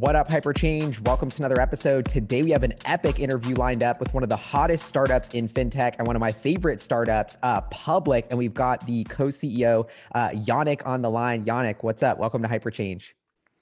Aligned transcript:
What 0.00 0.16
up, 0.16 0.28
Hyperchange? 0.28 0.98
Welcome 1.02 1.30
to 1.30 1.40
another 1.40 1.60
episode. 1.60 2.06
Today 2.08 2.42
we 2.42 2.50
have 2.50 2.64
an 2.64 2.72
epic 2.84 3.20
interview 3.20 3.54
lined 3.54 3.84
up 3.84 4.00
with 4.00 4.12
one 4.12 4.24
of 4.24 4.28
the 4.28 4.36
hottest 4.36 4.86
startups 4.86 5.30
in 5.34 5.48
fintech 5.48 5.94
and 5.98 6.06
one 6.08 6.16
of 6.16 6.20
my 6.20 6.32
favorite 6.32 6.80
startups, 6.80 7.36
uh, 7.44 7.60
Public. 7.60 8.26
And 8.30 8.36
we've 8.36 8.52
got 8.52 8.84
the 8.88 9.04
co-CEO 9.04 9.86
uh, 10.12 10.30
Yannick 10.30 10.84
on 10.84 11.00
the 11.00 11.10
line. 11.10 11.44
Yannick, 11.44 11.76
what's 11.82 12.02
up? 12.02 12.18
Welcome 12.18 12.42
to 12.42 12.48
Hyperchange. 12.48 13.12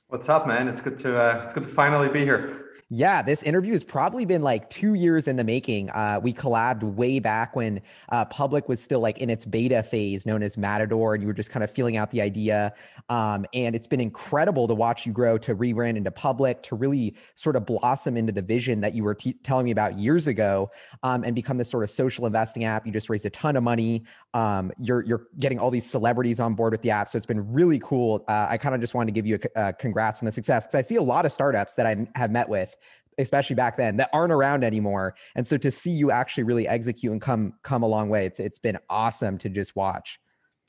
What's 0.09 0.31
up, 0.31 0.47
man? 0.47 0.69
It's 0.69 0.81
good 0.81 0.97
to 0.99 1.21
uh, 1.21 1.43
it's 1.45 1.53
good 1.53 1.65
to 1.65 1.69
finally 1.69 2.09
be 2.09 2.21
here. 2.21 2.71
Yeah, 2.95 3.23
this 3.23 3.43
interview 3.43 3.73
has 3.73 3.83
probably 3.83 4.27
been 4.27 4.43
like 4.43 4.69
two 4.69 4.93
years 4.93 5.27
in 5.27 5.37
the 5.37 5.45
making. 5.45 5.89
Uh, 5.89 6.21
we 6.23 6.35
collabed 6.35 6.83
way 6.83 7.21
back 7.21 7.57
when 7.57 7.81
uh, 8.11 8.27
Public 8.27 8.69
was 8.69 8.83
still 8.83 9.01
like 9.01 9.17
in 9.17 9.31
its 9.31 9.47
beta 9.47 9.83
phase, 9.83 10.27
known 10.27 10.43
as 10.43 10.59
Matador, 10.59 11.15
and 11.15 11.23
you 11.23 11.27
were 11.27 11.33
just 11.33 11.49
kind 11.49 11.65
of 11.65 11.71
feeling 11.71 11.97
out 11.97 12.11
the 12.11 12.21
idea. 12.21 12.75
Um, 13.09 13.47
and 13.55 13.75
it's 13.75 13.87
been 13.87 13.99
incredible 13.99 14.69
to 14.69 14.75
watch 14.75 15.07
you 15.07 15.13
grow 15.15 15.39
to 15.39 15.55
rebrand 15.55 15.97
into 15.97 16.11
Public, 16.11 16.63
to 16.65 16.77
really 16.77 17.17
sort 17.35 17.57
of 17.57 17.65
blossom 17.65 18.19
into 18.19 18.31
the 18.31 18.43
vision 18.43 18.83
that 18.83 18.95
you 18.95 19.05
were 19.05 19.15
t- 19.15 19.39
telling 19.43 19.65
me 19.65 19.71
about 19.71 19.97
years 19.99 20.27
ago, 20.27 20.71
um, 21.03 21.25
and 21.25 21.35
become 21.35 21.57
this 21.57 21.71
sort 21.71 21.85
of 21.85 21.89
social 21.89 22.27
investing 22.27 22.65
app. 22.65 22.85
You 22.85 22.93
just 22.93 23.09
raised 23.09 23.25
a 23.25 23.31
ton 23.31 23.57
of 23.57 23.63
money. 23.63 24.05
Um, 24.35 24.71
you're 24.77 25.03
you're 25.07 25.29
getting 25.39 25.59
all 25.59 25.71
these 25.71 25.89
celebrities 25.89 26.41
on 26.41 26.53
board 26.53 26.75
with 26.75 26.83
the 26.83 26.91
app, 26.91 27.09
so 27.09 27.17
it's 27.17 27.25
been 27.25 27.51
really 27.55 27.79
cool. 27.79 28.23
Uh, 28.29 28.49
I 28.51 28.59
kind 28.59 28.75
of 28.75 28.83
just 28.83 28.93
wanted 28.93 29.07
to 29.07 29.13
give 29.13 29.25
you 29.25 29.39
a, 29.57 29.61
a 29.61 29.65
uh, 29.69 29.73
congrats 29.73 30.21
on 30.21 30.27
the 30.27 30.33
success 30.33 30.67
because 30.67 30.85
I 30.85 30.87
see 30.87 30.97
a 30.97 31.03
lot 31.03 31.25
of 31.25 31.33
startups 31.33 31.73
that 31.77 31.87
I 31.87 32.07
have 32.17 32.31
met 32.31 32.51
with 32.51 32.77
especially 33.19 33.57
back 33.57 33.77
then 33.77 33.97
that 33.97 34.11
aren't 34.13 34.33
around 34.33 34.65
anymore. 34.65 35.15
And 35.35 35.47
so 35.47 35.57
to 35.59 35.71
see 35.71 35.91
you 35.91 36.11
actually 36.11 36.45
really 36.45 36.69
execute 36.69 37.13
and 37.13 37.21
come 37.21 37.55
come 37.63 37.83
a 37.83 37.87
long 37.87 38.09
way 38.09 38.27
it's 38.27 38.41
it's 38.41 38.59
been 38.59 38.79
awesome 38.89 39.39
to 39.39 39.49
just 39.49 39.77
watch. 39.77 40.19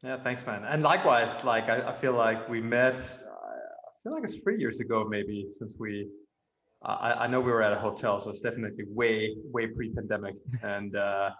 Yeah 0.03 0.21
thanks 0.23 0.45
man. 0.45 0.63
And 0.65 0.83
likewise 0.83 1.43
like 1.43 1.69
i, 1.69 1.89
I 1.89 1.93
feel 1.93 2.13
like 2.13 2.49
we 2.49 2.61
met 2.61 2.95
i 2.95 3.95
feel 4.03 4.13
like 4.13 4.23
it's 4.23 4.35
three 4.37 4.59
years 4.59 4.79
ago 4.79 5.05
maybe 5.09 5.47
since 5.47 5.75
we 5.79 6.07
I, 6.85 7.13
I 7.13 7.27
know 7.27 7.39
we 7.39 7.51
were 7.51 7.61
at 7.61 7.71
a 7.71 7.79
hotel 7.79 8.19
so 8.19 8.29
it's 8.29 8.41
definitely 8.41 8.83
way 8.89 9.35
way 9.51 9.67
pre-pandemic. 9.67 10.35
And 10.63 10.95
uh 10.95 11.31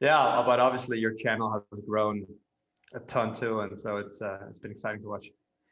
yeah 0.00 0.42
but 0.46 0.60
obviously 0.60 0.98
your 0.98 1.14
channel 1.14 1.64
has 1.70 1.80
grown 1.80 2.26
a 2.94 3.00
ton 3.00 3.34
too 3.34 3.60
and 3.60 3.78
so 3.78 3.96
it's 3.96 4.22
uh 4.22 4.38
it's 4.48 4.58
been 4.58 4.70
exciting 4.70 5.02
to 5.02 5.08
watch 5.08 5.26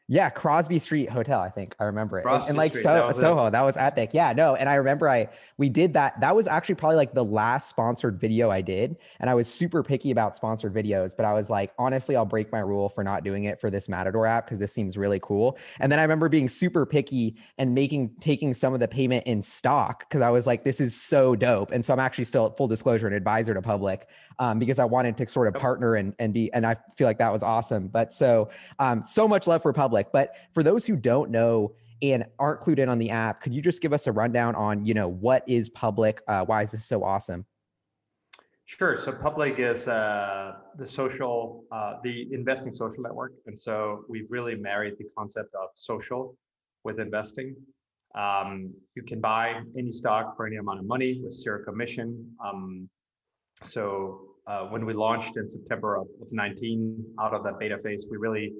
yeah, 0.07 0.29
Crosby 0.29 0.77
Street 0.77 1.09
Hotel, 1.09 1.41
I 1.41 1.49
think 1.49 1.75
I 1.79 1.85
remember 1.85 2.19
it. 2.19 2.25
and, 2.27 2.43
and 2.49 2.57
like 2.57 2.75
so, 2.75 3.07
that 3.07 3.15
Soho, 3.15 3.47
it. 3.47 3.51
that 3.51 3.63
was 3.63 3.75
epic. 3.75 4.11
Yeah, 4.13 4.33
no, 4.33 4.53
and 4.53 4.69
I 4.69 4.75
remember 4.75 5.09
I 5.09 5.29
we 5.57 5.67
did 5.67 5.93
that. 5.93 6.19
That 6.21 6.35
was 6.35 6.45
actually 6.45 6.75
probably 6.75 6.97
like 6.97 7.15
the 7.15 7.25
last 7.25 7.69
sponsored 7.69 8.21
video 8.21 8.51
I 8.51 8.61
did, 8.61 8.97
and 9.19 9.31
I 9.31 9.33
was 9.33 9.51
super 9.51 9.81
picky 9.81 10.11
about 10.11 10.35
sponsored 10.35 10.75
videos. 10.75 11.17
But 11.17 11.25
I 11.25 11.33
was 11.33 11.49
like, 11.49 11.73
honestly, 11.79 12.15
I'll 12.15 12.23
break 12.23 12.51
my 12.51 12.59
rule 12.59 12.89
for 12.89 13.03
not 13.03 13.23
doing 13.23 13.45
it 13.45 13.59
for 13.59 13.71
this 13.71 13.89
Matador 13.89 14.27
app 14.27 14.45
because 14.45 14.59
this 14.59 14.71
seems 14.71 14.95
really 14.95 15.19
cool. 15.23 15.57
And 15.79 15.91
then 15.91 15.97
I 15.97 16.03
remember 16.03 16.29
being 16.29 16.49
super 16.49 16.85
picky 16.85 17.35
and 17.57 17.73
making 17.73 18.11
taking 18.21 18.53
some 18.53 18.75
of 18.75 18.79
the 18.79 18.87
payment 18.87 19.25
in 19.25 19.41
stock 19.41 20.07
because 20.07 20.21
I 20.21 20.29
was 20.29 20.45
like, 20.45 20.63
this 20.63 20.79
is 20.79 20.95
so 20.95 21.35
dope. 21.35 21.71
And 21.71 21.83
so 21.83 21.93
I'm 21.93 21.99
actually 21.99 22.25
still 22.25 22.51
full 22.51 22.67
disclosure 22.67 23.07
an 23.07 23.13
advisor 23.13 23.55
to 23.55 23.61
public 23.61 24.07
um, 24.37 24.59
because 24.59 24.77
I 24.77 24.85
wanted 24.85 25.17
to 25.17 25.27
sort 25.27 25.47
of 25.47 25.55
partner 25.55 25.95
and 25.95 26.13
and 26.19 26.31
be, 26.31 26.53
and 26.53 26.63
I 26.63 26.75
feel 26.95 27.07
like 27.07 27.17
that 27.17 27.33
was 27.33 27.41
awesome. 27.41 27.87
But 27.87 28.13
so 28.13 28.51
um, 28.77 29.01
so 29.01 29.27
much 29.27 29.47
love 29.47 29.63
for 29.63 29.73
public 29.73 29.94
public. 29.95 30.11
But 30.11 30.35
for 30.53 30.63
those 30.63 30.85
who 30.85 30.95
don't 30.95 31.31
know 31.31 31.73
and 32.01 32.25
aren't 32.39 32.61
clued 32.61 32.79
in 32.79 32.89
on 32.89 32.99
the 32.99 33.09
app, 33.09 33.41
could 33.41 33.53
you 33.53 33.61
just 33.61 33.81
give 33.81 33.93
us 33.93 34.07
a 34.07 34.11
rundown 34.11 34.55
on, 34.55 34.85
you 34.85 34.93
know, 34.93 35.07
what 35.07 35.43
is 35.47 35.69
public? 35.69 36.21
Uh, 36.27 36.43
why 36.45 36.63
is 36.63 36.71
this 36.71 36.85
so 36.85 37.03
awesome? 37.03 37.45
Sure. 38.67 38.97
So 38.97 39.11
Public 39.11 39.59
is 39.59 39.87
uh, 39.87 40.53
the 40.75 40.87
social, 40.87 41.65
uh, 41.71 41.97
the 42.03 42.27
investing 42.33 42.71
social 42.71 43.03
network, 43.03 43.33
and 43.45 43.57
so 43.57 44.05
we've 44.09 44.25
really 44.31 44.55
married 44.55 44.95
the 44.97 45.05
concept 45.15 45.53
of 45.53 45.69
social 45.75 46.35
with 46.83 46.99
investing. 46.99 47.55
Um, 48.15 48.73
you 48.95 49.03
can 49.03 49.21
buy 49.21 49.61
any 49.77 49.91
stock 49.91 50.35
for 50.35 50.47
any 50.47 50.55
amount 50.55 50.79
of 50.79 50.87
money 50.87 51.21
with 51.23 51.31
zero 51.31 51.63
commission. 51.63 52.27
Um, 52.43 52.89
so 53.61 54.21
uh, 54.47 54.65
when 54.65 54.83
we 54.83 54.93
launched 54.93 55.37
in 55.37 55.47
September 55.47 55.97
of, 55.97 56.07
of 56.19 56.27
19, 56.31 57.05
out 57.21 57.35
of 57.35 57.43
that 57.43 57.59
beta 57.59 57.77
phase, 57.77 58.07
we 58.09 58.17
really 58.17 58.51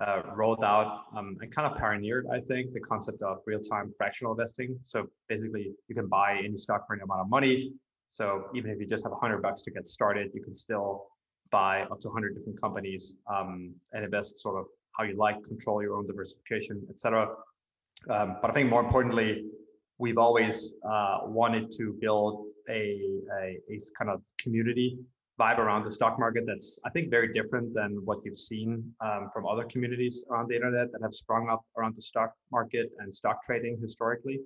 uh, 0.00 0.22
rolled 0.34 0.64
out 0.64 1.04
um, 1.16 1.36
and 1.40 1.54
kind 1.54 1.70
of 1.70 1.78
pioneered, 1.78 2.26
I 2.32 2.40
think, 2.40 2.72
the 2.72 2.80
concept 2.80 3.22
of 3.22 3.38
real-time 3.46 3.92
fractional 3.96 4.32
investing. 4.32 4.78
So 4.82 5.06
basically, 5.28 5.72
you 5.88 5.94
can 5.94 6.08
buy 6.08 6.40
any 6.44 6.56
stock 6.56 6.86
for 6.86 6.94
any 6.94 7.02
amount 7.02 7.20
of 7.20 7.28
money. 7.28 7.72
So 8.08 8.46
even 8.54 8.70
if 8.70 8.78
you 8.80 8.86
just 8.86 9.04
have 9.04 9.12
hundred 9.20 9.42
bucks 9.42 9.62
to 9.62 9.70
get 9.70 9.86
started, 9.86 10.30
you 10.34 10.42
can 10.42 10.54
still 10.54 11.06
buy 11.50 11.82
up 11.82 12.00
to 12.00 12.08
100 12.08 12.34
different 12.34 12.60
companies 12.60 13.14
um, 13.32 13.74
and 13.92 14.04
invest 14.04 14.40
sort 14.40 14.58
of 14.58 14.66
how 14.92 15.04
you 15.04 15.16
like, 15.16 15.42
control 15.44 15.82
your 15.82 15.96
own 15.96 16.06
diversification, 16.06 16.82
etc. 16.90 17.28
Um, 18.10 18.36
but 18.40 18.50
I 18.50 18.54
think 18.54 18.70
more 18.70 18.80
importantly, 18.80 19.44
we've 19.98 20.18
always 20.18 20.74
uh, 20.88 21.18
wanted 21.24 21.70
to 21.72 21.96
build 22.00 22.46
a, 22.68 23.20
a, 23.40 23.58
a 23.70 23.78
kind 23.98 24.10
of 24.10 24.22
community 24.38 24.98
vibe 25.40 25.58
around 25.58 25.84
the 25.84 25.90
stock 25.90 26.18
market 26.18 26.44
that's 26.46 26.78
I 26.84 26.90
think 26.90 27.10
very 27.10 27.32
different 27.32 27.74
than 27.74 28.00
what 28.04 28.18
you've 28.24 28.38
seen 28.38 28.92
um, 29.00 29.28
from 29.32 29.46
other 29.46 29.64
communities 29.64 30.24
around 30.30 30.48
the 30.48 30.54
internet 30.54 30.92
that 30.92 31.02
have 31.02 31.14
sprung 31.14 31.48
up 31.48 31.62
around 31.76 31.96
the 31.96 32.02
stock 32.02 32.34
market 32.52 32.90
and 32.98 33.14
stock 33.14 33.42
trading 33.44 33.76
historically, 33.80 34.40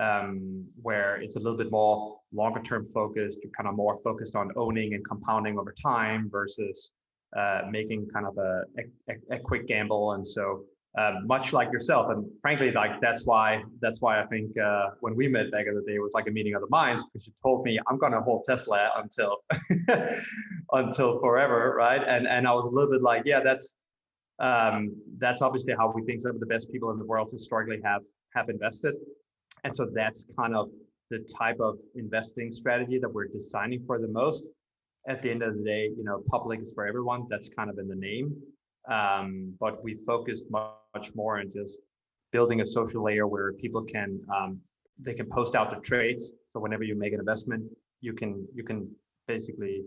um, 0.00 0.64
where 0.80 1.20
it's 1.20 1.36
a 1.36 1.38
little 1.38 1.58
bit 1.58 1.70
more 1.70 2.18
longer 2.32 2.62
term 2.62 2.86
focused, 2.94 3.40
kind 3.56 3.68
of 3.68 3.74
more 3.74 3.98
focused 4.02 4.34
on 4.34 4.50
owning 4.56 4.94
and 4.94 5.04
compounding 5.06 5.58
over 5.58 5.74
time 5.80 6.28
versus 6.30 6.92
uh, 7.36 7.62
making 7.70 8.08
kind 8.08 8.26
of 8.26 8.36
a, 8.38 8.62
a, 9.10 9.36
a 9.36 9.38
quick 9.38 9.66
gamble. 9.66 10.12
And 10.12 10.26
so 10.26 10.64
uh, 10.98 11.12
much 11.24 11.52
like 11.52 11.70
yourself. 11.72 12.10
And 12.10 12.26
frankly, 12.42 12.72
like 12.72 13.00
that's 13.00 13.24
why 13.24 13.62
that's 13.80 14.00
why 14.00 14.20
I 14.20 14.26
think 14.26 14.50
uh, 14.58 14.90
when 15.00 15.14
we 15.14 15.28
met 15.28 15.50
back 15.52 15.66
in 15.66 15.74
the 15.74 15.82
day, 15.82 15.94
it 15.94 16.02
was 16.02 16.12
like 16.14 16.26
a 16.26 16.30
meeting 16.30 16.54
of 16.54 16.62
the 16.62 16.68
minds 16.68 17.04
because 17.04 17.26
you 17.26 17.32
told 17.42 17.64
me 17.64 17.78
I'm 17.88 17.98
going 17.98 18.12
to 18.12 18.20
hold 18.20 18.44
Tesla 18.44 18.90
until 18.96 19.36
until 20.72 21.20
forever, 21.20 21.74
right? 21.76 22.02
And 22.06 22.26
and 22.26 22.46
I 22.46 22.52
was 22.52 22.66
a 22.66 22.70
little 22.70 22.90
bit 22.90 23.02
like, 23.02 23.22
yeah, 23.24 23.40
that's 23.40 23.74
um, 24.40 24.96
that's 25.18 25.42
obviously 25.42 25.74
how 25.78 25.92
we 25.94 26.02
think 26.02 26.20
some 26.20 26.32
of 26.32 26.40
the 26.40 26.46
best 26.46 26.72
people 26.72 26.90
in 26.90 26.98
the 26.98 27.04
world 27.04 27.30
historically 27.30 27.80
have 27.84 28.02
have 28.34 28.48
invested, 28.48 28.94
and 29.64 29.74
so 29.74 29.88
that's 29.94 30.26
kind 30.36 30.56
of 30.56 30.70
the 31.10 31.18
type 31.38 31.58
of 31.60 31.76
investing 31.94 32.52
strategy 32.52 32.98
that 32.98 33.12
we're 33.12 33.26
designing 33.26 33.84
for 33.86 34.00
the 34.00 34.08
most. 34.08 34.44
At 35.08 35.22
the 35.22 35.30
end 35.30 35.42
of 35.42 35.56
the 35.56 35.64
day, 35.64 35.90
you 35.96 36.04
know, 36.04 36.22
public 36.26 36.60
is 36.60 36.72
for 36.74 36.86
everyone. 36.86 37.26
That's 37.28 37.48
kind 37.48 37.70
of 37.70 37.78
in 37.78 37.88
the 37.88 37.96
name. 37.96 38.36
Um, 38.88 39.54
but 39.60 39.82
we 39.84 39.94
focused 40.06 40.46
much 40.50 41.14
more 41.14 41.38
on 41.40 41.52
just 41.54 41.80
building 42.32 42.60
a 42.60 42.66
social 42.66 43.02
layer 43.02 43.26
where 43.26 43.52
people 43.54 43.82
can 43.82 44.20
um, 44.34 44.60
they 44.98 45.14
can 45.14 45.26
post 45.26 45.54
out 45.54 45.70
the 45.70 45.76
trades. 45.76 46.32
So 46.52 46.60
whenever 46.60 46.84
you 46.84 46.96
make 46.96 47.12
an 47.12 47.20
investment, 47.20 47.64
you 48.00 48.12
can 48.12 48.46
you 48.54 48.64
can 48.64 48.90
basically 49.26 49.82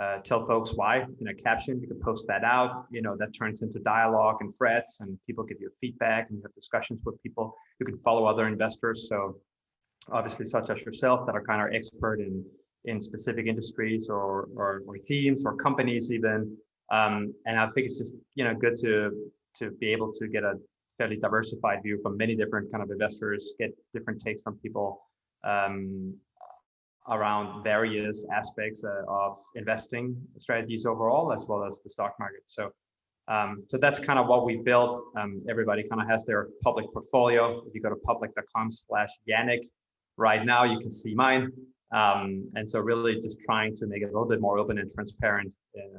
uh, 0.00 0.18
tell 0.18 0.46
folks 0.46 0.74
why 0.74 1.04
in 1.20 1.28
a 1.28 1.34
caption. 1.34 1.80
You 1.80 1.88
can 1.88 2.00
post 2.00 2.26
that 2.28 2.44
out. 2.44 2.86
You 2.90 3.02
know 3.02 3.16
that 3.18 3.34
turns 3.34 3.62
into 3.62 3.78
dialogue 3.80 4.36
and 4.40 4.54
threads, 4.56 4.98
and 5.00 5.18
people 5.26 5.44
give 5.44 5.58
you 5.60 5.70
feedback, 5.80 6.28
and 6.28 6.38
you 6.38 6.42
have 6.42 6.52
discussions 6.52 7.00
with 7.04 7.20
people. 7.22 7.54
You 7.80 7.86
can 7.86 7.98
follow 7.98 8.26
other 8.26 8.46
investors. 8.46 9.08
So 9.08 9.36
obviously, 10.10 10.46
such 10.46 10.70
as 10.70 10.80
yourself, 10.82 11.26
that 11.26 11.34
are 11.34 11.42
kind 11.42 11.62
of 11.62 11.74
expert 11.74 12.20
in 12.20 12.44
in 12.86 13.00
specific 13.00 13.46
industries 13.46 14.08
or, 14.08 14.48
or, 14.56 14.82
or 14.86 14.96
themes 14.98 15.44
or 15.44 15.56
companies 15.56 16.10
even 16.12 16.56
um, 16.90 17.34
and 17.46 17.58
I 17.58 17.66
think 17.66 17.86
it's 17.86 17.98
just 17.98 18.14
you 18.34 18.44
know 18.44 18.54
good 18.54 18.74
to 18.82 19.10
to 19.58 19.70
be 19.80 19.92
able 19.92 20.12
to 20.12 20.28
get 20.28 20.44
a 20.44 20.54
fairly 20.98 21.16
diversified 21.16 21.82
view 21.82 21.98
from 22.02 22.16
many 22.16 22.34
different 22.34 22.70
kind 22.70 22.82
of 22.82 22.90
investors, 22.90 23.52
get 23.58 23.70
different 23.92 24.20
takes 24.20 24.42
from 24.42 24.56
people 24.58 25.00
um, 25.44 26.14
around 27.10 27.62
various 27.62 28.24
aspects 28.32 28.84
uh, 28.84 29.02
of 29.08 29.38
investing 29.54 30.16
strategies 30.38 30.86
overall, 30.86 31.32
as 31.32 31.46
well 31.48 31.64
as 31.64 31.80
the 31.82 31.90
stock 31.90 32.14
market. 32.18 32.42
So. 32.46 32.72
Um, 33.28 33.64
so 33.66 33.76
that's 33.76 33.98
kind 33.98 34.20
of 34.20 34.28
what 34.28 34.46
we 34.46 34.58
built. 34.58 35.06
Um, 35.16 35.42
everybody 35.50 35.82
kind 35.82 36.00
of 36.00 36.06
has 36.06 36.24
their 36.24 36.46
public 36.62 36.86
portfolio. 36.92 37.60
If 37.66 37.74
you 37.74 37.80
go 37.80 37.88
to 37.88 37.96
public.com 37.96 38.70
slash 38.70 39.08
Yannick 39.28 39.64
right 40.16 40.46
now, 40.46 40.62
you 40.62 40.78
can 40.78 40.92
see 40.92 41.12
mine. 41.12 41.50
Um, 41.92 42.48
and 42.54 42.68
so 42.68 42.80
really 42.80 43.20
just 43.20 43.40
trying 43.40 43.74
to 43.76 43.86
make 43.86 44.02
it 44.02 44.06
a 44.06 44.12
little 44.12 44.28
bit 44.28 44.40
more 44.40 44.58
open 44.58 44.78
and 44.78 44.90
transparent 44.90 45.52
uh, 45.76 45.98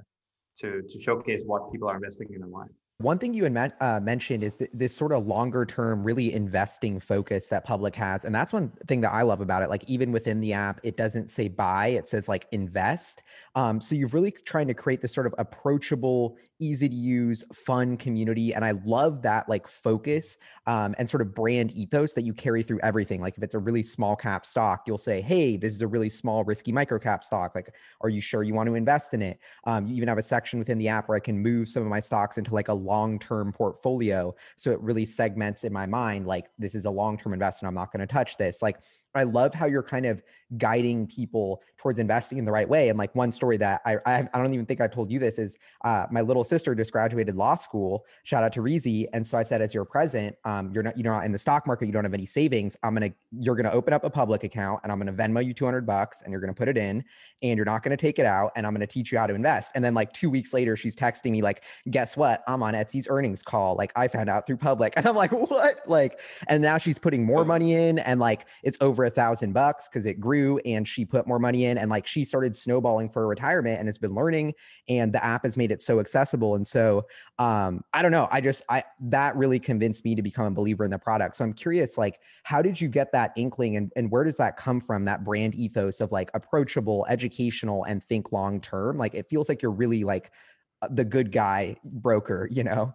to 0.60 0.82
to 0.88 1.00
showcase 1.00 1.44
what 1.46 1.72
people 1.72 1.90
are 1.90 1.96
investing 1.96 2.28
in 2.34 2.42
and 2.44 2.52
why. 2.52 2.66
One 3.00 3.20
thing 3.20 3.36
you 3.36 3.44
had 3.44 3.74
uh, 3.80 4.00
mentioned 4.00 4.44
is 4.44 4.56
th- 4.56 4.72
this 4.74 4.96
sort 4.96 5.12
of 5.12 5.28
longer 5.28 5.66
term, 5.66 6.04
really 6.04 6.34
investing 6.34 7.00
focus 7.00 7.48
that 7.50 7.64
Public 7.64 7.96
has. 7.96 8.26
And 8.26 8.34
that's 8.34 8.52
one 8.52 8.72
thing 8.88 9.02
that 9.02 9.12
I 9.12 9.22
love 9.22 9.40
about 9.40 9.62
it. 9.62 9.70
Like, 9.70 9.84
even 9.86 10.12
within 10.12 10.42
the 10.42 10.54
app, 10.54 10.80
it 10.82 10.98
doesn't 10.98 11.30
say 11.30 11.48
buy, 11.48 11.90
it 11.90 12.08
says 12.08 12.28
like 12.28 12.48
invest. 12.52 13.22
Um, 13.54 13.80
so 13.82 13.94
you're 13.94 14.08
really 14.08 14.32
trying 14.32 14.68
to 14.68 14.74
create 14.74 15.04
this 15.04 15.14
sort 15.14 15.28
of 15.28 15.36
approachable 15.38 16.38
easy 16.60 16.90
to 16.90 16.96
use, 16.96 17.44
fun 17.54 17.98
community. 17.98 18.54
And 18.54 18.66
I 18.66 18.72
love 18.72 19.22
that 19.22 19.48
like 19.48 19.68
focus 19.68 20.38
um, 20.66 20.96
and 20.98 21.10
sort 21.10 21.22
of 21.22 21.36
brand 21.36 21.72
ethos 21.72 22.14
that 22.14 22.24
you 22.24 22.34
carry 22.34 22.64
through 22.64 22.80
everything. 22.82 23.22
Like 23.22 23.38
if 23.38 23.44
it's 23.44 23.56
a 23.56 23.60
really 23.60 23.84
small 23.84 24.16
cap 24.16 24.46
stock, 24.46 24.84
you'll 24.88 24.98
say, 24.98 25.22
hey, 25.22 25.58
this 25.58 25.74
is 25.74 25.82
a 25.82 25.88
really 25.88 26.10
small, 26.10 26.44
risky 26.44 26.72
micro 26.72 27.00
cap 27.00 27.24
stock. 27.24 27.54
Like, 27.54 27.74
are 28.02 28.10
you 28.10 28.22
sure 28.22 28.44
you 28.44 28.54
want 28.54 28.68
to 28.68 28.76
invest 28.76 29.14
in 29.14 29.22
it? 29.22 29.40
Um, 29.66 29.86
you 29.88 29.96
even 29.96 30.08
have 30.08 30.18
a 30.18 30.24
section 30.24 30.60
within 30.60 30.78
the 30.78 30.88
app 30.88 31.08
where 31.08 31.16
I 31.16 31.20
can 31.20 31.38
move 31.38 31.70
some 31.70 31.84
of 31.84 31.90
my 31.90 32.00
stocks 32.00 32.38
into 32.38 32.54
like 32.54 32.70
a 32.70 32.74
long 32.88 33.20
term 33.20 33.52
portfolio. 33.52 34.34
So 34.56 34.72
it 34.72 34.80
really 34.82 35.06
segments 35.06 35.64
in 35.64 35.74
my 35.74 35.86
mind, 35.86 36.26
like, 36.26 36.48
this 36.58 36.74
is 36.74 36.86
a 36.86 36.90
long 36.90 37.18
term 37.18 37.34
investment. 37.34 37.70
I'm 37.70 37.76
not 37.76 37.92
going 37.92 38.00
to 38.00 38.12
touch 38.12 38.38
this. 38.38 38.62
Like, 38.62 38.78
I 39.14 39.24
love 39.24 39.54
how 39.54 39.66
you're 39.66 39.84
kind 39.84 40.06
of 40.06 40.22
guiding 40.58 41.08
people 41.08 41.62
towards 41.78 42.00
investing 42.00 42.38
in 42.38 42.46
the 42.46 42.52
right 42.52 42.68
way. 42.68 42.90
And 42.90 42.98
like 42.98 43.14
one 43.16 43.32
story 43.32 43.58
that 43.58 43.82
I 43.86 43.98
I, 44.06 44.28
I 44.34 44.38
don't 44.38 44.54
even 44.54 44.66
think 44.66 44.82
I 44.82 44.88
told 44.88 45.12
you 45.12 45.20
this 45.20 45.40
is 45.40 45.58
uh, 45.84 46.06
my 46.12 46.22
little 46.22 46.44
sister 46.44 46.74
just 46.76 46.92
graduated 46.92 47.36
law 47.36 47.56
school. 47.56 48.06
Shout 48.24 48.44
out 48.44 48.54
to 48.54 48.62
Reezy. 48.62 49.08
And 49.14 49.26
so 49.26 49.38
I 49.38 49.44
said, 49.44 49.62
as 49.62 49.74
your 49.74 49.86
present, 49.86 50.36
um, 50.46 50.72
you're 50.74 50.84
not 50.84 50.98
you're 50.98 51.14
not 51.14 51.26
in 51.26 51.32
the 51.32 51.40
stock 51.40 51.68
market. 51.68 51.86
You 51.86 51.92
don't 51.92 52.04
have 52.04 52.14
any 52.14 52.26
savings. 52.26 52.78
I'm 52.84 52.94
gonna 52.94 53.12
you're 53.32 53.56
gonna 53.56 53.72
open 53.72 53.94
up 53.94 54.04
a 54.04 54.10
public 54.10 54.44
account 54.44 54.82
and 54.84 54.92
I'm 54.92 55.00
gonna 55.00 55.14
Venmo 55.14 55.46
you 55.46 55.54
200 55.54 55.86
bucks 55.86 56.22
and 56.22 56.32
you're 56.32 56.42
gonna 56.42 56.54
put 56.54 56.68
it 56.68 56.78
in 56.78 57.04
and 57.44 57.58
you're 57.58 57.66
not 57.66 57.84
gonna 57.84 57.98
take 57.98 58.20
it 58.20 58.26
out 58.26 58.52
and 58.56 58.66
I'm 58.66 58.74
gonna 58.74 58.88
teach 58.88 59.12
you 59.12 59.18
how 59.18 59.28
to 59.28 59.36
invest. 59.36 59.72
And 59.76 59.84
then 59.84 59.94
like 59.94 60.14
two 60.14 60.30
weeks 60.30 60.54
later, 60.54 60.76
she's 60.76 60.96
texting 60.96 61.32
me 61.32 61.42
like, 61.42 61.64
guess 61.92 62.18
what? 62.18 62.44
I'm 62.48 62.64
on 62.64 62.74
Etsy's 62.74 63.08
earnings 63.10 63.44
call. 63.44 63.76
Like 63.76 63.92
I 63.96 64.08
found 64.08 64.30
out 64.30 64.48
through 64.48 64.58
public 64.58 64.94
and 64.98 65.08
I'm 65.08 65.16
like, 65.16 65.32
what? 65.32 65.82
Like, 65.86 66.20
and 66.48 66.62
now 66.62 66.78
she's 66.78 66.98
putting 66.98 67.24
more 67.24 67.46
money 67.46 67.76
in 67.76 68.00
and 68.00 68.20
like 68.20 68.48
it's 68.64 68.78
over 68.82 69.04
a 69.06 69.10
thousand 69.10 69.54
bucks 69.54 69.88
because 69.88 70.06
it 70.06 70.20
grew 70.20 70.58
and 70.60 70.88
she 70.88 71.06
put 71.06 71.28
more 71.28 71.40
money 71.40 71.66
in 71.66 71.67
and 71.76 71.90
like 71.90 72.06
she 72.06 72.24
started 72.24 72.56
snowballing 72.56 73.10
for 73.10 73.28
retirement 73.28 73.80
and 73.80 73.88
has 73.88 73.98
been 73.98 74.14
learning 74.14 74.54
and 74.88 75.12
the 75.12 75.24
app 75.26 75.44
has 75.44 75.58
made 75.58 75.72
it 75.72 75.82
so 75.82 76.00
accessible 76.00 76.56
and 76.56 76.68
so 76.68 77.06
um 77.40 77.84
i 77.94 78.02
don't 78.02 78.12
know 78.12 78.28
i 78.32 78.40
just 78.40 78.62
i 78.70 78.84
that 79.00 79.36
really 79.36 79.60
convinced 79.60 80.06
me 80.06 80.14
to 80.14 80.22
become 80.22 80.46
a 80.46 80.52
believer 80.52 80.86
in 80.86 80.92
the 80.92 81.00
product. 81.00 81.36
So 81.36 81.44
i'm 81.44 81.54
curious 81.54 81.98
like 81.98 82.20
how 82.44 82.62
did 82.62 82.80
you 82.80 82.88
get 82.88 83.12
that 83.12 83.32
inkling 83.36 83.76
and, 83.76 83.92
and 83.96 84.10
where 84.12 84.24
does 84.24 84.38
that 84.38 84.58
come 84.58 84.80
from 84.80 85.06
that 85.06 85.24
brand 85.24 85.56
ethos 85.56 86.02
of 86.02 86.12
like 86.12 86.30
approachable 86.34 87.06
educational 87.10 87.84
and 87.86 88.04
think 88.04 88.32
long 88.32 88.62
term? 88.62 88.98
Like 88.98 89.16
it 89.16 89.28
feels 89.30 89.50
like 89.50 89.62
you're 89.62 89.72
really 89.72 90.04
like 90.04 90.32
uh, 90.82 90.88
the 90.92 91.04
good 91.04 91.32
guy 91.32 91.76
broker 91.84 92.48
you 92.52 92.64
know? 92.64 92.94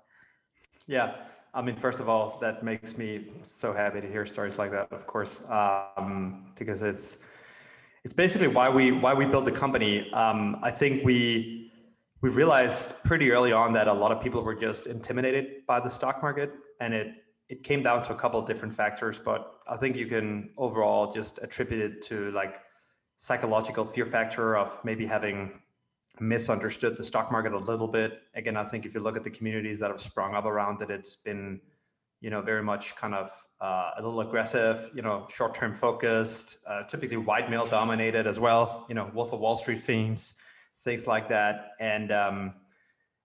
Yeah. 0.87 1.15
I 1.55 1.61
mean, 1.61 1.77
first 1.77 2.01
of 2.01 2.09
all, 2.09 2.39
that 2.41 2.63
makes 2.63 2.97
me 2.97 3.27
so 3.43 3.75
happy 3.75 4.01
to 4.01 4.09
hear 4.09 4.25
stories 4.25 4.57
like 4.57 4.71
that, 4.71 4.91
of 4.91 5.07
course, 5.07 5.43
um, 5.51 6.47
because 6.59 6.83
it's 6.83 7.19
it's 8.05 8.13
basically 8.13 8.49
why 8.49 8.69
we 8.69 8.93
why 8.93 9.15
we 9.15 9.25
built 9.25 9.45
the 9.45 9.53
company. 9.53 10.11
Um, 10.13 10.59
I 10.63 10.71
think 10.71 11.05
we 11.05 11.71
we 12.21 12.31
realized 12.31 13.03
pretty 13.05 13.31
early 13.33 13.53
on 13.53 13.73
that 13.73 13.89
a 13.89 13.93
lot 13.93 14.13
of 14.13 14.21
people 14.21 14.43
were 14.43 14.55
just 14.55 14.87
intimidated 14.87 15.67
by 15.67 15.81
the 15.81 15.91
stock 15.91 16.23
market, 16.23 16.53
and 16.81 16.95
it 16.95 17.09
it 17.49 17.63
came 17.63 17.83
down 17.83 18.03
to 18.05 18.13
a 18.13 18.17
couple 18.17 18.41
of 18.41 18.47
different 18.47 18.75
factors. 18.75 19.19
But 19.19 19.59
I 19.69 19.77
think 19.77 19.97
you 19.97 20.07
can 20.07 20.51
overall 20.57 21.13
just 21.13 21.39
attribute 21.43 21.81
it 21.81 22.03
to 22.03 22.31
like 22.33 22.61
psychological 23.17 23.85
fear 23.85 24.07
factor 24.07 24.57
of 24.57 24.79
maybe 24.85 25.07
having 25.07 25.61
misunderstood 26.21 26.97
the 26.97 27.05
stock 27.05 27.31
market 27.31 27.53
a 27.53 27.59
little 27.59 27.89
bit. 27.89 28.21
Again, 28.35 28.57
I 28.57 28.65
think 28.65 28.85
if 28.85 28.95
you 28.95 29.01
look 29.01 29.17
at 29.17 29.25
the 29.25 29.31
communities 29.31 29.79
that 29.81 29.91
have 29.91 30.01
sprung 30.01 30.35
up 30.35 30.45
around 30.45 30.83
it, 30.83 30.91
it's 30.91 31.17
been, 31.17 31.61
you 32.23 32.31
know, 32.31 32.41
very 32.41 32.63
much 32.63 32.95
kind 32.95 33.15
of 33.15 33.31
uh, 33.61 33.91
a 33.99 34.03
little 34.03 34.21
aggressive, 34.21 34.89
you 34.95 35.03
know, 35.03 35.27
short-term 35.29 35.75
focused, 35.75 36.57
uh, 36.69 36.85
typically 36.85 37.17
white 37.17 37.51
male 37.51 37.67
dominated 37.67 38.27
as 38.29 38.39
well. 38.39 38.87
You 38.89 38.95
know, 38.95 39.11
Wolf 39.13 39.33
of 39.33 39.41
Wall 39.41 39.57
Street 39.57 39.83
themes, 39.83 40.35
things 40.85 41.09
like 41.09 41.29
that, 41.29 41.73
and 41.81 42.13
um, 42.13 42.55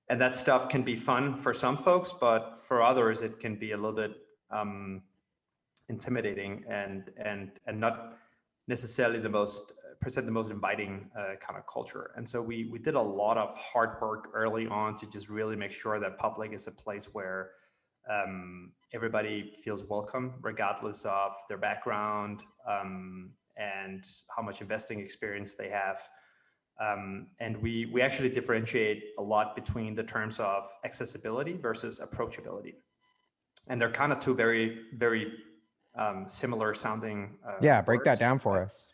and 0.10 0.20
that 0.20 0.36
stuff 0.36 0.68
can 0.68 0.82
be 0.82 0.96
fun 0.96 1.40
for 1.40 1.54
some 1.54 1.78
folks, 1.78 2.12
but 2.20 2.62
for 2.64 2.82
others, 2.82 3.22
it 3.22 3.40
can 3.40 3.56
be 3.56 3.74
a 3.74 3.78
little 3.78 3.96
bit 3.96 4.14
um, 4.52 5.04
intimidating 5.90 6.64
and 6.68 7.12
and 7.24 7.52
and 7.68 7.80
not 7.80 8.18
necessarily 8.68 9.20
the 9.20 9.30
most 9.30 9.74
present 10.02 10.26
the 10.26 10.32
most 10.32 10.50
inviting 10.50 11.10
uh, 11.18 11.36
kind 11.40 11.58
of 11.60 11.68
culture. 11.72 12.12
And 12.16 12.28
so 12.28 12.42
we 12.42 12.68
we 12.72 12.80
did 12.80 12.96
a 12.96 13.02
lot 13.02 13.38
of 13.38 13.56
hard 13.56 14.02
work 14.02 14.30
early 14.34 14.66
on 14.68 14.96
to 14.96 15.06
just 15.06 15.30
really 15.30 15.56
make 15.56 15.72
sure 15.72 16.00
that 16.00 16.18
public 16.18 16.52
is 16.52 16.66
a 16.66 16.72
place 16.72 17.06
where 17.14 17.52
um, 18.10 18.72
everybody 18.94 19.54
feels 19.64 19.84
welcome, 19.84 20.34
regardless 20.42 21.04
of 21.06 21.34
their 21.48 21.58
background 21.58 22.44
um, 22.68 23.32
and 23.58 24.06
how 24.36 24.42
much 24.42 24.62
investing 24.62 25.00
experience 25.00 25.56
they 25.56 25.70
have. 25.70 26.00
Um, 26.80 27.28
and 27.40 27.58
we 27.58 27.88
we 27.88 28.02
actually 28.02 28.30
differentiate 28.30 29.04
a 29.18 29.22
lot 29.22 29.56
between 29.56 29.96
the 29.96 30.04
terms 30.04 30.40
of 30.40 30.70
accessibility 30.86 31.54
versus 31.54 32.00
approachability, 32.00 32.76
and 33.68 33.82
they're 33.82 33.92
kind 33.92 34.12
of 34.12 34.20
two 34.20 34.36
very 34.36 34.82
very 34.94 35.34
um, 35.98 36.26
similar 36.28 36.76
sounding. 36.76 37.40
Uh, 37.48 37.54
yeah, 37.62 37.82
break 37.82 38.02
words. 38.02 38.12
that 38.12 38.20
down 38.20 38.38
for 38.38 38.62
us. 38.62 38.86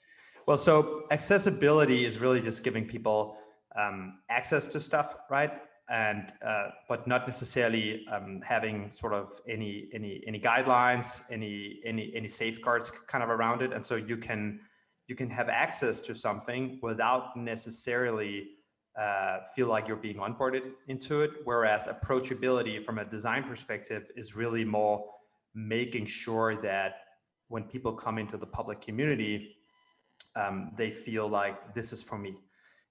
Well, 0.47 0.57
so 0.57 1.03
accessibility 1.11 2.05
is 2.05 2.19
really 2.19 2.41
just 2.41 2.63
giving 2.63 2.85
people 2.85 3.37
um, 3.77 4.19
access 4.29 4.67
to 4.67 4.79
stuff, 4.79 5.15
right? 5.29 5.51
And 5.89 6.31
uh, 6.45 6.69
but 6.87 7.07
not 7.07 7.27
necessarily 7.27 8.05
um, 8.11 8.41
having 8.41 8.91
sort 8.91 9.13
of 9.13 9.41
any 9.49 9.89
any 9.93 10.23
any 10.25 10.39
guidelines, 10.39 11.21
any 11.29 11.81
any 11.85 12.13
any 12.15 12.27
safeguards 12.29 12.91
kind 13.07 13.23
of 13.23 13.29
around 13.29 13.61
it. 13.61 13.73
And 13.73 13.85
so 13.85 13.95
you 13.95 14.17
can 14.17 14.61
you 15.07 15.15
can 15.15 15.29
have 15.29 15.49
access 15.49 15.99
to 16.01 16.15
something 16.15 16.79
without 16.81 17.35
necessarily 17.35 18.47
uh, 18.99 19.39
feel 19.55 19.67
like 19.67 19.87
you're 19.87 19.97
being 19.97 20.17
onboarded 20.17 20.71
into 20.87 21.21
it. 21.21 21.31
Whereas 21.43 21.87
approachability 21.87 22.83
from 22.85 22.99
a 22.99 23.05
design 23.05 23.43
perspective 23.43 24.09
is 24.15 24.35
really 24.35 24.63
more 24.63 25.03
making 25.53 26.05
sure 26.05 26.61
that 26.61 26.95
when 27.47 27.63
people 27.63 27.93
come 27.93 28.17
into 28.17 28.37
the 28.37 28.45
public 28.45 28.81
community, 28.81 29.55
um, 30.35 30.71
they 30.77 30.91
feel 30.91 31.27
like 31.27 31.73
this 31.73 31.93
is 31.93 32.01
for 32.01 32.17
me. 32.17 32.35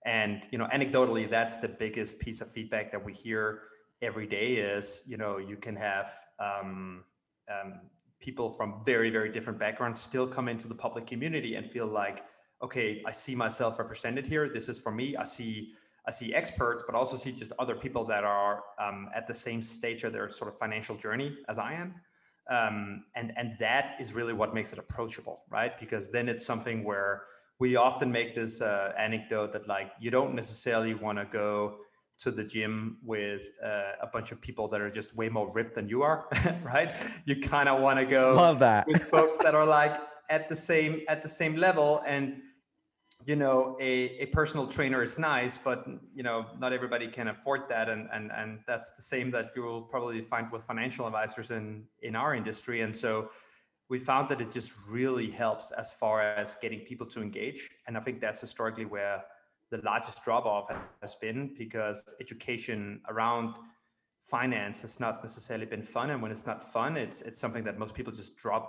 And 0.04 0.46
you 0.50 0.58
know, 0.58 0.66
anecdotally, 0.72 1.30
that's 1.30 1.56
the 1.58 1.68
biggest 1.68 2.18
piece 2.18 2.40
of 2.40 2.50
feedback 2.50 2.90
that 2.92 3.04
we 3.04 3.12
hear 3.12 3.62
every 4.02 4.26
day 4.26 4.54
is 4.56 5.02
you 5.06 5.16
know 5.16 5.38
you 5.38 5.56
can 5.56 5.76
have 5.76 6.12
um, 6.40 7.04
um, 7.50 7.80
people 8.20 8.50
from 8.50 8.82
very 8.84 9.10
very 9.10 9.30
different 9.30 9.58
backgrounds 9.58 10.00
still 10.00 10.26
come 10.26 10.48
into 10.48 10.68
the 10.68 10.74
public 10.74 11.06
community 11.06 11.54
and 11.54 11.70
feel 11.70 11.86
like 11.86 12.24
okay 12.62 13.02
i 13.06 13.10
see 13.10 13.34
myself 13.34 13.78
represented 13.78 14.26
here. 14.26 14.48
This 14.48 14.68
is 14.68 14.78
for 14.78 14.92
me. 14.92 15.16
I 15.16 15.24
see 15.24 15.72
i 16.06 16.10
see 16.10 16.34
experts 16.34 16.82
but 16.84 16.96
also 16.96 17.16
see 17.16 17.30
just 17.30 17.52
other 17.60 17.76
people 17.76 18.04
that 18.04 18.24
are 18.24 18.64
um, 18.84 19.08
at 19.14 19.28
the 19.28 19.34
same 19.34 19.62
stage 19.62 20.02
of 20.02 20.12
their 20.12 20.28
sort 20.28 20.52
of 20.52 20.58
financial 20.58 20.96
journey 20.96 21.38
as 21.48 21.58
i 21.58 21.72
am. 21.72 21.94
Um, 22.50 23.04
and 23.14 23.32
and 23.36 23.52
that 23.60 23.94
is 24.00 24.12
really 24.12 24.32
what 24.32 24.52
makes 24.52 24.72
it 24.72 24.78
approachable 24.80 25.42
right? 25.48 25.78
Because 25.78 26.10
then 26.10 26.28
it's 26.28 26.44
something 26.44 26.82
where 26.82 27.22
we 27.62 27.76
often 27.76 28.10
make 28.10 28.34
this 28.34 28.60
uh, 28.60 28.92
anecdote 28.98 29.52
that 29.52 29.68
like 29.68 29.92
you 30.00 30.10
don't 30.10 30.34
necessarily 30.34 30.94
want 30.94 31.16
to 31.16 31.24
go 31.42 31.76
to 32.18 32.32
the 32.32 32.42
gym 32.42 32.98
with 33.04 33.42
uh, 33.64 34.06
a 34.06 34.08
bunch 34.14 34.32
of 34.32 34.40
people 34.40 34.66
that 34.66 34.80
are 34.80 34.90
just 34.90 35.14
way 35.14 35.28
more 35.28 35.48
ripped 35.52 35.74
than 35.76 35.88
you 35.88 36.02
are, 36.02 36.18
right? 36.74 36.90
You 37.24 37.36
kind 37.40 37.68
of 37.68 37.80
want 37.80 38.00
to 38.00 38.04
go 38.04 38.34
Love 38.34 38.58
that. 38.58 38.88
with 38.88 39.04
folks 39.16 39.36
that 39.44 39.54
are 39.54 39.64
like 39.80 39.94
at 40.28 40.48
the 40.48 40.56
same 40.56 41.02
at 41.08 41.22
the 41.22 41.28
same 41.28 41.54
level 41.54 42.02
and 42.14 42.24
you 43.30 43.36
know 43.36 43.76
a, 43.80 43.92
a 44.24 44.26
personal 44.38 44.66
trainer 44.66 45.00
is 45.08 45.16
nice 45.16 45.54
but 45.68 45.78
you 46.18 46.24
know 46.28 46.38
not 46.62 46.72
everybody 46.72 47.06
can 47.16 47.28
afford 47.28 47.62
that 47.68 47.86
and 47.92 48.08
and 48.14 48.24
and 48.40 48.50
that's 48.66 48.88
the 48.98 49.02
same 49.12 49.30
that 49.36 49.46
you 49.54 49.62
will 49.62 49.82
probably 49.82 50.20
find 50.32 50.50
with 50.50 50.62
financial 50.72 51.04
advisors 51.06 51.48
in 51.58 51.84
in 52.08 52.14
our 52.22 52.34
industry 52.40 52.78
and 52.86 52.94
so 53.04 53.12
we 53.92 53.98
found 53.98 54.26
that 54.30 54.40
it 54.40 54.50
just 54.50 54.72
really 54.88 55.30
helps 55.30 55.70
as 55.72 55.92
far 55.92 56.22
as 56.22 56.56
getting 56.62 56.80
people 56.80 57.06
to 57.06 57.20
engage. 57.20 57.70
And 57.86 57.94
I 57.94 58.00
think 58.00 58.22
that's 58.22 58.40
historically 58.40 58.86
where 58.86 59.22
the 59.70 59.82
largest 59.84 60.24
drop 60.24 60.46
off 60.46 60.72
has 61.02 61.14
been 61.14 61.50
because 61.58 62.02
education 62.18 63.02
around 63.10 63.56
finance 64.24 64.80
has 64.80 64.98
not 64.98 65.22
necessarily 65.22 65.66
been 65.66 65.82
fun. 65.82 66.08
And 66.08 66.22
when 66.22 66.30
it's 66.30 66.46
not 66.46 66.72
fun, 66.72 66.96
it's 66.96 67.20
it's 67.20 67.38
something 67.38 67.64
that 67.64 67.78
most 67.78 67.92
people 67.94 68.14
just 68.14 68.34
drop 68.44 68.64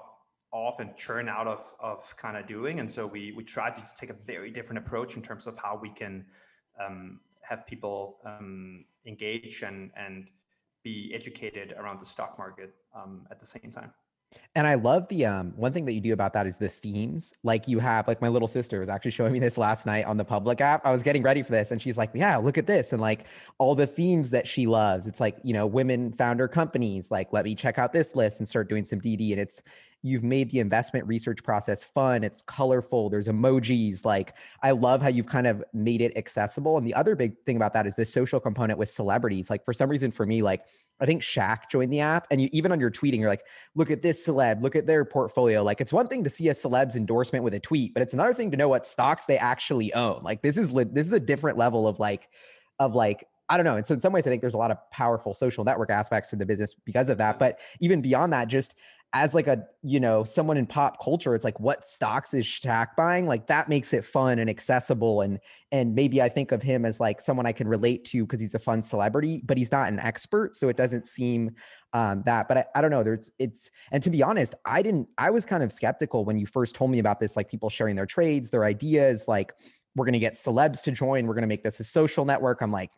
off 0.52 0.82
and 0.82 0.90
churn 0.98 1.30
out 1.30 1.48
of 1.48 1.74
of 1.80 2.00
kind 2.18 2.36
of 2.36 2.46
doing. 2.46 2.82
And 2.82 2.92
so 2.92 3.08
we 3.08 3.32
we 3.32 3.46
try 3.46 3.70
to 3.70 3.80
just 3.80 3.98
take 3.98 4.10
a 4.10 4.20
very 4.34 4.52
different 4.52 4.80
approach 4.86 5.16
in 5.16 5.22
terms 5.22 5.48
of 5.48 5.58
how 5.58 5.80
we 5.82 5.92
can 6.02 6.26
um, 6.86 7.22
have 7.50 7.66
people 7.66 8.18
um, 8.26 8.84
engage 9.06 9.64
and 9.64 9.90
and 9.96 10.28
be 10.84 11.14
educated 11.16 11.74
around 11.80 12.02
the 12.02 12.06
stock 12.06 12.38
market 12.38 12.72
um, 12.94 13.26
at 13.32 13.40
the 13.40 13.46
same 13.46 13.72
time. 13.72 13.94
And 14.56 14.68
I 14.68 14.76
love 14.76 15.08
the 15.08 15.26
um 15.26 15.54
one 15.56 15.74
thing 15.74 15.86
that 15.86 15.94
you 15.94 16.02
do 16.02 16.14
about 16.14 16.34
that 16.34 16.46
is 16.46 16.58
the 16.58 16.70
themes. 16.70 17.34
Like 17.44 17.68
you 17.68 17.80
have 17.80 18.08
like 18.08 18.22
my 18.22 18.28
little 18.28 18.48
sister 18.48 18.80
was 18.80 18.90
actually 18.90 19.12
showing 19.12 19.34
me 19.34 19.40
this 19.40 19.58
last 19.58 19.86
night 19.86 20.06
on 20.06 20.18
the 20.18 20.26
public 20.26 20.62
app. 20.62 20.86
I 20.86 20.92
was 20.92 21.04
getting 21.04 21.24
ready 21.24 21.42
for 21.42 21.52
this 21.52 21.72
and 21.72 21.82
she's 21.82 21.98
like, 21.98 22.12
"Yeah, 22.14 22.38
look 22.38 22.58
at 22.58 22.68
this." 22.68 22.94
And 22.94 23.02
like 23.02 23.26
all 23.58 23.76
the 23.76 23.88
themes 23.88 24.30
that 24.32 24.48
she 24.48 24.68
loves. 24.68 25.08
It's 25.08 25.20
like, 25.20 25.38
you 25.44 25.54
know, 25.54 25.66
women 25.66 26.14
founder 26.14 26.48
companies, 26.48 27.10
like 27.10 27.34
let 27.34 27.46
me 27.46 27.56
check 27.56 27.80
out 27.80 27.94
this 27.94 28.16
list 28.16 28.40
and 28.40 28.48
start 28.48 28.70
doing 28.70 28.86
some 28.86 29.02
DD 29.02 29.32
and 29.32 29.42
it's 29.42 29.62
you've 30.04 30.24
made 30.24 30.52
the 30.52 30.60
investment 30.60 31.08
research 31.08 31.42
process 31.44 31.84
fun 31.84 32.24
it's 32.24 32.42
colorful 32.44 33.10
there's 33.10 33.28
emojis 33.28 34.06
like 34.06 34.34
i 34.62 34.72
love 34.72 35.02
how 35.02 35.08
you've 35.08 35.26
kind 35.26 35.48
of 35.48 35.64
made 35.74 36.02
it 36.02 36.16
accessible 36.18 36.78
and 36.78 36.86
the 36.86 36.94
other 36.94 37.16
big 37.16 37.36
thing 37.46 37.56
about 37.56 37.74
that 37.74 37.88
is 37.88 37.96
the 37.96 38.06
social 38.06 38.40
component 38.40 38.78
with 38.78 38.90
celebrities 38.90 39.50
like 39.50 39.64
for 39.64 39.74
some 39.74 39.90
reason 39.90 40.12
for 40.12 40.26
me 40.26 40.42
like 40.42 40.66
I 41.00 41.06
think 41.06 41.22
Shaq 41.22 41.70
joined 41.70 41.92
the 41.92 42.00
app, 42.00 42.28
and 42.32 42.42
you 42.42 42.50
even 42.54 42.72
on 42.72 42.80
your 42.80 42.92
tweeting, 42.92 43.20
you're 43.20 43.30
like, 43.30 43.46
look 43.76 43.92
at 43.92 44.02
this 44.02 44.26
celeb, 44.26 44.62
look 44.62 44.76
at 44.76 44.86
their 44.86 45.04
portfolio. 45.04 45.64
Like, 45.64 45.82
it's 45.82 45.92
one 45.92 46.08
thing 46.08 46.24
to 46.24 46.30
see 46.30 46.48
a 46.50 46.54
celeb's 46.54 46.96
endorsement 46.96 47.44
with 47.44 47.54
a 47.54 47.60
tweet, 47.60 47.94
but 47.94 48.04
it's 48.04 48.14
another 48.14 48.34
thing 48.34 48.52
to 48.52 48.58
know 48.58 48.70
what 48.70 48.88
stocks 48.88 49.26
they 49.26 49.38
actually 49.38 49.94
own. 49.94 50.22
Like, 50.24 50.42
this 50.42 50.58
is 50.58 50.72
this 50.72 51.08
is 51.08 51.14
a 51.14 51.20
different 51.20 51.58
level 51.58 51.88
of 51.88 52.00
like, 52.00 52.30
of 52.80 52.96
like, 52.96 53.26
I 53.50 53.58
don't 53.58 53.66
know. 53.66 53.76
And 53.76 53.86
so 53.86 53.94
in 53.94 54.00
some 54.00 54.14
ways, 54.14 54.26
I 54.26 54.30
think 54.30 54.42
there's 54.42 54.54
a 54.54 54.60
lot 54.60 54.72
of 54.72 54.78
powerful 54.92 55.34
social 55.34 55.64
network 55.64 55.90
aspects 55.90 56.30
to 56.30 56.36
the 56.36 56.46
business 56.46 56.74
because 56.86 57.10
of 57.10 57.18
that. 57.18 57.40
But 57.40 57.60
even 57.82 58.02
beyond 58.02 58.32
that, 58.34 58.48
just 58.48 58.74
as 59.14 59.36
like 59.36 59.46
a 59.46 59.64
you 59.84 60.00
know 60.00 60.24
someone 60.24 60.58
in 60.58 60.66
pop 60.66 61.02
culture 61.02 61.36
it's 61.36 61.46
like 61.46 61.60
what 61.60 61.86
stocks 61.86 62.34
is 62.34 62.46
Shaq 62.46 62.96
buying? 62.98 63.28
Like 63.28 63.48
that 63.48 63.70
makes 63.70 63.94
it 63.94 64.04
fun 64.04 64.40
and 64.40 64.50
accessible 64.50 65.22
and 65.22 65.40
and 65.72 65.94
maybe 65.94 66.22
I 66.22 66.30
think 66.30 66.52
of 66.52 66.64
him 66.64 66.84
as 66.84 67.00
like 67.00 67.22
someone 67.22 67.46
I 67.46 67.52
can 67.52 67.68
relate 67.68 68.06
to 68.06 68.26
because 68.26 68.40
he's 68.40 68.56
a 68.56 68.60
fun 68.60 68.82
celebrity 68.82 69.42
but 69.46 69.58
he's 69.58 69.72
not 69.72 69.88
an 69.88 70.00
expert 70.00 70.56
so 70.56 70.68
it 70.68 70.78
doesn't 70.78 71.06
seem 71.06 71.52
um, 71.94 72.24
that 72.26 72.48
but 72.48 72.58
I, 72.58 72.66
I 72.76 72.82
don't 72.82 72.90
know 72.92 73.04
there's 73.04 73.32
it's 73.38 73.70
and 73.92 74.02
to 74.02 74.10
be 74.10 74.24
honest 74.24 74.56
I 74.66 74.82
didn't 74.82 75.08
I 75.18 75.30
was 75.30 75.46
kind 75.46 75.62
of 75.62 75.72
skeptical 75.72 76.26
when 76.26 76.38
you 76.38 76.48
first 76.48 76.74
told 76.74 76.90
me 76.90 77.00
about 77.00 77.20
this 77.20 77.36
like 77.36 77.50
people 77.50 77.70
sharing 77.70 77.96
their 77.96 78.08
trades 78.08 78.50
their 78.50 78.64
ideas 78.64 79.26
like 79.28 79.54
we're 79.96 80.06
going 80.06 80.14
to 80.14 80.20
get 80.20 80.36
celebs 80.36 80.82
to 80.84 80.92
join 80.92 81.28
we're 81.28 81.36
going 81.36 81.44
to 81.44 81.48
make 81.48 81.64
this 81.64 81.80
a 81.80 81.84
social 81.84 82.26
network 82.26 82.62
I'm 82.62 82.72
like 82.72 82.90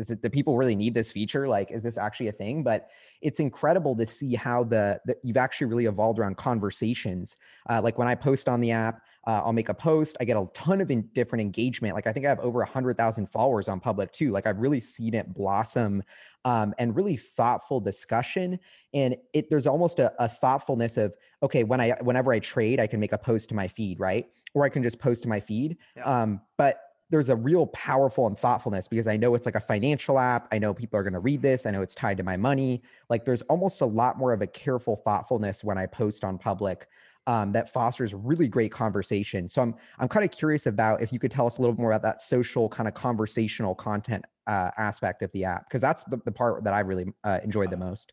does 0.00 0.10
it, 0.10 0.22
the 0.22 0.30
people 0.30 0.56
really 0.56 0.74
need 0.74 0.94
this 0.94 1.12
feature? 1.12 1.46
Like, 1.46 1.70
is 1.70 1.82
this 1.82 1.98
actually 1.98 2.28
a 2.28 2.32
thing? 2.32 2.62
But 2.62 2.88
it's 3.20 3.38
incredible 3.38 3.94
to 3.96 4.06
see 4.06 4.34
how 4.34 4.64
the, 4.64 4.98
the 5.04 5.14
you've 5.22 5.36
actually 5.36 5.66
really 5.66 5.84
evolved 5.84 6.18
around 6.18 6.38
conversations. 6.38 7.36
Uh, 7.68 7.82
like 7.82 7.98
when 7.98 8.08
I 8.08 8.14
post 8.14 8.48
on 8.48 8.62
the 8.62 8.70
app, 8.70 9.02
uh, 9.26 9.42
I'll 9.44 9.52
make 9.52 9.68
a 9.68 9.74
post. 9.74 10.16
I 10.18 10.24
get 10.24 10.38
a 10.38 10.46
ton 10.54 10.80
of 10.80 10.90
in, 10.90 11.02
different 11.12 11.42
engagement. 11.42 11.94
Like 11.94 12.06
I 12.06 12.14
think 12.14 12.24
I 12.24 12.30
have 12.30 12.40
over 12.40 12.62
a 12.62 12.66
hundred 12.66 12.96
thousand 12.96 13.30
followers 13.30 13.68
on 13.68 13.78
public 13.78 14.10
too. 14.12 14.30
Like 14.30 14.46
I've 14.46 14.58
really 14.58 14.80
seen 14.80 15.12
it 15.12 15.34
blossom 15.34 16.02
um, 16.46 16.74
and 16.78 16.96
really 16.96 17.16
thoughtful 17.16 17.78
discussion. 17.78 18.58
And 18.94 19.16
it 19.34 19.50
there's 19.50 19.66
almost 19.66 20.00
a, 20.00 20.14
a 20.18 20.30
thoughtfulness 20.30 20.96
of 20.96 21.14
okay, 21.42 21.62
when 21.62 21.82
I 21.82 21.90
whenever 22.00 22.32
I 22.32 22.38
trade, 22.38 22.80
I 22.80 22.86
can 22.86 23.00
make 23.00 23.12
a 23.12 23.18
post 23.18 23.50
to 23.50 23.54
my 23.54 23.68
feed, 23.68 24.00
right? 24.00 24.26
Or 24.54 24.64
I 24.64 24.70
can 24.70 24.82
just 24.82 24.98
post 24.98 25.24
to 25.24 25.28
my 25.28 25.40
feed. 25.40 25.76
Yeah. 25.94 26.04
Um, 26.04 26.40
but 26.56 26.80
there's 27.10 27.28
a 27.28 27.36
real 27.36 27.66
powerful 27.68 28.26
and 28.26 28.38
thoughtfulness 28.38 28.88
because 28.88 29.06
I 29.06 29.16
know 29.16 29.34
it's 29.34 29.44
like 29.44 29.56
a 29.56 29.60
financial 29.60 30.18
app. 30.18 30.46
I 30.52 30.58
know 30.58 30.72
people 30.72 30.98
are 30.98 31.02
going 31.02 31.12
to 31.12 31.20
read 31.20 31.42
this. 31.42 31.66
I 31.66 31.70
know 31.70 31.82
it's 31.82 31.94
tied 31.94 32.16
to 32.18 32.22
my 32.22 32.36
money. 32.36 32.82
Like 33.08 33.24
there's 33.24 33.42
almost 33.42 33.80
a 33.80 33.86
lot 33.86 34.16
more 34.16 34.32
of 34.32 34.42
a 34.42 34.46
careful 34.46 34.96
thoughtfulness 34.96 35.64
when 35.64 35.76
I 35.76 35.86
post 35.86 36.24
on 36.24 36.38
public 36.38 36.86
um, 37.26 37.52
that 37.52 37.72
fosters 37.72 38.14
really 38.14 38.48
great 38.48 38.72
conversation. 38.72 39.48
So 39.48 39.60
I'm 39.62 39.74
I'm 39.98 40.08
kind 40.08 40.24
of 40.24 40.30
curious 40.30 40.66
about 40.66 41.02
if 41.02 41.12
you 41.12 41.18
could 41.18 41.30
tell 41.30 41.46
us 41.46 41.58
a 41.58 41.60
little 41.60 41.76
more 41.76 41.92
about 41.92 42.02
that 42.02 42.22
social 42.22 42.68
kind 42.68 42.88
of 42.88 42.94
conversational 42.94 43.74
content 43.74 44.24
uh, 44.46 44.70
aspect 44.78 45.22
of 45.22 45.30
the 45.32 45.44
app 45.44 45.68
because 45.68 45.80
that's 45.80 46.02
the, 46.04 46.20
the 46.24 46.32
part 46.32 46.64
that 46.64 46.72
I 46.72 46.80
really 46.80 47.12
uh, 47.24 47.38
enjoyed 47.44 47.70
the 47.70 47.76
most. 47.76 48.12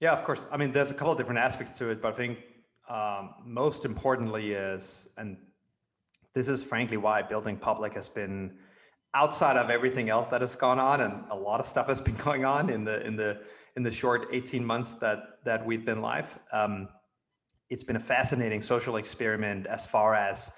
Yeah, 0.00 0.12
of 0.12 0.24
course. 0.24 0.46
I 0.50 0.56
mean, 0.56 0.72
there's 0.72 0.90
a 0.90 0.94
couple 0.94 1.12
of 1.12 1.18
different 1.18 1.40
aspects 1.40 1.76
to 1.78 1.90
it, 1.90 2.00
but 2.00 2.14
I 2.14 2.16
think 2.16 2.38
um, 2.88 3.34
most 3.44 3.84
importantly 3.84 4.52
is 4.52 5.08
and 5.18 5.36
this 6.34 6.48
is 6.48 6.62
frankly 6.62 6.96
why 6.96 7.22
building 7.22 7.56
public 7.56 7.94
has 7.94 8.08
been 8.08 8.52
outside 9.14 9.56
of 9.56 9.70
everything 9.70 10.08
else 10.08 10.26
that 10.30 10.40
has 10.40 10.54
gone 10.54 10.78
on 10.78 11.00
and 11.00 11.24
a 11.30 11.36
lot 11.36 11.60
of 11.60 11.66
stuff 11.66 11.88
has 11.88 12.00
been 12.08 12.16
going 12.16 12.44
on 12.44 12.70
in 12.70 12.84
the 12.84 13.04
in 13.06 13.16
the 13.16 13.40
in 13.76 13.82
the 13.82 13.90
short 13.90 14.28
18 14.32 14.64
months 14.64 14.94
that 14.94 15.18
that 15.44 15.64
we've 15.64 15.84
been 15.84 16.00
live. 16.00 16.38
Um, 16.52 16.88
it's 17.68 17.84
been 17.84 17.96
a 17.96 18.00
fascinating 18.00 18.62
social 18.62 18.96
experiment 18.96 19.66
as 19.66 19.86
far 19.86 20.14
as 20.14 20.50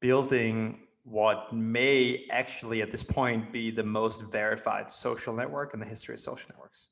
building 0.00 0.80
what 1.04 1.52
may 1.52 2.26
actually 2.30 2.82
at 2.82 2.90
this 2.90 3.02
point 3.02 3.52
be 3.52 3.70
the 3.70 3.82
most 3.82 4.22
verified 4.32 4.90
social 4.90 5.34
network 5.34 5.74
in 5.74 5.80
the 5.80 5.86
history 5.86 6.14
of 6.14 6.20
social 6.20 6.48
networks. 6.50 6.88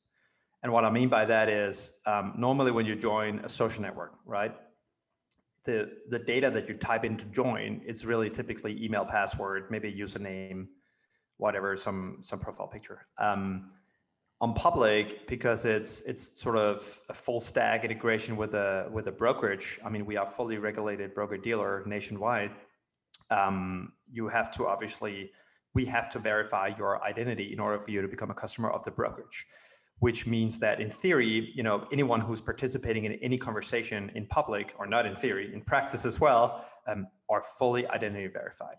And 0.62 0.73
what 0.73 0.85
i 0.85 0.90
mean 0.90 1.09
by 1.09 1.25
that 1.25 1.49
is 1.49 1.92
um, 2.06 2.35
normally 2.37 2.71
when 2.71 2.87
you 2.87 2.94
join 2.94 3.40
a 3.40 3.49
social 3.49 3.82
network 3.82 4.12
right 4.25 4.54
the 5.64 5.90
the 6.09 6.19
data 6.19 6.50
that 6.50 6.69
you 6.69 6.75
type 6.75 7.04
in 7.04 7.16
to 7.16 7.26
join 7.26 7.81
is 7.87 8.04
really 8.04 8.31
typically 8.31 8.83
email 8.85 9.04
password 9.04 9.71
maybe 9.71 9.92
username 9.92 10.66
whatever 11.38 11.76
some 11.76 12.19
some 12.21 12.38
profile 12.38 12.69
picture. 12.69 13.07
Um, 13.19 13.71
on 14.40 14.54
public 14.54 15.26
because 15.28 15.64
it's 15.64 16.00
it's 16.00 16.40
sort 16.40 16.57
of 16.57 17.00
a 17.09 17.14
full 17.14 17.38
stack 17.38 17.85
integration 17.85 18.37
with 18.37 18.54
a 18.54 18.88
with 18.90 19.07
a 19.07 19.12
brokerage 19.12 19.78
i 19.85 19.88
mean 19.88 20.04
we 20.04 20.16
are 20.16 20.28
fully 20.28 20.59
regulated 20.59 21.14
broker 21.14 21.37
dealer 21.37 21.85
nationwide 21.87 22.50
um, 23.31 23.92
you 24.11 24.26
have 24.28 24.50
to 24.50 24.66
obviously 24.66 25.31
we 25.75 25.85
have 25.87 26.12
to 26.12 26.19
verify 26.19 26.66
your 26.76 27.02
identity 27.04 27.52
in 27.52 27.61
order 27.61 27.78
for 27.78 27.92
you 27.92 28.02
to 28.02 28.09
become 28.09 28.31
a 28.33 28.35
customer 28.35 28.69
of 28.71 28.85
the 28.85 28.90
brokerage 28.90 29.47
which 30.02 30.26
means 30.26 30.59
that 30.59 30.80
in 30.80 30.90
theory, 30.90 31.52
you 31.54 31.62
know, 31.62 31.87
anyone 31.92 32.21
who's 32.21 32.40
participating 32.40 33.04
in 33.04 33.12
any 33.23 33.38
conversation 33.38 34.11
in 34.16 34.26
public 34.26 34.75
or 34.76 34.85
not 34.85 35.06
in 35.06 35.14
theory, 35.14 35.54
in 35.54 35.61
practice 35.61 36.04
as 36.04 36.18
well, 36.18 36.66
um, 36.88 37.06
are 37.30 37.44
fully 37.56 37.87
identity 37.87 38.26
verified. 38.26 38.78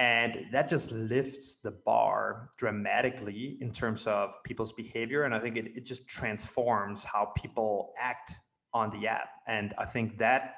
And 0.00 0.46
that 0.50 0.68
just 0.68 0.90
lifts 0.90 1.58
the 1.62 1.70
bar 1.70 2.50
dramatically 2.58 3.56
in 3.60 3.70
terms 3.70 4.08
of 4.08 4.34
people's 4.42 4.72
behavior. 4.72 5.22
And 5.22 5.32
I 5.32 5.38
think 5.38 5.56
it, 5.56 5.76
it 5.76 5.86
just 5.86 6.08
transforms 6.08 7.04
how 7.04 7.32
people 7.36 7.92
act 7.96 8.32
on 8.74 8.90
the 8.90 9.06
app. 9.06 9.28
And 9.46 9.72
I 9.78 9.84
think 9.84 10.18
that 10.18 10.56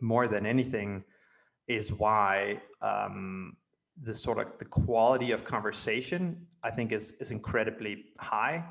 more 0.00 0.26
than 0.26 0.46
anything 0.46 1.04
is 1.66 1.92
why 1.92 2.62
um, 2.80 3.58
the 4.02 4.14
sort 4.14 4.38
of 4.38 4.58
the 4.58 4.64
quality 4.64 5.32
of 5.32 5.44
conversation 5.44 6.46
I 6.64 6.70
think 6.70 6.92
is 6.92 7.10
is 7.20 7.30
incredibly 7.30 8.06
high 8.18 8.64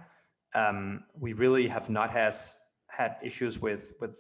um, 0.58 1.04
we 1.20 1.34
really 1.34 1.68
have 1.68 1.90
not 1.90 2.10
has 2.12 2.56
had 2.88 3.18
issues 3.24 3.60
with 3.60 3.94
with 4.02 4.16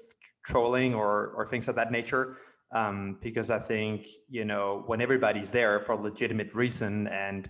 trolling 0.45 0.93
or 0.93 1.33
or 1.35 1.45
things 1.45 1.67
of 1.67 1.75
that 1.75 1.91
nature 1.91 2.37
um, 2.71 3.17
because 3.21 3.49
I 3.49 3.59
think 3.59 4.07
you 4.29 4.45
know 4.45 4.83
when 4.85 5.01
everybody's 5.01 5.51
there 5.51 5.79
for 5.79 5.93
a 5.93 6.01
legitimate 6.09 6.53
reason 6.53 7.07
and 7.07 7.49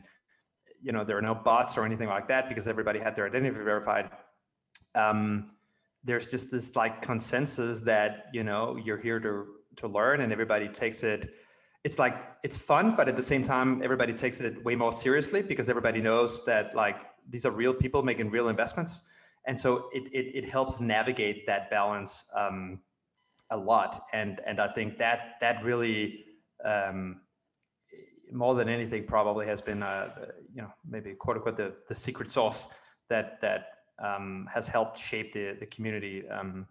you 0.81 0.91
know 0.93 1.03
there 1.03 1.17
are 1.17 1.21
no 1.21 1.35
bots 1.35 1.77
or 1.77 1.85
anything 1.85 2.07
like 2.07 2.27
that 2.29 2.47
because 2.47 2.67
everybody 2.67 2.99
had 2.99 3.15
their 3.15 3.25
identity 3.27 3.55
verified. 3.63 4.09
Um, 4.95 5.51
there's 6.03 6.27
just 6.27 6.49
this 6.51 6.75
like 6.75 7.01
consensus 7.01 7.81
that 7.81 8.27
you 8.31 8.43
know 8.43 8.77
you're 8.83 9.01
here 9.07 9.19
to 9.19 9.45
to 9.75 9.87
learn 9.87 10.21
and 10.21 10.31
everybody 10.31 10.67
takes 10.67 11.03
it 11.03 11.29
it's 11.83 11.99
like 11.99 12.15
it's 12.43 12.57
fun 12.57 12.95
but 12.95 13.07
at 13.07 13.15
the 13.15 13.21
same 13.23 13.43
time 13.43 13.81
everybody 13.83 14.13
takes 14.13 14.39
it 14.39 14.63
way 14.63 14.75
more 14.75 14.91
seriously 14.91 15.41
because 15.41 15.69
everybody 15.69 16.01
knows 16.01 16.43
that 16.45 16.73
like 16.75 16.97
these 17.29 17.45
are 17.45 17.51
real 17.51 17.73
people 17.73 18.01
making 18.03 18.29
real 18.29 18.49
investments 18.49 19.01
and 19.47 19.59
so 19.59 19.89
it 19.93 20.07
it, 20.11 20.43
it 20.43 20.49
helps 20.49 20.79
navigate 20.79 21.45
that 21.45 21.69
balance 21.69 22.25
um, 22.35 22.79
a 23.51 23.57
lot 23.57 24.05
and 24.13 24.41
and 24.45 24.59
i 24.59 24.67
think 24.67 24.97
that 24.97 25.35
that 25.41 25.63
really 25.63 26.25
um, 26.65 27.21
more 28.31 28.55
than 28.55 28.67
anything 28.67 29.05
probably 29.05 29.45
has 29.45 29.61
been 29.61 29.83
uh, 29.83 30.09
you 30.53 30.61
know 30.61 30.71
maybe 30.89 31.13
quote 31.13 31.37
unquote 31.37 31.57
the, 31.57 31.73
the 31.87 31.95
secret 31.95 32.29
sauce 32.31 32.67
that 33.09 33.39
that 33.41 33.69
um, 34.03 34.47
has 34.53 34.67
helped 34.67 34.97
shape 34.97 35.33
the 35.33 35.55
the 35.59 35.65
community 35.67 36.27
um, 36.29 36.67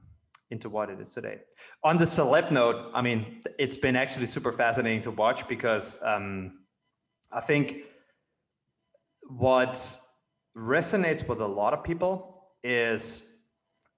into 0.51 0.69
what 0.69 0.91
it 0.91 1.01
is 1.01 1.13
today. 1.13 1.39
On 1.83 1.99
the 1.99 2.05
celeb 2.05 2.51
note, 2.51 2.91
I 2.95 3.03
mean, 3.03 3.43
it's 3.59 3.77
been 3.77 3.97
actually 3.97 4.27
super 4.27 4.53
fascinating 4.53 5.01
to 5.03 5.11
watch 5.11 5.49
because 5.49 5.99
um, 6.03 6.61
I 7.33 7.41
think 7.41 7.79
what 9.29 9.99
resonates 10.57 11.27
with 11.29 11.41
a 11.41 11.47
lot 11.47 11.73
of 11.75 11.85
people 11.85 12.45
is 12.65 13.25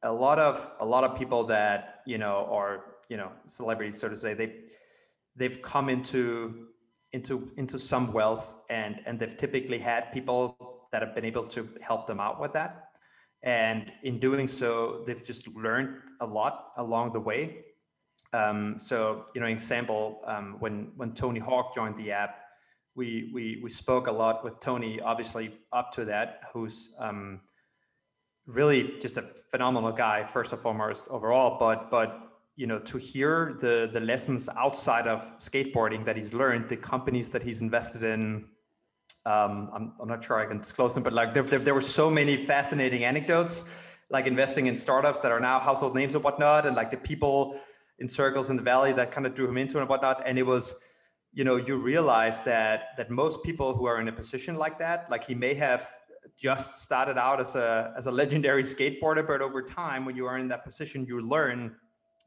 a 0.02 0.12
lot 0.12 0.38
of 0.38 0.70
a 0.80 0.84
lot 0.84 1.04
of 1.04 1.16
people 1.16 1.44
that 1.44 2.00
you 2.06 2.18
know 2.18 2.48
are 2.50 2.84
you 3.08 3.16
know 3.16 3.30
celebrities 3.46 3.98
so 3.98 4.08
to 4.08 4.16
say 4.16 4.34
they 4.34 4.54
they've 5.36 5.62
come 5.62 5.88
into 5.88 6.68
into 7.12 7.50
into 7.56 7.78
some 7.78 8.12
wealth 8.12 8.54
and 8.68 9.00
and 9.06 9.18
they've 9.18 9.36
typically 9.36 9.78
had 9.78 10.12
people 10.12 10.56
that 10.92 11.02
have 11.02 11.14
been 11.14 11.24
able 11.24 11.44
to 11.44 11.68
help 11.80 12.06
them 12.06 12.20
out 12.20 12.40
with 12.40 12.52
that. 12.52 12.90
And 13.42 13.92
in 14.02 14.18
doing 14.18 14.48
so 14.48 15.04
they've 15.06 15.24
just 15.24 15.46
learned 15.48 16.00
a 16.20 16.26
lot 16.26 16.72
along 16.76 17.12
the 17.12 17.20
way. 17.20 17.64
Um, 18.32 18.78
so 18.78 19.26
you 19.34 19.40
know 19.40 19.46
example 19.46 20.20
um, 20.26 20.56
when 20.58 20.92
when 20.96 21.14
tony 21.14 21.40
hawk 21.40 21.74
joined 21.74 21.96
the 21.96 22.12
app 22.12 22.40
we 22.98 23.30
we 23.32 23.60
we 23.62 23.70
spoke 23.70 24.08
a 24.08 24.12
lot 24.12 24.44
with 24.44 24.58
Tony, 24.60 25.00
obviously 25.00 25.54
up 25.72 25.92
to 25.92 26.04
that, 26.06 26.40
who's 26.52 26.90
um, 26.98 27.40
really 28.46 28.94
just 29.00 29.16
a 29.16 29.24
phenomenal 29.50 29.92
guy 29.92 30.26
first 30.26 30.52
and 30.52 30.60
foremost 30.60 31.04
overall. 31.08 31.58
But 31.58 31.90
but 31.90 32.08
you 32.56 32.66
know 32.66 32.80
to 32.80 32.98
hear 32.98 33.56
the 33.60 33.88
the 33.92 34.00
lessons 34.00 34.48
outside 34.64 35.06
of 35.06 35.20
skateboarding 35.38 36.04
that 36.04 36.16
he's 36.16 36.32
learned 36.34 36.68
the 36.68 36.76
companies 36.76 37.30
that 37.30 37.42
he's 37.42 37.60
invested 37.60 38.02
in 38.02 38.44
um, 39.26 39.70
I'm, 39.74 39.92
I'm 40.00 40.08
not 40.08 40.24
sure 40.24 40.40
i 40.40 40.46
can 40.46 40.58
disclose 40.58 40.92
them 40.92 41.04
but 41.04 41.12
like 41.12 41.34
there, 41.34 41.44
there, 41.44 41.60
there 41.60 41.74
were 41.74 41.88
so 42.00 42.10
many 42.10 42.34
fascinating 42.52 43.04
anecdotes 43.04 43.64
like 44.10 44.26
investing 44.26 44.66
in 44.66 44.74
startups 44.74 45.20
that 45.20 45.30
are 45.30 45.38
now 45.38 45.60
household 45.60 45.94
names 45.94 46.16
and 46.16 46.24
whatnot 46.24 46.66
and 46.66 46.74
like 46.74 46.90
the 46.90 46.96
people 46.96 47.60
in 47.98 48.08
circles 48.08 48.50
in 48.50 48.56
the 48.56 48.62
valley 48.62 48.92
that 48.92 49.12
kind 49.12 49.26
of 49.26 49.34
drew 49.34 49.48
him 49.48 49.58
into 49.58 49.78
and 49.78 49.88
whatnot. 49.88 50.22
And 50.26 50.38
it 50.38 50.44
was 50.46 50.74
you 51.32 51.44
know 51.44 51.56
you 51.56 51.76
realize 51.76 52.40
that 52.40 52.96
that 52.96 53.10
most 53.10 53.42
people 53.42 53.74
who 53.74 53.86
are 53.86 54.00
in 54.00 54.08
a 54.08 54.12
position 54.12 54.54
like 54.56 54.78
that 54.78 55.10
like 55.10 55.24
he 55.24 55.34
may 55.34 55.54
have 55.54 55.90
just 56.38 56.76
started 56.76 57.18
out 57.18 57.40
as 57.40 57.56
a 57.56 57.92
as 57.96 58.06
a 58.06 58.10
legendary 58.10 58.62
skateboarder, 58.62 59.26
but 59.26 59.42
over 59.42 59.62
time, 59.62 60.04
when 60.04 60.16
you 60.16 60.26
are 60.26 60.38
in 60.38 60.48
that 60.48 60.64
position, 60.64 61.04
you 61.04 61.20
learn. 61.20 61.74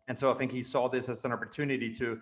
And 0.08 0.17
so 0.17 0.31
I 0.31 0.36
think 0.36 0.51
he 0.51 0.62
saw 0.62 0.89
this 0.89 1.08
as 1.08 1.24
an 1.24 1.31
opportunity 1.31 1.93
to 1.93 2.20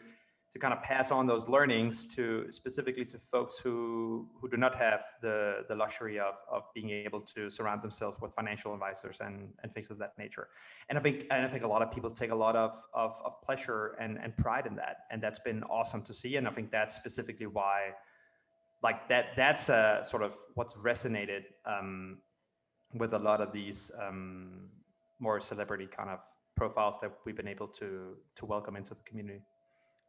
to 0.51 0.57
kind 0.57 0.73
of 0.73 0.81
pass 0.81 1.11
on 1.11 1.27
those 1.27 1.47
learnings 1.47 2.05
to 2.05 2.51
specifically 2.51 3.05
to 3.05 3.19
folks 3.31 3.59
who 3.59 4.27
who 4.39 4.49
do 4.49 4.57
not 4.57 4.75
have 4.75 5.01
the 5.21 5.63
the 5.67 5.75
luxury 5.75 6.19
of 6.19 6.35
of 6.51 6.63
being 6.73 6.89
able 6.89 7.21
to 7.21 7.49
surround 7.49 7.81
themselves 7.83 8.17
with 8.19 8.33
financial 8.33 8.73
advisors 8.73 9.17
and 9.21 9.49
and 9.61 9.73
things 9.73 9.91
of 9.91 9.97
that 9.99 10.13
nature. 10.17 10.47
And 10.89 10.97
i 10.97 11.01
think 11.01 11.25
and 11.31 11.45
i 11.45 11.47
think 11.47 11.63
a 11.63 11.67
lot 11.67 11.81
of 11.81 11.91
people 11.91 12.09
take 12.09 12.31
a 12.31 12.35
lot 12.35 12.55
of 12.55 12.73
of, 12.93 13.15
of 13.23 13.41
pleasure 13.41 13.95
and 13.99 14.17
and 14.17 14.35
pride 14.37 14.65
in 14.65 14.75
that 14.77 14.97
and 15.11 15.21
that's 15.21 15.39
been 15.39 15.63
awesome 15.63 16.01
to 16.03 16.13
see 16.13 16.35
and 16.37 16.47
i 16.47 16.51
think 16.51 16.71
that's 16.71 16.95
specifically 16.95 17.47
why 17.47 17.91
like 18.81 19.07
that 19.09 19.25
that's 19.35 19.69
uh, 19.69 20.01
sort 20.03 20.23
of 20.23 20.33
what's 20.55 20.73
resonated 20.73 21.43
um, 21.65 22.19
with 22.93 23.13
a 23.13 23.19
lot 23.19 23.41
of 23.41 23.51
these 23.51 23.91
um, 24.01 24.69
more 25.19 25.39
celebrity 25.39 25.85
kind 25.85 26.09
of 26.09 26.19
profiles 26.55 26.95
that 27.01 27.11
we've 27.25 27.35
been 27.35 27.47
able 27.47 27.67
to 27.67 28.15
to 28.35 28.45
welcome 28.45 28.75
into 28.75 28.91
the 28.91 29.03
community 29.05 29.41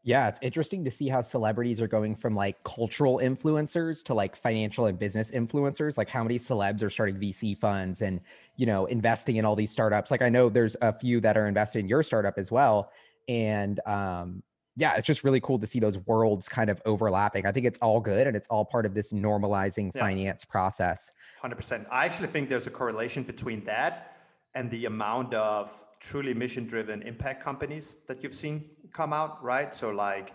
yeah 0.03 0.29
it's 0.29 0.39
interesting 0.43 0.85
to 0.85 0.91
see 0.91 1.09
how 1.09 1.21
celebrities 1.21 1.81
are 1.81 1.89
going 1.89 2.15
from 2.15 2.35
like 2.35 2.63
cultural 2.65 3.19
influencers 3.19 4.03
to 4.03 4.15
like 4.15 4.35
financial 4.35 4.87
and 4.87 4.99
business 4.99 5.31
influencers 5.31 5.97
like 5.99 6.09
how 6.09 6.23
many 6.23 6.39
celebs 6.39 6.83
are 6.83 6.91
starting 6.91 7.17
vc 7.17 7.59
funds 7.59 8.03
and 8.03 8.21
you 8.57 8.67
know 8.67 8.87
investing 8.87 9.37
in 9.37 9.45
all 9.45 9.57
these 9.57 9.71
startups 9.71 10.11
like 10.11 10.23
i 10.23 10.29
know 10.29 10.49
there's 10.49 10.77
a 10.83 10.93
few 10.93 11.21
that 11.21 11.37
are 11.37 11.47
invested 11.47 11.81
in 11.81 11.89
your 11.89 12.03
startup 12.03 12.39
as 12.39 12.51
well 12.51 12.91
and 13.29 13.81
um 13.87 14.43
yeah, 14.77 14.95
it's 14.97 15.07
just 15.07 15.25
really 15.25 15.41
cool 15.41 15.59
to 15.59 15.67
see 15.67 15.79
those 15.79 15.99
worlds 16.07 16.49
kind 16.49 16.71
of 16.71 16.81
overlapping. 16.87 17.45
I 17.45 17.53
think 17.53 17.67
it's 17.67 17.79
all 17.81 18.01
good 18.01 18.27
and 18.27 18.35
it's 18.37 18.49
all 18.49 18.65
part 18.65 18.87
of 18.87 18.95
this 18.95 19.13
normalizing 19.13 19.91
yeah. 19.95 20.01
finance 20.01 20.45
process. 20.45 21.11
100%. 21.43 21.87
I 21.91 22.07
actually 22.07 22.29
think 22.29 22.49
there's 22.49 22.67
a 22.67 22.71
correlation 22.71 23.23
between 23.23 23.65
that 23.65 24.17
and 24.55 24.71
the 24.71 24.87
amount 24.87 25.35
of 25.35 25.73
truly 26.01 26.33
mission 26.33 26.67
driven 26.67 27.03
impact 27.03 27.45
companies 27.45 27.97
that 28.07 28.23
you've 28.23 28.35
seen 28.35 28.65
come 28.93 29.13
out, 29.13 29.43
right? 29.43 29.75
So, 29.75 29.91
like, 29.91 30.33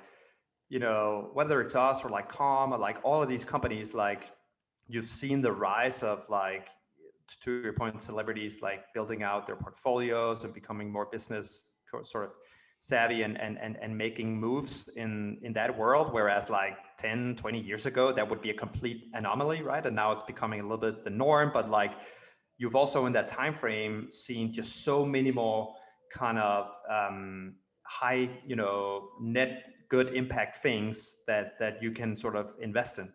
you 0.70 0.80
know, 0.80 1.30
whether 1.34 1.62
it's 1.62 1.76
us 1.76 2.04
or 2.04 2.10
like 2.10 2.30
Calm 2.30 2.74
or 2.74 2.78
like 2.78 2.98
all 3.04 3.22
of 3.22 3.30
these 3.30 3.46
companies, 3.46 3.94
like, 3.94 4.32
you've 4.88 5.10
seen 5.10 5.42
the 5.42 5.52
rise 5.52 6.04
of 6.04 6.28
like, 6.30 6.70
to 7.44 7.52
your 7.62 7.74
point, 7.74 8.02
celebrities 8.02 8.62
like 8.62 8.94
building 8.94 9.24
out 9.24 9.48
their 9.48 9.56
portfolios 9.56 10.44
and 10.44 10.54
becoming 10.54 10.92
more 10.92 11.08
business 11.12 11.72
sort 12.04 12.26
of 12.26 12.32
savvy 12.82 13.24
and, 13.24 13.40
and 13.42 13.58
and 13.58 13.78
and 13.82 13.98
making 13.98 14.40
moves 14.40 14.90
in 14.96 15.40
in 15.42 15.52
that 15.54 15.76
world 15.76 16.14
whereas 16.14 16.52
like 16.52 16.78
10 17.00 17.36
20 17.36 17.60
years 17.60 17.88
ago 17.88 18.14
that 18.14 18.30
would 18.30 18.42
be 18.42 18.52
a 18.52 18.54
complete 18.54 19.06
anomaly 19.14 19.64
right 19.64 19.86
and 19.88 19.96
now 19.96 20.12
it's 20.12 20.22
becoming 20.22 20.60
a 20.60 20.64
little 20.64 20.78
bit 20.78 21.04
the 21.04 21.10
norm 21.10 21.50
but 21.52 21.68
like 21.68 21.94
you've 22.60 22.76
also 22.76 23.08
in 23.08 23.14
that 23.14 23.28
time 23.28 23.54
frame 23.54 24.08
seen 24.12 24.54
just 24.54 24.84
so 24.84 25.04
many 25.04 25.32
more 25.32 25.74
kind 26.12 26.38
of 26.38 26.76
um, 26.90 27.56
high 27.86 28.30
you 28.46 28.56
know 28.56 29.10
net 29.22 29.64
good 29.90 30.14
impact 30.14 30.58
things 30.58 31.18
that 31.28 31.58
that 31.60 31.82
you 31.82 31.92
can 31.92 32.16
sort 32.16 32.36
of 32.36 32.54
invest 32.62 32.98
in 33.00 33.10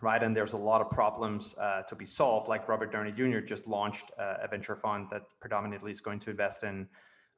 right 0.00 0.22
and 0.22 0.36
there's 0.36 0.52
a 0.52 0.56
lot 0.56 0.80
of 0.80 0.90
problems 0.90 1.54
uh, 1.60 1.82
to 1.82 1.94
be 1.94 2.04
solved 2.04 2.48
like 2.48 2.68
robert 2.68 2.90
downey 2.92 3.12
jr 3.12 3.38
just 3.38 3.66
launched 3.66 4.10
uh, 4.18 4.34
a 4.42 4.48
venture 4.48 4.76
fund 4.76 5.06
that 5.10 5.22
predominantly 5.40 5.92
is 5.92 6.00
going 6.00 6.18
to 6.18 6.30
invest 6.30 6.64
in 6.64 6.88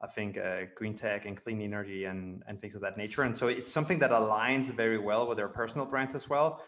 I 0.03 0.09
think 0.09 0.37
uh, 0.37 0.63
green 0.75 0.95
tech 0.95 1.27
and 1.27 1.43
clean 1.43 1.63
energy 1.63 2.07
and, 2.07 2.43
and 2.49 2.61
things 2.61 2.75
of 2.75 2.81
that 2.81 2.97
nature. 2.97 3.23
And 3.23 3.37
so 3.37 3.47
it's 3.47 3.71
something 3.71 4.01
that 4.01 4.11
aligns 4.11 4.67
very 4.67 4.99
well 4.99 5.29
with 5.29 5.39
their 5.39 5.49
personal 5.49 5.87
brands 5.87 6.17
as 6.17 6.29
well, 6.29 6.61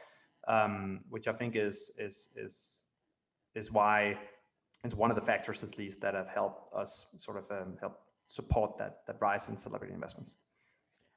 um, 0.46 1.00
which 1.10 1.26
I 1.26 1.32
think 1.32 1.56
is 1.56 1.90
is 1.98 2.28
is 2.36 2.84
is 3.56 3.72
why 3.72 4.16
it's 4.84 4.94
one 4.94 5.10
of 5.10 5.16
the 5.16 5.22
factors 5.22 5.64
at 5.64 5.76
least 5.78 6.00
that 6.02 6.14
have 6.14 6.28
helped 6.28 6.72
us 6.74 7.06
sort 7.16 7.38
of 7.38 7.50
um, 7.50 7.76
help 7.80 7.98
support 8.26 8.78
that 8.78 9.00
that 9.06 9.16
rise 9.20 9.48
in 9.48 9.56
celebrity 9.56 9.94
investments. 9.94 10.36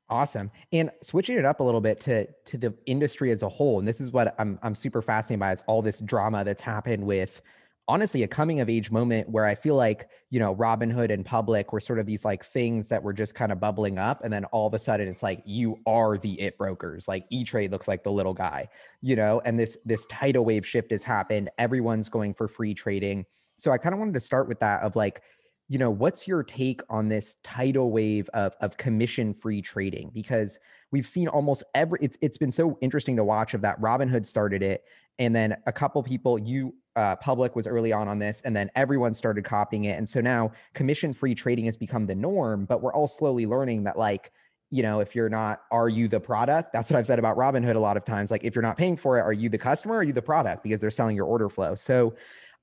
Awesome. 0.10 0.52
And 0.72 0.90
switching 1.04 1.38
it 1.38 1.44
up 1.44 1.60
a 1.60 1.64
little 1.64 1.82
bit 1.82 2.00
to 2.02 2.28
to 2.46 2.58
the 2.58 2.74
industry 2.86 3.32
as 3.32 3.44
a 3.44 3.50
whole, 3.50 3.80
and 3.80 3.88
this 3.88 4.00
is 4.00 4.12
what 4.12 4.36
I'm 4.40 4.58
I'm 4.64 4.76
super 4.76 5.02
fascinated 5.02 5.40
by 5.40 5.52
is 5.52 5.64
all 5.68 5.82
this 5.82 6.00
drama 6.00 6.44
that's 6.44 6.62
happened 6.62 7.06
with 7.06 7.42
honestly 7.90 8.24
a 8.24 8.28
coming 8.28 8.60
of 8.60 8.70
age 8.70 8.92
moment 8.92 9.30
where 9.30 9.46
I 9.46 9.56
feel 9.56 9.76
like, 9.76 10.10
you 10.30 10.40
know, 10.42 10.54
Robinhood 10.54 11.10
and 11.10 11.26
Public 11.26 11.72
were 11.72 11.80
sort 11.80 12.00
of 12.00 12.06
these 12.06 12.26
like 12.26 12.44
things 12.44 12.90
that 12.90 13.02
were 13.02 13.14
just 13.14 13.34
kind 13.34 13.50
of 13.50 13.62
bubbling 13.62 13.98
up. 13.98 14.24
And 14.26 14.32
then 14.32 14.44
all 14.46 14.68
of 14.68 14.74
a 14.74 14.80
sudden 14.80 15.08
it's 15.08 15.24
like, 15.24 15.42
you 15.46 15.80
are 15.86 16.18
the 16.18 16.40
it 16.40 16.58
brokers. 16.58 17.08
Like 17.08 17.26
E 17.30 17.46
Trade 17.46 17.72
looks 17.72 17.88
like 17.88 18.04
the 18.04 18.12
little 18.12 18.34
guy, 18.34 18.68
you 19.02 19.16
know, 19.16 19.42
and 19.46 19.58
this 19.58 19.78
this 19.86 20.06
tidal 20.08 20.44
wave 20.44 20.66
shift 20.66 20.92
has 20.92 21.04
happened. 21.04 21.50
Everyone's 21.58 22.10
going 22.10 22.34
for 22.34 22.48
free 22.50 22.74
trading. 22.74 23.26
So 23.56 23.72
I 23.72 23.78
kind 23.78 23.94
of 23.94 24.00
wanted 24.00 24.14
to 24.16 24.20
start 24.20 24.48
with 24.48 24.60
that 24.60 24.84
of 24.84 24.96
like, 24.96 25.22
you 25.70 25.78
know, 25.78 25.92
what's 25.92 26.28
your 26.28 26.44
take 26.44 26.82
on 26.90 27.10
this 27.10 27.38
tidal 27.44 27.92
wave 27.92 28.30
of 28.34 28.54
of 28.62 28.78
commission 28.78 29.34
free 29.34 29.62
trading? 29.62 30.12
Because 30.14 30.60
we've 30.92 31.08
seen 31.08 31.28
almost 31.28 31.64
every 31.76 32.00
it's 32.02 32.18
it's 32.22 32.38
been 32.38 32.52
so 32.52 32.78
interesting 32.82 33.16
to 33.18 33.24
watch 33.24 33.54
of 33.54 33.62
that 33.62 33.80
Robinhood 33.82 34.26
started 34.26 34.62
it 34.62 34.84
and 35.20 35.36
then 35.36 35.56
a 35.66 35.72
couple 35.72 36.02
people 36.04 36.38
you 36.40 36.74
uh, 36.96 37.16
public 37.18 37.56
was 37.56 37.68
early 37.68 37.94
on 37.94 38.08
on 38.08 38.18
this 38.18 38.42
and 38.44 38.56
then 38.56 38.72
everyone 38.76 39.14
started 39.14 39.44
copying 39.44 39.86
it 39.86 39.98
and 39.98 40.08
so 40.08 40.20
now 40.20 40.52
commission 40.74 41.14
free 41.14 41.36
trading 41.36 41.66
has 41.66 41.78
become 41.78 42.08
the 42.08 42.16
norm 42.16 42.66
but 42.66 42.82
we're 42.82 42.94
all 42.94 43.08
slowly 43.08 43.46
learning 43.46 43.84
that 43.84 43.98
like 43.98 44.32
you 44.72 44.82
know 44.82 45.00
if 45.00 45.16
you're 45.16 45.30
not 45.30 45.62
are 45.72 45.90
you 45.90 46.08
the 46.08 46.20
product? 46.20 46.74
That's 46.74 46.90
what 46.90 46.98
i've 46.98 47.08
said 47.08 47.20
about 47.20 47.38
robinhood 47.38 47.76
a 47.76 47.80
lot 47.80 47.98
of 47.98 48.06
times 48.06 48.32
like 48.32 48.44
if 48.44 48.56
you're 48.56 48.64
not 48.64 48.78
paying 48.78 48.98
for 48.98 49.18
it 49.20 49.22
are 49.22 49.34
you 49.34 49.50
the 49.50 49.58
customer 49.58 49.96
are 49.96 50.04
you 50.04 50.14
the 50.14 50.22
product? 50.22 50.64
Because 50.64 50.82
they're 50.82 50.92
selling 50.92 51.16
your 51.16 51.26
order 51.26 51.50
flow. 51.50 51.76
So 51.76 52.16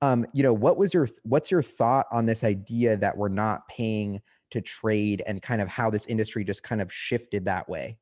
um, 0.04 0.26
you 0.32 0.42
know 0.42 0.52
what 0.52 0.76
was 0.76 0.92
your 0.92 1.08
what's 1.22 1.50
your 1.50 1.62
thought 1.62 2.06
on 2.10 2.26
this 2.26 2.44
idea 2.44 2.96
that 2.96 3.16
we're 3.16 3.28
not 3.28 3.66
paying 3.68 4.20
to 4.50 4.60
trade 4.60 5.22
and 5.26 5.42
kind 5.42 5.60
of 5.60 5.68
how 5.68 5.90
this 5.90 6.06
industry 6.06 6.44
just 6.44 6.62
kind 6.62 6.80
of 6.80 6.92
shifted 6.92 7.44
that 7.44 7.68
way 7.68 7.96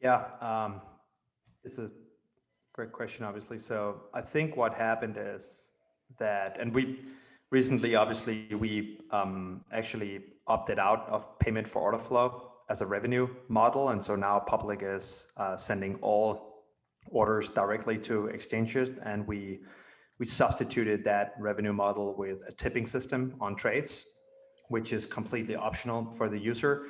yeah 0.00 0.24
um, 0.40 0.80
it's 1.64 1.78
a 1.78 1.90
Great 2.74 2.90
question, 2.90 3.24
obviously. 3.24 3.56
So 3.60 4.00
I 4.12 4.20
think 4.20 4.56
what 4.56 4.74
happened 4.74 5.16
is 5.16 5.70
that, 6.18 6.56
and 6.58 6.74
we 6.74 7.02
recently, 7.52 7.94
obviously, 7.94 8.48
we 8.52 8.98
um, 9.12 9.64
actually 9.72 10.24
opted 10.48 10.80
out 10.80 11.08
of 11.08 11.38
payment 11.38 11.68
for 11.68 11.80
order 11.82 11.98
flow 11.98 12.50
as 12.68 12.80
a 12.80 12.86
revenue 12.86 13.28
model. 13.46 13.90
And 13.90 14.02
so 14.02 14.16
now 14.16 14.40
public 14.40 14.80
is 14.82 15.28
uh, 15.36 15.56
sending 15.56 15.94
all 16.02 16.64
orders 17.06 17.48
directly 17.48 17.96
to 17.98 18.26
exchanges. 18.26 18.90
And 19.04 19.24
we, 19.24 19.60
we 20.18 20.26
substituted 20.26 21.04
that 21.04 21.34
revenue 21.38 21.72
model 21.72 22.14
with 22.16 22.38
a 22.46 22.52
tipping 22.52 22.86
system 22.86 23.34
on 23.40 23.56
trades, 23.56 24.04
which 24.68 24.92
is 24.92 25.06
completely 25.06 25.56
optional 25.56 26.10
for 26.12 26.28
the 26.28 26.38
user. 26.38 26.86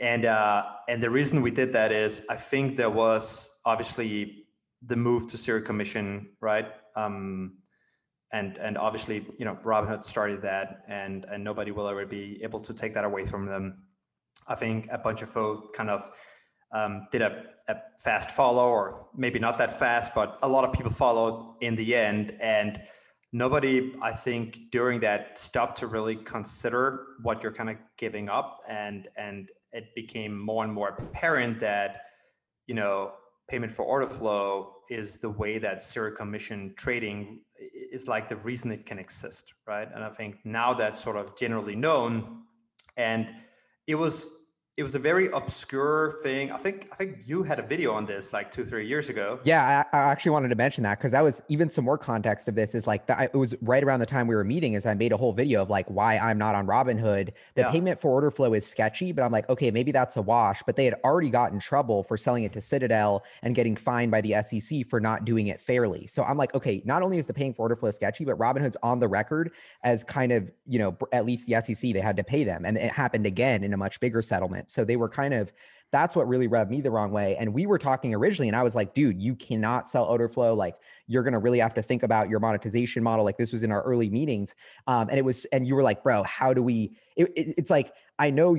And, 0.00 0.24
uh, 0.24 0.64
and 0.88 1.02
the 1.02 1.10
reason 1.10 1.40
we 1.40 1.50
did 1.50 1.72
that 1.72 1.92
is 1.92 2.22
I 2.28 2.36
think 2.36 2.76
there 2.76 2.90
was 2.90 3.50
obviously 3.64 4.44
the 4.86 4.96
move 4.96 5.28
to 5.30 5.36
zero 5.36 5.62
commission, 5.62 6.30
right? 6.40 6.66
Um, 6.96 7.58
and 8.32 8.58
and 8.58 8.76
obviously, 8.76 9.26
you 9.38 9.44
know, 9.44 9.56
Robinhood 9.64 10.02
started 10.02 10.42
that, 10.42 10.82
and 10.88 11.24
and 11.30 11.42
nobody 11.44 11.70
will 11.70 11.88
ever 11.88 12.04
be 12.04 12.40
able 12.42 12.60
to 12.60 12.74
take 12.74 12.92
that 12.94 13.04
away 13.04 13.24
from 13.24 13.46
them. 13.46 13.84
I 14.48 14.56
think 14.56 14.88
a 14.90 14.98
bunch 14.98 15.22
of 15.22 15.30
folks 15.30 15.74
kind 15.76 15.88
of 15.88 16.10
um, 16.74 17.06
did 17.10 17.22
a, 17.22 17.44
a 17.68 17.76
fast 18.02 18.30
follow, 18.32 18.68
or 18.68 19.06
maybe 19.16 19.38
not 19.38 19.56
that 19.58 19.78
fast, 19.78 20.12
but 20.14 20.38
a 20.42 20.48
lot 20.48 20.64
of 20.64 20.72
people 20.72 20.92
followed 20.92 21.54
in 21.60 21.76
the 21.76 21.94
end, 21.94 22.36
and 22.40 22.80
nobody, 23.32 23.94
I 24.02 24.12
think, 24.12 24.58
during 24.70 25.00
that 25.00 25.38
stopped 25.38 25.78
to 25.78 25.86
really 25.86 26.16
consider 26.16 27.06
what 27.22 27.42
you're 27.42 27.52
kind 27.52 27.70
of 27.70 27.76
giving 27.96 28.28
up, 28.28 28.60
and 28.68 29.08
and 29.16 29.48
it 29.72 29.94
became 29.94 30.38
more 30.38 30.64
and 30.64 30.72
more 30.72 30.90
apparent 30.90 31.60
that 31.60 32.02
you 32.66 32.74
know 32.74 33.12
payment 33.48 33.72
for 33.72 33.84
order 33.84 34.06
flow 34.06 34.72
is 34.90 35.18
the 35.18 35.30
way 35.30 35.58
that 35.58 35.82
zero 35.82 36.14
commission 36.14 36.74
trading 36.76 37.40
is 37.92 38.08
like 38.08 38.28
the 38.28 38.36
reason 38.36 38.70
it 38.72 38.86
can 38.86 38.98
exist, 38.98 39.52
right? 39.66 39.88
And 39.94 40.02
I 40.02 40.10
think 40.10 40.38
now 40.44 40.74
that's 40.74 41.02
sort 41.02 41.16
of 41.16 41.36
generally 41.36 41.76
known. 41.76 42.42
And 42.96 43.32
it 43.86 43.94
was 43.94 44.28
it 44.76 44.82
was 44.82 44.96
a 44.96 44.98
very 44.98 45.28
obscure 45.28 46.18
thing. 46.24 46.50
I 46.50 46.58
think 46.58 46.88
I 46.90 46.96
think 46.96 47.18
you 47.26 47.44
had 47.44 47.60
a 47.60 47.62
video 47.62 47.92
on 47.92 48.06
this 48.06 48.32
like 48.32 48.50
two 48.50 48.64
three 48.64 48.88
years 48.88 49.08
ago. 49.08 49.38
Yeah, 49.44 49.84
I, 49.92 49.96
I 49.96 50.00
actually 50.10 50.32
wanted 50.32 50.48
to 50.48 50.56
mention 50.56 50.82
that 50.82 50.98
because 50.98 51.12
that 51.12 51.22
was 51.22 51.40
even 51.48 51.70
some 51.70 51.84
more 51.84 51.96
context 51.96 52.48
of 52.48 52.56
this 52.56 52.74
is 52.74 52.84
like 52.84 53.06
that, 53.06 53.30
it 53.32 53.36
was 53.36 53.54
right 53.62 53.84
around 53.84 54.00
the 54.00 54.06
time 54.06 54.26
we 54.26 54.34
were 54.34 54.42
meeting. 54.42 54.72
Is 54.72 54.84
I 54.84 54.94
made 54.94 55.12
a 55.12 55.16
whole 55.16 55.32
video 55.32 55.62
of 55.62 55.70
like 55.70 55.86
why 55.86 56.18
I'm 56.18 56.38
not 56.38 56.56
on 56.56 56.66
Robinhood. 56.66 57.34
The 57.54 57.62
yeah. 57.62 57.70
payment 57.70 58.00
for 58.00 58.10
order 58.10 58.32
flow 58.32 58.52
is 58.54 58.66
sketchy, 58.66 59.12
but 59.12 59.22
I'm 59.22 59.30
like, 59.30 59.48
okay, 59.48 59.70
maybe 59.70 59.92
that's 59.92 60.16
a 60.16 60.22
wash. 60.22 60.60
But 60.66 60.74
they 60.74 60.86
had 60.86 60.96
already 61.04 61.30
gotten 61.30 61.54
in 61.54 61.60
trouble 61.60 62.02
for 62.02 62.16
selling 62.16 62.42
it 62.42 62.52
to 62.54 62.60
Citadel 62.60 63.22
and 63.42 63.54
getting 63.54 63.76
fined 63.76 64.10
by 64.10 64.22
the 64.22 64.34
SEC 64.42 64.88
for 64.88 64.98
not 64.98 65.24
doing 65.24 65.46
it 65.46 65.60
fairly. 65.60 66.08
So 66.08 66.24
I'm 66.24 66.36
like, 66.36 66.52
okay, 66.52 66.82
not 66.84 67.02
only 67.02 67.18
is 67.18 67.28
the 67.28 67.34
paying 67.34 67.54
for 67.54 67.62
order 67.62 67.76
flow 67.76 67.92
sketchy, 67.92 68.24
but 68.24 68.36
Robinhood's 68.38 68.76
on 68.82 68.98
the 68.98 69.06
record 69.06 69.52
as 69.84 70.02
kind 70.02 70.32
of 70.32 70.50
you 70.66 70.80
know 70.80 70.96
at 71.12 71.24
least 71.24 71.46
the 71.46 71.60
SEC 71.60 71.92
they 71.92 72.00
had 72.00 72.16
to 72.16 72.24
pay 72.24 72.42
them, 72.42 72.64
and 72.64 72.76
it 72.76 72.90
happened 72.90 73.24
again 73.24 73.62
in 73.62 73.72
a 73.72 73.76
much 73.76 74.00
bigger 74.00 74.20
settlement. 74.20 74.63
So 74.66 74.84
they 74.84 74.96
were 74.96 75.08
kind 75.08 75.34
of 75.34 75.52
that's 75.94 76.16
what 76.16 76.26
really 76.26 76.48
rubbed 76.48 76.72
me 76.72 76.80
the 76.80 76.90
wrong 76.90 77.12
way. 77.12 77.36
And 77.36 77.54
we 77.54 77.66
were 77.66 77.78
talking 77.78 78.12
originally, 78.14 78.48
and 78.48 78.56
I 78.56 78.64
was 78.64 78.74
like, 78.74 78.94
dude, 78.94 79.22
you 79.22 79.36
cannot 79.36 79.88
sell 79.88 80.04
order 80.06 80.28
flow. 80.28 80.52
Like, 80.52 80.74
you're 81.06 81.22
going 81.22 81.34
to 81.34 81.38
really 81.38 81.60
have 81.60 81.72
to 81.74 81.82
think 81.82 82.02
about 82.02 82.28
your 82.28 82.40
monetization 82.40 83.04
model. 83.04 83.24
Like, 83.24 83.36
this 83.36 83.52
was 83.52 83.62
in 83.62 83.70
our 83.70 83.80
early 83.82 84.10
meetings. 84.10 84.56
Um, 84.88 85.08
and 85.08 85.18
it 85.18 85.24
was, 85.24 85.44
and 85.52 85.68
you 85.68 85.76
were 85.76 85.84
like, 85.84 86.02
bro, 86.02 86.24
how 86.24 86.52
do 86.52 86.64
we? 86.64 86.96
It, 87.14 87.30
it, 87.36 87.54
it's 87.58 87.70
like, 87.70 87.92
I 88.18 88.30
know 88.30 88.56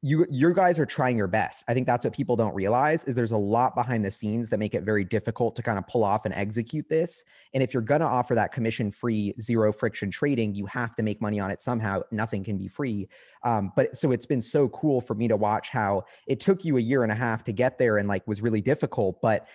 you 0.00 0.26
you 0.30 0.54
guys 0.54 0.78
are 0.78 0.86
trying 0.86 1.18
your 1.18 1.26
best. 1.26 1.62
I 1.68 1.74
think 1.74 1.86
that's 1.86 2.04
what 2.04 2.14
people 2.14 2.34
don't 2.34 2.54
realize 2.54 3.04
is 3.04 3.14
there's 3.14 3.32
a 3.32 3.36
lot 3.36 3.74
behind 3.74 4.04
the 4.04 4.10
scenes 4.10 4.48
that 4.48 4.58
make 4.58 4.74
it 4.74 4.84
very 4.84 5.04
difficult 5.04 5.54
to 5.56 5.62
kind 5.62 5.78
of 5.78 5.86
pull 5.86 6.02
off 6.02 6.24
and 6.24 6.32
execute 6.34 6.88
this. 6.88 7.22
And 7.52 7.62
if 7.62 7.74
you're 7.74 7.82
going 7.82 8.00
to 8.00 8.06
offer 8.06 8.34
that 8.34 8.52
commission 8.52 8.90
free 8.90 9.34
zero 9.40 9.72
friction 9.72 10.10
trading, 10.10 10.54
you 10.54 10.64
have 10.66 10.94
to 10.96 11.02
make 11.02 11.20
money 11.20 11.38
on 11.40 11.50
it 11.50 11.62
somehow. 11.62 12.00
Nothing 12.10 12.42
can 12.42 12.56
be 12.56 12.68
free. 12.68 13.08
Um, 13.42 13.70
but 13.76 13.96
so 13.96 14.12
it's 14.12 14.26
been 14.26 14.42
so 14.42 14.68
cool 14.70 15.02
for 15.02 15.14
me 15.14 15.28
to 15.28 15.36
watch 15.36 15.68
how 15.68 16.04
it 16.26 16.40
took 16.40 16.64
you 16.64 16.78
a 16.78 16.80
year 16.80 17.02
and 17.02 17.12
a 17.12 17.16
half 17.16 17.44
to 17.44 17.52
get 17.52 17.76
there 17.76 17.98
and 17.98 18.08
like 18.08 18.26
was 18.26 18.40
really 18.40 18.62
difficult, 18.62 19.20
but 19.20 19.46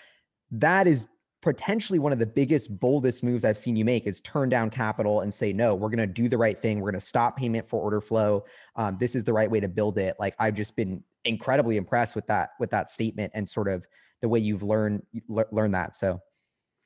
that 0.51 0.86
is 0.86 1.07
potentially 1.41 1.97
one 1.97 2.13
of 2.13 2.19
the 2.19 2.25
biggest, 2.25 2.80
boldest 2.80 3.23
moves 3.23 3.43
I've 3.43 3.58
seen 3.58 3.75
you 3.75 3.84
make 3.84 4.06
is 4.06 4.19
turn 4.21 4.47
down 4.49 4.69
capital 4.69 5.21
and 5.21 5.34
say, 5.34 5.51
no, 5.51 5.73
we're 5.73 5.89
going 5.89 5.97
to 5.97 6.08
do 6.08 6.30
the 6.30 6.38
right 6.38 6.60
thing. 6.60 6.80
We're 6.80 6.91
going 6.91 6.99
to 6.99 7.06
stop 7.06 7.36
payment 7.36 7.67
for 7.67 7.82
order 7.82 7.99
flow. 7.99 8.45
Um, 8.75 8.97
this 8.99 9.15
is 9.15 9.23
the 9.23 9.34
right 9.34 9.49
way 9.49 9.60
to 9.60 9.67
build 9.67 9.97
it. 9.97 10.15
Like 10.19 10.36
I've 10.38 10.54
just 10.54 10.75
been 10.75 11.04
incredibly 11.25 11.77
impressed 11.77 12.15
with 12.15 12.27
that, 12.27 12.51
with 12.60 12.69
that 12.71 12.91
statement 12.91 13.32
and 13.34 13.49
sort 13.49 13.67
of 13.67 13.86
the 14.21 14.30
way 14.30 14.39
you've 14.39 14.62
learned, 14.62 15.01
le- 15.27 15.45
learned 15.51 15.73
that. 15.73 15.95
So. 15.95 16.21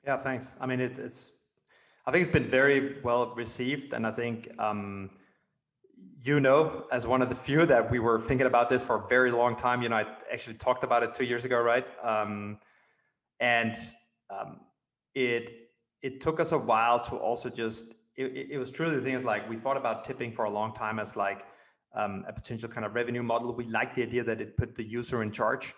Yeah, 0.05 0.17
thanks. 0.17 0.55
I 0.61 0.65
mean, 0.65 0.79
it, 0.79 0.97
it's, 0.99 1.31
I 2.05 2.11
think 2.11 2.23
it's 2.23 2.33
been 2.33 2.49
very 2.49 3.01
well 3.01 3.33
received. 3.35 3.93
And 3.93 4.07
I 4.07 4.11
think, 4.11 4.49
um, 4.57 5.09
you 6.23 6.39
know, 6.39 6.85
as 6.91 7.05
one 7.05 7.21
of 7.21 7.29
the 7.29 7.35
few 7.35 7.65
that 7.65 7.91
we 7.91 7.99
were 7.99 8.21
thinking 8.21 8.47
about 8.47 8.69
this 8.69 8.81
for 8.81 9.03
a 9.03 9.07
very 9.07 9.31
long 9.31 9.55
time, 9.55 9.81
you 9.81 9.89
know, 9.89 9.97
I 9.97 10.05
actually 10.31 10.55
talked 10.55 10.83
about 10.83 11.03
it 11.03 11.13
two 11.13 11.25
years 11.25 11.43
ago, 11.43 11.59
right? 11.59 11.85
Um, 12.03 12.59
and 13.39 13.75
um, 14.29 14.59
it 15.13 15.69
it 16.01 16.21
took 16.21 16.39
us 16.39 16.51
a 16.51 16.57
while 16.57 16.99
to 16.99 17.15
also 17.15 17.49
just 17.49 17.95
it, 18.15 18.47
it 18.51 18.57
was 18.57 18.71
truly 18.71 18.95
the 18.95 19.01
thing 19.01 19.15
is 19.15 19.23
like 19.23 19.49
we 19.49 19.57
thought 19.57 19.77
about 19.77 20.05
tipping 20.05 20.31
for 20.31 20.45
a 20.45 20.49
long 20.49 20.73
time 20.73 20.99
as 20.99 21.15
like 21.15 21.45
um, 21.95 22.25
a 22.27 22.33
potential 22.33 22.69
kind 22.69 22.85
of 22.85 22.93
revenue 22.93 23.23
model. 23.23 23.53
We 23.53 23.65
liked 23.65 23.95
the 23.95 24.03
idea 24.03 24.23
that 24.23 24.41
it 24.41 24.57
put 24.57 24.75
the 24.75 24.83
user 24.83 25.23
in 25.23 25.31
charge 25.31 25.73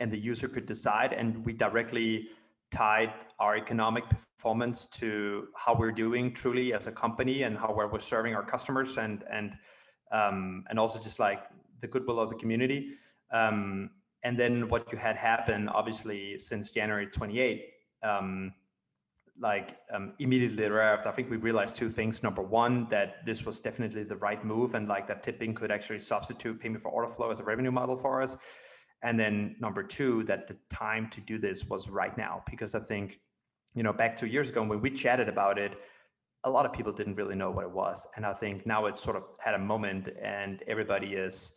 and 0.00 0.10
the 0.10 0.18
user 0.18 0.48
could 0.48 0.66
decide, 0.66 1.12
and 1.12 1.44
we 1.44 1.52
directly 1.52 2.28
tied 2.70 3.12
our 3.38 3.56
economic 3.56 4.04
performance 4.08 4.86
to 4.86 5.48
how 5.56 5.74
we're 5.74 5.92
doing 5.92 6.34
truly 6.34 6.74
as 6.74 6.86
a 6.86 6.92
company 6.92 7.44
and 7.44 7.56
how 7.56 7.72
we're 7.74 7.98
serving 7.98 8.34
our 8.34 8.44
customers 8.44 8.98
and 8.98 9.24
and 9.30 9.56
um, 10.12 10.64
and 10.68 10.78
also 10.78 10.98
just 10.98 11.18
like 11.18 11.40
the 11.80 11.86
goodwill 11.86 12.20
of 12.20 12.30
the 12.30 12.36
community. 12.36 12.92
Um, 13.32 13.90
and 14.22 14.38
then 14.38 14.68
what 14.68 14.90
you 14.92 14.98
had 14.98 15.16
happen, 15.16 15.68
obviously, 15.68 16.38
since 16.38 16.70
January 16.70 17.06
28 17.06 17.64
um, 18.02 18.52
like 19.38 19.76
um, 19.92 20.14
immediately 20.18 20.56
thereafter, 20.56 21.08
I 21.08 21.12
think 21.12 21.30
we 21.30 21.36
realized 21.36 21.76
two 21.76 21.90
things. 21.90 22.22
Number 22.22 22.42
one, 22.42 22.88
that 22.88 23.24
this 23.26 23.44
was 23.44 23.60
definitely 23.60 24.04
the 24.04 24.16
right 24.16 24.42
move, 24.44 24.74
and 24.74 24.88
like 24.88 25.06
that 25.08 25.22
tipping 25.22 25.54
could 25.54 25.70
actually 25.70 26.00
substitute 26.00 26.58
payment 26.60 26.82
for 26.82 26.90
order 26.90 27.12
flow 27.12 27.30
as 27.30 27.40
a 27.40 27.44
revenue 27.44 27.70
model 27.70 27.96
for 27.96 28.22
us. 28.22 28.36
And 29.02 29.20
then 29.20 29.56
number 29.60 29.82
two, 29.82 30.24
that 30.24 30.48
the 30.48 30.56
time 30.70 31.10
to 31.10 31.20
do 31.20 31.38
this 31.38 31.66
was 31.66 31.88
right 31.88 32.16
now, 32.16 32.42
because 32.50 32.74
I 32.74 32.80
think, 32.80 33.20
you 33.74 33.82
know, 33.82 33.92
back 33.92 34.16
two 34.16 34.26
years 34.26 34.48
ago 34.48 34.62
when 34.62 34.80
we 34.80 34.90
chatted 34.90 35.28
about 35.28 35.58
it, 35.58 35.72
a 36.44 36.50
lot 36.50 36.64
of 36.64 36.72
people 36.72 36.92
didn't 36.92 37.16
really 37.16 37.34
know 37.36 37.50
what 37.50 37.64
it 37.64 37.70
was, 37.70 38.06
and 38.16 38.24
I 38.24 38.32
think 38.32 38.66
now 38.66 38.86
it's 38.86 39.02
sort 39.02 39.16
of 39.16 39.24
had 39.38 39.54
a 39.54 39.58
moment, 39.58 40.08
and 40.22 40.62
everybody 40.66 41.08
is 41.08 41.52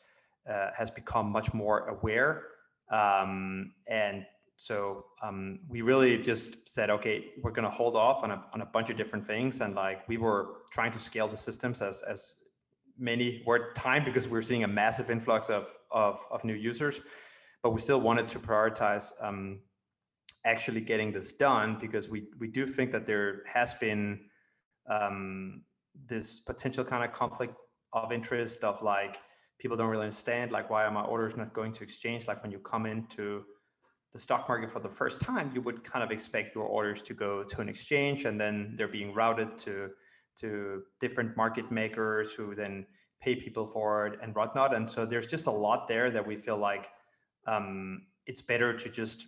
uh, 0.52 0.72
has 0.76 0.90
become 0.90 1.32
much 1.32 1.54
more 1.54 1.88
aware. 1.88 2.44
Um, 2.92 3.72
and 3.88 4.26
so 4.62 5.06
um, 5.24 5.60
we 5.70 5.82
really 5.82 6.18
just 6.18 6.68
said, 6.68 6.90
okay, 6.90 7.28
we're 7.42 7.52
going 7.52 7.64
to 7.64 7.72
hold 7.72 7.96
off 7.96 8.24
on 8.24 8.32
a, 8.32 8.44
on 8.54 8.60
a 8.60 8.66
bunch 8.66 8.90
of 8.90 8.98
different 8.98 9.26
things. 9.26 9.62
And 9.62 9.74
like 9.74 10.06
we 10.10 10.18
were 10.18 10.58
trying 10.70 10.92
to 10.92 11.00
scale 11.00 11.30
the 11.30 11.38
systems 11.38 11.82
as, 11.82 12.02
as 12.02 12.34
many 12.98 13.42
were 13.46 13.72
time 13.72 14.04
because 14.04 14.28
we 14.28 14.38
are 14.38 14.42
seeing 14.42 14.66
a 14.66 14.68
massive 14.68 15.10
influx 15.10 15.50
of, 15.50 15.74
of, 15.92 16.20
of 16.30 16.44
new 16.44 16.56
users, 16.56 17.00
but 17.64 17.70
we 17.70 17.80
still 17.80 18.02
wanted 18.02 18.28
to 18.28 18.38
prioritize 18.38 19.14
um, 19.22 19.62
actually 20.44 20.82
getting 20.82 21.14
this 21.14 21.32
done 21.32 21.78
because 21.80 22.10
we, 22.10 22.26
we 22.38 22.50
do 22.50 22.68
think 22.68 22.92
that 22.92 23.06
there 23.06 23.44
has 23.46 23.76
been 23.76 24.20
um, 24.92 25.62
this 26.06 26.42
potential 26.42 26.84
kind 26.84 27.06
of 27.06 27.14
conflict 27.14 27.56
of 27.94 28.12
interest 28.12 28.66
of 28.66 28.82
like, 28.82 29.20
people 29.58 29.78
don't 29.78 29.88
really 29.88 30.04
understand 30.04 30.52
like 30.52 30.70
why 30.70 30.84
are 30.84 30.92
my 30.92 31.04
orders 31.04 31.38
not 31.38 31.54
going 31.54 31.72
to 31.72 31.82
exchange 31.82 32.28
like 32.28 32.42
when 32.44 32.52
you 32.52 32.60
come 32.60 32.86
into 32.86 33.44
the 34.12 34.20
stock 34.20 34.48
market 34.50 34.72
for 34.72 34.80
the 34.80 34.90
first 34.90 35.22
time, 35.22 35.52
you 35.54 35.62
would 35.62 35.84
kind 35.84 36.04
of 36.04 36.12
expect 36.12 36.56
your 36.56 36.66
orders 36.66 37.02
to 37.04 37.14
go 37.14 37.44
to 37.44 37.62
an 37.62 37.70
exchange 37.70 38.26
and 38.26 38.40
then 38.40 38.74
they're 38.76 38.88
being 38.88 39.14
routed 39.14 39.58
to 39.60 39.90
to 40.40 40.84
different 41.00 41.36
market 41.36 41.70
makers 41.70 42.34
who 42.34 42.56
then 42.56 42.86
pay 43.22 43.36
people 43.36 43.68
for 43.68 44.08
it 44.08 44.20
and 44.24 44.34
whatnot. 44.34 44.74
And 44.74 44.90
so 44.90 45.06
there's 45.06 45.28
just 45.28 45.48
a 45.48 45.52
lot 45.52 45.88
there 45.88 46.10
that 46.12 46.26
we 46.26 46.38
feel 46.38 46.58
like 46.58 46.90
um, 47.46 48.04
it's 48.26 48.42
better 48.42 48.74
to 48.74 48.90
just 48.90 49.28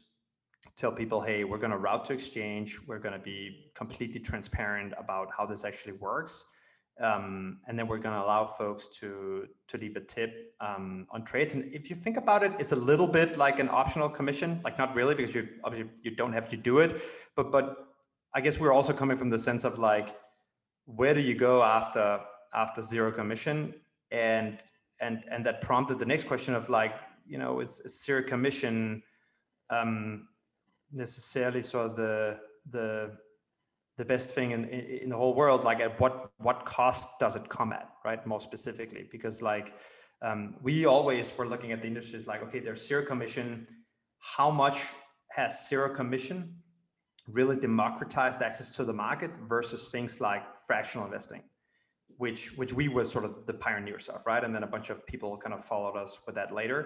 tell 0.78 0.92
people, 0.92 1.20
hey, 1.20 1.44
we're 1.44 1.58
going 1.58 1.72
to 1.72 1.78
route 1.78 2.06
to 2.06 2.14
exchange. 2.14 2.80
We're 2.88 3.00
going 3.00 3.14
to 3.14 3.20
be 3.20 3.72
completely 3.76 4.22
transparent 4.22 4.94
about 4.98 5.28
how 5.38 5.46
this 5.46 5.66
actually 5.66 5.94
works 5.94 6.46
um, 7.00 7.60
and 7.68 7.78
then 7.78 7.88
we're 7.88 7.98
going 7.98 8.16
to 8.16 8.22
allow 8.22 8.46
folks 8.46 8.88
to 9.00 9.48
to 9.68 9.78
leave 9.78 9.96
a 9.96 10.02
tip 10.02 10.54
um, 10.60 11.08
on 11.12 11.24
trades. 11.24 11.54
And 11.54 11.74
if 11.74 11.90
you 11.90 11.96
think 11.96 12.18
about 12.18 12.44
it, 12.44 12.52
it's 12.60 12.72
a 12.72 12.76
little 12.76 13.08
bit 13.08 13.38
like 13.38 13.60
an 13.60 13.70
optional 13.70 14.10
commission, 14.10 14.62
like 14.64 14.78
not 14.78 14.96
really 14.96 15.16
because 15.16 15.34
you 15.34 15.48
obviously 15.64 15.92
you 16.04 16.12
don't 16.12 16.34
have 16.34 16.48
to 16.50 16.58
do 16.58 16.80
it, 16.80 17.02
but 17.36 17.52
but 17.52 17.88
I 18.34 18.42
guess 18.42 18.60
we're 18.60 18.74
also 18.74 18.94
coming 18.94 19.18
from 19.18 19.30
the 19.30 19.40
sense 19.40 19.64
of 19.64 19.80
like 19.80 20.16
where 20.86 21.14
do 21.14 21.22
you 21.22 21.36
go 21.36 21.64
after 21.64 22.20
after 22.54 22.82
zero 22.82 23.12
commission 23.12 23.74
and 24.12 24.60
and 25.00 25.24
and 25.30 25.46
that 25.46 25.62
prompted 25.62 26.00
the 26.00 26.06
next 26.06 26.26
question 26.28 26.54
of 26.54 26.70
like 26.70 26.96
you 27.26 27.38
know 27.38 27.60
is, 27.62 27.82
is 27.86 28.02
zero 28.02 28.22
commission 28.24 29.02
um, 29.70 30.28
necessarily 30.92 31.62
sort 31.62 31.92
of 31.92 31.96
the 31.96 32.38
the 32.70 33.18
the 34.02 34.06
best 34.16 34.34
thing 34.34 34.50
in, 34.56 34.62
in 35.04 35.10
the 35.10 35.20
whole 35.22 35.36
world 35.42 35.64
like 35.70 35.80
at 35.88 35.94
what 36.02 36.16
what 36.48 36.58
cost 36.78 37.08
does 37.24 37.36
it 37.40 37.46
come 37.58 37.72
at 37.80 37.88
right 38.08 38.22
more 38.26 38.42
specifically? 38.50 39.04
Because 39.16 39.36
like 39.54 39.68
um, 40.28 40.56
we 40.68 40.76
always 40.96 41.26
were 41.38 41.48
looking 41.54 41.72
at 41.76 41.80
the 41.84 41.88
industries 41.94 42.26
like 42.32 42.42
okay 42.46 42.60
there's 42.66 42.84
zero 42.88 43.04
commission. 43.12 43.68
How 44.36 44.50
much 44.64 44.78
has 45.38 45.52
zero 45.70 45.88
commission 46.00 46.38
really 47.40 47.58
democratized 47.68 48.42
access 48.42 48.70
to 48.78 48.84
the 48.90 48.98
market 49.06 49.32
versus 49.56 49.82
things 49.94 50.12
like 50.20 50.44
fractional 50.68 51.06
investing 51.06 51.44
which 52.24 52.42
which 52.60 52.74
we 52.80 52.86
were 52.96 53.06
sort 53.16 53.26
of 53.30 53.34
the 53.50 53.58
pioneers 53.68 54.06
of 54.16 54.22
right? 54.32 54.44
And 54.46 54.52
then 54.56 54.64
a 54.70 54.72
bunch 54.76 54.90
of 54.94 54.98
people 55.12 55.30
kind 55.44 55.54
of 55.58 55.64
followed 55.74 55.98
us 56.04 56.12
with 56.26 56.36
that 56.40 56.50
later. 56.62 56.80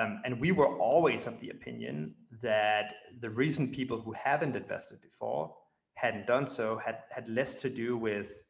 Um, 0.00 0.12
and 0.24 0.32
we 0.44 0.50
were 0.58 0.70
always 0.90 1.26
of 1.26 1.34
the 1.40 1.50
opinion 1.56 2.14
that 2.42 2.86
the 3.20 3.30
reason 3.42 3.62
people 3.80 3.98
who 4.04 4.12
haven't 4.12 4.56
invested 4.56 4.98
before 5.00 5.54
hadn't 5.94 6.26
done 6.26 6.46
so 6.46 6.76
had 6.78 6.98
had 7.10 7.28
less 7.28 7.54
to 7.54 7.70
do 7.70 7.96
with 7.96 8.44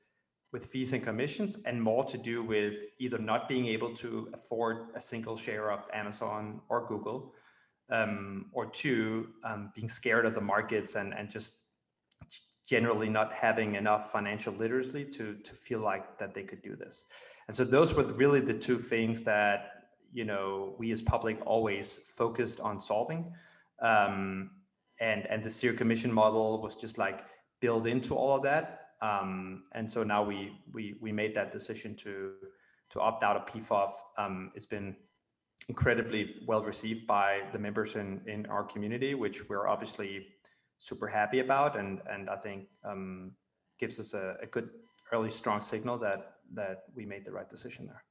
with 0.55 0.67
fees 0.67 0.93
and 0.93 1.03
commissions 1.03 1.59
and 1.67 1.83
more 1.83 2.05
to 2.05 2.17
do 2.17 2.41
with 2.41 2.77
either 3.01 3.19
not 3.19 3.49
being 3.49 3.67
able 3.67 3.93
to 3.93 4.29
afford 4.33 4.87
a 4.95 5.01
single 5.01 5.37
share 5.37 5.73
of 5.73 5.81
Amazon 5.93 6.61
or 6.69 6.87
Google, 6.87 7.35
um, 7.91 8.47
or 8.53 8.67
two, 8.67 9.31
um, 9.45 9.73
being 9.75 9.89
scared 9.89 10.25
of 10.25 10.35
the 10.35 10.41
markets 10.41 10.95
and, 10.95 11.13
and 11.13 11.29
just 11.29 11.55
generally 12.69 13.09
not 13.09 13.33
having 13.33 13.75
enough 13.75 14.13
financial 14.13 14.55
literacy 14.55 15.05
to, 15.05 15.35
to 15.43 15.55
feel 15.55 15.81
like 15.81 16.19
that 16.21 16.35
they 16.35 16.45
could 16.45 16.63
do 16.63 16.77
this. 16.77 17.05
And 17.49 17.57
so 17.57 17.65
those 17.65 17.93
were 17.93 18.05
really 18.05 18.41
the 18.41 18.55
two 18.55 18.79
things 18.79 19.25
that, 19.25 19.89
you 20.13 20.25
know, 20.25 20.77
we 20.79 20.93
as 20.93 21.03
public 21.03 21.37
always 21.45 21.99
focused 22.17 22.61
on 22.61 22.81
solving. 22.81 23.33
Um, 23.83 24.51
and, 25.01 25.27
and 25.27 25.43
the 25.43 25.51
zero 25.51 25.77
commission 25.77 26.13
model 26.13 26.63
was 26.63 26.77
just 26.77 26.97
like, 26.97 27.25
build 27.65 27.87
into 27.87 28.15
all 28.15 28.37
of 28.37 28.43
that. 28.43 28.67
Um, 29.01 29.65
and 29.73 29.91
so 29.95 30.01
now 30.05 30.23
we 30.31 30.39
we 30.77 30.83
we 31.05 31.11
made 31.13 31.33
that 31.39 31.51
decision 31.59 31.91
to 32.05 32.13
to 32.93 32.97
opt 33.01 33.23
out 33.29 33.37
of 33.39 33.43
PFOF. 33.51 33.93
Um, 34.23 34.53
it's 34.57 34.71
been 34.77 34.89
incredibly 35.69 36.23
well 36.47 36.63
received 36.63 37.07
by 37.07 37.29
the 37.53 37.59
members 37.67 37.91
in 38.03 38.09
in 38.35 38.41
our 38.55 38.65
community, 38.73 39.15
which 39.25 39.49
we're 39.49 39.67
obviously 39.75 40.11
super 40.77 41.09
happy 41.09 41.41
about, 41.47 41.73
and 41.81 41.93
and 42.13 42.29
I 42.29 42.37
think 42.37 42.61
um, 42.91 43.33
gives 43.81 43.99
us 43.99 44.13
a, 44.15 44.37
a 44.47 44.47
good 44.55 44.69
early 45.13 45.31
strong 45.31 45.61
signal 45.73 45.97
that 46.07 46.21
that 46.53 46.79
we 46.97 47.07
made 47.07 47.25
the 47.25 47.33
right 47.39 47.51
decision 47.57 47.87
there. 47.87 48.03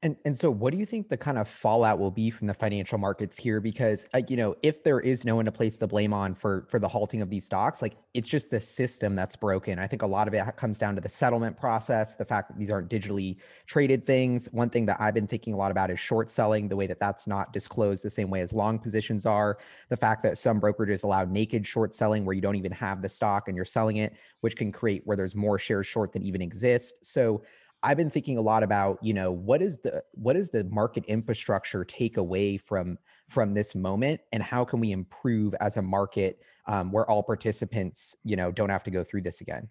And 0.00 0.16
and 0.24 0.38
so, 0.38 0.48
what 0.48 0.72
do 0.72 0.78
you 0.78 0.86
think 0.86 1.08
the 1.08 1.16
kind 1.16 1.38
of 1.38 1.48
fallout 1.48 1.98
will 1.98 2.12
be 2.12 2.30
from 2.30 2.46
the 2.46 2.54
financial 2.54 2.98
markets 2.98 3.36
here? 3.36 3.60
Because 3.60 4.06
uh, 4.14 4.20
you 4.28 4.36
know, 4.36 4.54
if 4.62 4.84
there 4.84 5.00
is 5.00 5.24
no 5.24 5.34
one 5.34 5.46
to 5.46 5.50
place 5.50 5.76
the 5.76 5.88
blame 5.88 6.12
on 6.12 6.36
for 6.36 6.68
for 6.70 6.78
the 6.78 6.86
halting 6.86 7.20
of 7.20 7.30
these 7.30 7.44
stocks, 7.44 7.82
like 7.82 7.96
it's 8.14 8.28
just 8.28 8.48
the 8.48 8.60
system 8.60 9.16
that's 9.16 9.34
broken. 9.34 9.80
I 9.80 9.88
think 9.88 10.02
a 10.02 10.06
lot 10.06 10.28
of 10.28 10.34
it 10.34 10.44
comes 10.56 10.78
down 10.78 10.94
to 10.94 11.00
the 11.00 11.08
settlement 11.08 11.56
process, 11.56 12.14
the 12.14 12.24
fact 12.24 12.48
that 12.48 12.58
these 12.58 12.70
aren't 12.70 12.88
digitally 12.88 13.38
traded 13.66 14.06
things. 14.06 14.46
One 14.52 14.70
thing 14.70 14.86
that 14.86 14.98
I've 15.00 15.14
been 15.14 15.26
thinking 15.26 15.52
a 15.52 15.56
lot 15.56 15.72
about 15.72 15.90
is 15.90 15.98
short 15.98 16.30
selling, 16.30 16.68
the 16.68 16.76
way 16.76 16.86
that 16.86 17.00
that's 17.00 17.26
not 17.26 17.52
disclosed 17.52 18.04
the 18.04 18.10
same 18.10 18.30
way 18.30 18.40
as 18.40 18.52
long 18.52 18.78
positions 18.78 19.26
are. 19.26 19.58
The 19.88 19.96
fact 19.96 20.22
that 20.22 20.38
some 20.38 20.60
brokerages 20.60 21.02
allow 21.02 21.24
naked 21.24 21.66
short 21.66 21.92
selling, 21.92 22.24
where 22.24 22.34
you 22.34 22.40
don't 22.40 22.56
even 22.56 22.72
have 22.72 23.02
the 23.02 23.08
stock 23.08 23.48
and 23.48 23.56
you're 23.56 23.64
selling 23.64 23.96
it, 23.96 24.14
which 24.42 24.54
can 24.54 24.70
create 24.70 25.02
where 25.06 25.16
there's 25.16 25.34
more 25.34 25.58
shares 25.58 25.88
short 25.88 26.12
than 26.12 26.22
even 26.22 26.40
exist. 26.40 27.04
So 27.04 27.42
I've 27.82 27.96
been 27.96 28.10
thinking 28.10 28.38
a 28.38 28.40
lot 28.40 28.62
about, 28.62 28.98
you 29.02 29.14
know, 29.14 29.30
what 29.30 29.62
is 29.62 29.78
the 29.78 30.02
what 30.12 30.36
is 30.36 30.50
the 30.50 30.64
market 30.64 31.04
infrastructure 31.06 31.84
take 31.84 32.16
away 32.16 32.56
from 32.56 32.98
from 33.28 33.54
this 33.54 33.74
moment, 33.74 34.20
and 34.32 34.42
how 34.42 34.64
can 34.64 34.80
we 34.80 34.92
improve 34.92 35.54
as 35.60 35.76
a 35.76 35.82
market 35.82 36.40
um, 36.66 36.90
where 36.90 37.08
all 37.08 37.22
participants, 37.22 38.16
you 38.24 38.36
know, 38.36 38.50
don't 38.50 38.70
have 38.70 38.82
to 38.84 38.90
go 38.90 39.04
through 39.04 39.22
this 39.22 39.40
again? 39.40 39.68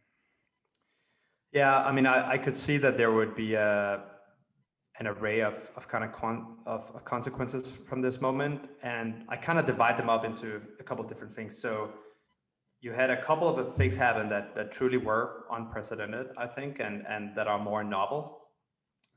Yeah, 1.52 1.78
I 1.78 1.91
mean, 1.91 2.06
I, 2.06 2.32
I 2.32 2.38
could 2.38 2.56
see 2.56 2.78
that 2.78 2.98
there 2.98 3.12
would 3.12 3.36
be 3.36 3.56
a 3.56 4.04
an 5.00 5.08
array 5.08 5.41
of, 5.41 5.70
of 5.76 5.88
kind 5.88 6.04
of, 6.04 6.12
con, 6.12 6.58
of, 6.65 6.91
of 6.96 7.06
consequences 7.06 7.72
from 7.88 8.02
this 8.02 8.20
moment, 8.20 8.67
and 8.82 9.26
I 9.30 9.36
kind 9.36 9.60
of 9.60 9.65
divide 9.67 9.96
them 9.96 10.10
up 10.10 10.26
into 10.26 10.60
a 10.80 10.84
couple 10.84 11.04
of 11.04 11.10
different 11.10 11.36
things. 11.36 11.56
So 11.56 11.91
you 12.82 12.92
had 12.92 13.10
a 13.10 13.22
couple 13.22 13.48
of 13.48 13.76
things 13.76 13.96
happen 13.96 14.30
that 14.30 14.54
that 14.56 14.72
truly 14.72 14.98
were 14.98 15.46
unprecedented, 15.52 16.28
I 16.38 16.48
think, 16.48 16.80
and 16.80 17.06
and 17.08 17.36
that 17.36 17.48
are 17.48 17.60
more 17.60 17.84
novel, 17.84 18.42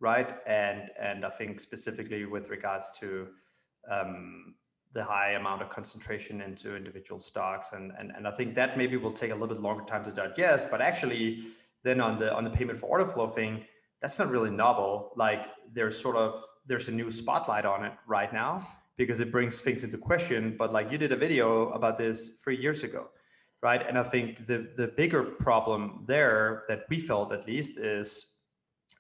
right? 0.01 0.37
And 0.47 0.91
and 1.01 1.25
I 1.25 1.31
think 1.31 1.61
specifically 1.61 2.25
with 2.25 2.49
regards 2.49 2.91
to 3.01 3.29
um, 3.91 4.55
the 4.93 5.05
high 5.05 5.33
amount 5.33 5.63
of 5.63 5.69
concentration 5.69 6.41
into 6.41 6.75
individual 6.75 7.21
stocks, 7.21 7.69
and 7.73 7.93
and 7.99 8.13
and 8.17 8.27
I 8.27 8.31
think 8.31 8.55
that 8.55 8.79
maybe 8.79 8.97
will 8.97 9.13
take 9.13 9.31
a 9.31 9.35
little 9.35 9.55
bit 9.55 9.61
longer 9.61 9.85
time 9.85 10.05
to 10.05 10.11
digest. 10.11 10.71
But 10.71 10.81
actually, 10.81 11.45
then 11.85 12.01
on 12.01 12.19
the 12.19 12.33
on 12.35 12.45
the 12.45 12.51
payment 12.51 12.79
for 12.79 12.87
order 12.87 13.07
flow 13.07 13.29
thing, 13.29 13.65
that's 14.01 14.19
not 14.19 14.31
really 14.31 14.51
novel. 14.51 15.13
Like 15.17 15.49
there's 15.71 16.01
sort 16.01 16.17
of 16.17 16.43
there's 16.67 16.89
a 16.89 16.93
new 16.93 17.11
spotlight 17.11 17.67
on 17.67 17.85
it 17.85 17.93
right 18.07 18.33
now 18.33 18.67
because 18.97 19.21
it 19.21 19.31
brings 19.31 19.61
things 19.61 19.85
into 19.85 19.99
question. 19.99 20.57
But 20.59 20.73
like 20.73 20.91
you 20.91 20.97
did 20.97 21.13
a 21.13 21.17
video 21.17 21.71
about 21.73 21.99
this 21.99 22.31
three 22.43 22.57
years 22.57 22.85
ago 22.85 23.11
right? 23.63 23.87
And 23.87 23.99
I 23.99 24.03
think 24.03 24.47
the 24.47 24.69
the 24.77 24.89
bigger 24.89 25.23
problem 25.23 26.05
there 26.07 26.65
that 26.69 26.85
we 26.89 26.99
felt 27.01 27.33
at 27.33 27.47
least 27.47 27.79
is 27.79 28.35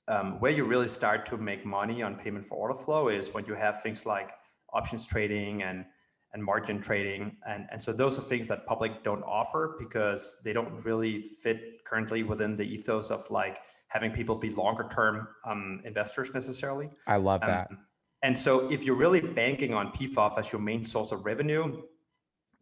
um, 0.08 0.40
where 0.40 0.50
you 0.50 0.64
really 0.64 0.88
start 0.88 1.24
to 1.26 1.36
make 1.36 1.64
money 1.64 2.02
on 2.02 2.16
payment 2.16 2.46
for 2.46 2.56
order 2.56 2.78
flow 2.78 3.08
is 3.08 3.32
when 3.32 3.44
you 3.46 3.54
have 3.54 3.82
things 3.82 4.06
like 4.06 4.30
options 4.72 5.06
trading 5.06 5.62
and 5.62 5.84
and 6.32 6.44
margin 6.44 6.80
trading. 6.80 7.36
And 7.48 7.66
and 7.72 7.82
so 7.82 7.92
those 7.92 8.18
are 8.18 8.22
things 8.22 8.46
that 8.48 8.66
public 8.66 9.02
don't 9.02 9.22
offer 9.22 9.76
because 9.78 10.36
they 10.44 10.52
don't 10.52 10.84
really 10.84 11.30
fit 11.42 11.84
currently 11.84 12.22
within 12.22 12.56
the 12.56 12.64
ethos 12.64 13.10
of 13.10 13.28
like 13.30 13.58
having 13.88 14.12
people 14.12 14.36
be 14.36 14.50
longer 14.50 14.88
term 14.92 15.26
um, 15.44 15.80
investors 15.84 16.32
necessarily. 16.32 16.88
I 17.06 17.16
love 17.16 17.40
that. 17.40 17.68
um, 17.70 17.78
and 18.22 18.36
so 18.36 18.70
if 18.70 18.84
you're 18.84 18.96
really 18.96 19.20
banking 19.20 19.72
on 19.74 19.90
pfof 19.92 20.38
as 20.38 20.52
your 20.52 20.60
main 20.60 20.84
source 20.84 21.10
of 21.10 21.24
revenue 21.24 21.82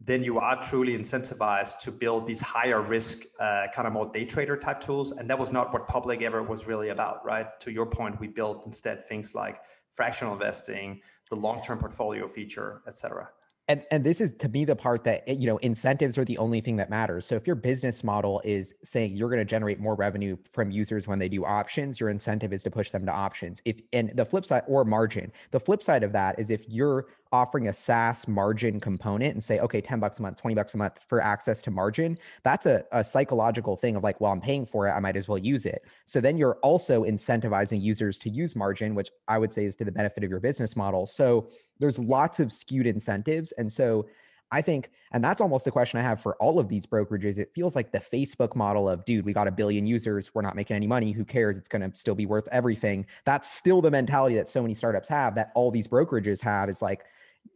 then 0.01 0.23
you 0.23 0.39
are 0.39 0.61
truly 0.61 0.97
incentivized 0.97 1.79
to 1.79 1.91
build 1.91 2.25
these 2.25 2.39
higher 2.39 2.81
risk, 2.81 3.23
uh, 3.39 3.65
kind 3.73 3.85
of 3.85 3.93
more 3.93 4.09
day 4.11 4.23
trader 4.23 4.55
type 4.55 4.79
tools. 4.79 5.11
And 5.11 5.29
that 5.29 5.37
was 5.37 5.51
not 5.51 5.73
what 5.73 5.87
public 5.87 6.21
ever 6.21 6.41
was 6.41 6.67
really 6.67 6.89
about, 6.89 7.25
right? 7.25 7.47
To 7.61 7.71
your 7.71 7.85
point, 7.85 8.19
we 8.19 8.27
built 8.27 8.65
instead 8.65 9.07
things 9.07 9.35
like 9.35 9.59
fractional 9.93 10.33
investing, 10.33 11.01
the 11.29 11.35
long-term 11.35 11.79
portfolio 11.79 12.27
feature, 12.27 12.81
et 12.87 12.95
cetera 12.95 13.29
and 13.69 13.83
and 13.91 14.03
this 14.03 14.19
is 14.19 14.33
to 14.33 14.49
me 14.49 14.65
the 14.65 14.75
part 14.75 15.03
that 15.05 15.25
you 15.27 15.47
know 15.47 15.57
incentives 15.57 16.17
are 16.17 16.25
the 16.25 16.37
only 16.37 16.59
thing 16.59 16.75
that 16.75 16.89
matters 16.89 17.25
so 17.25 17.35
if 17.35 17.47
your 17.47 17.55
business 17.55 18.03
model 18.03 18.41
is 18.43 18.73
saying 18.83 19.15
you're 19.15 19.29
going 19.29 19.39
to 19.39 19.45
generate 19.45 19.79
more 19.79 19.95
revenue 19.95 20.35
from 20.51 20.71
users 20.71 21.07
when 21.07 21.19
they 21.19 21.29
do 21.29 21.45
options 21.45 21.99
your 21.99 22.09
incentive 22.09 22.51
is 22.51 22.63
to 22.63 22.71
push 22.71 22.91
them 22.91 23.05
to 23.05 23.11
options 23.11 23.61
if 23.63 23.79
and 23.93 24.11
the 24.15 24.25
flip 24.25 24.45
side 24.45 24.63
or 24.67 24.83
margin 24.83 25.31
the 25.51 25.59
flip 25.59 25.81
side 25.81 26.03
of 26.03 26.11
that 26.11 26.37
is 26.37 26.49
if 26.49 26.67
you're 26.67 27.07
offering 27.31 27.67
a 27.67 27.73
SaaS 27.73 28.27
margin 28.27 28.79
component 28.79 29.33
and 29.33 29.43
say, 29.43 29.59
okay, 29.59 29.81
10 29.81 29.99
bucks 29.99 30.19
a 30.19 30.21
month, 30.21 30.37
20 30.37 30.55
bucks 30.55 30.73
a 30.73 30.77
month 30.77 30.99
for 31.07 31.21
access 31.21 31.61
to 31.61 31.71
margin, 31.71 32.17
that's 32.43 32.65
a, 32.65 32.83
a 32.91 33.03
psychological 33.03 33.75
thing 33.75 33.95
of 33.95 34.03
like, 34.03 34.19
well, 34.19 34.31
I'm 34.31 34.41
paying 34.41 34.65
for 34.65 34.87
it. 34.87 34.91
I 34.91 34.99
might 34.99 35.15
as 35.15 35.27
well 35.27 35.37
use 35.37 35.65
it. 35.65 35.85
So 36.05 36.19
then 36.19 36.37
you're 36.37 36.55
also 36.63 37.03
incentivizing 37.03 37.81
users 37.81 38.17
to 38.19 38.29
use 38.29 38.55
margin, 38.55 38.95
which 38.95 39.11
I 39.27 39.37
would 39.37 39.53
say 39.53 39.65
is 39.65 39.75
to 39.77 39.85
the 39.85 39.91
benefit 39.91 40.23
of 40.23 40.29
your 40.29 40.39
business 40.39 40.75
model. 40.75 41.05
So 41.05 41.49
there's 41.79 41.99
lots 41.99 42.39
of 42.39 42.51
skewed 42.51 42.87
incentives. 42.87 43.51
And 43.53 43.71
so 43.71 44.07
I 44.51 44.63
think, 44.63 44.89
and 45.11 45.23
that's 45.23 45.41
almost 45.41 45.65
the 45.65 45.71
question 45.71 45.99
I 45.99 46.03
have 46.03 46.19
for 46.19 46.35
all 46.37 46.57
of 46.57 46.67
these 46.67 46.87
brokerages. 46.87 47.37
It 47.37 47.51
feels 47.53 47.75
like 47.75 47.91
the 47.91 47.99
Facebook 47.99 48.55
model 48.55 48.89
of, 48.89 49.05
dude, 49.05 49.23
we 49.23 49.33
got 49.33 49.47
a 49.47 49.51
billion 49.51 49.85
users. 49.85 50.33
We're 50.33 50.41
not 50.41 50.55
making 50.55 50.75
any 50.75 50.87
money. 50.87 51.11
Who 51.11 51.23
cares? 51.23 51.57
It's 51.57 51.67
going 51.67 51.89
to 51.89 51.95
still 51.95 52.15
be 52.15 52.25
worth 52.25 52.47
everything. 52.51 53.05
That's 53.25 53.51
still 53.51 53.81
the 53.81 53.91
mentality 53.91 54.35
that 54.35 54.49
so 54.49 54.63
many 54.63 54.73
startups 54.73 55.07
have, 55.09 55.35
that 55.35 55.51
all 55.53 55.69
these 55.69 55.87
brokerages 55.87 56.41
have 56.41 56.69
is 56.69 56.81
like, 56.81 57.05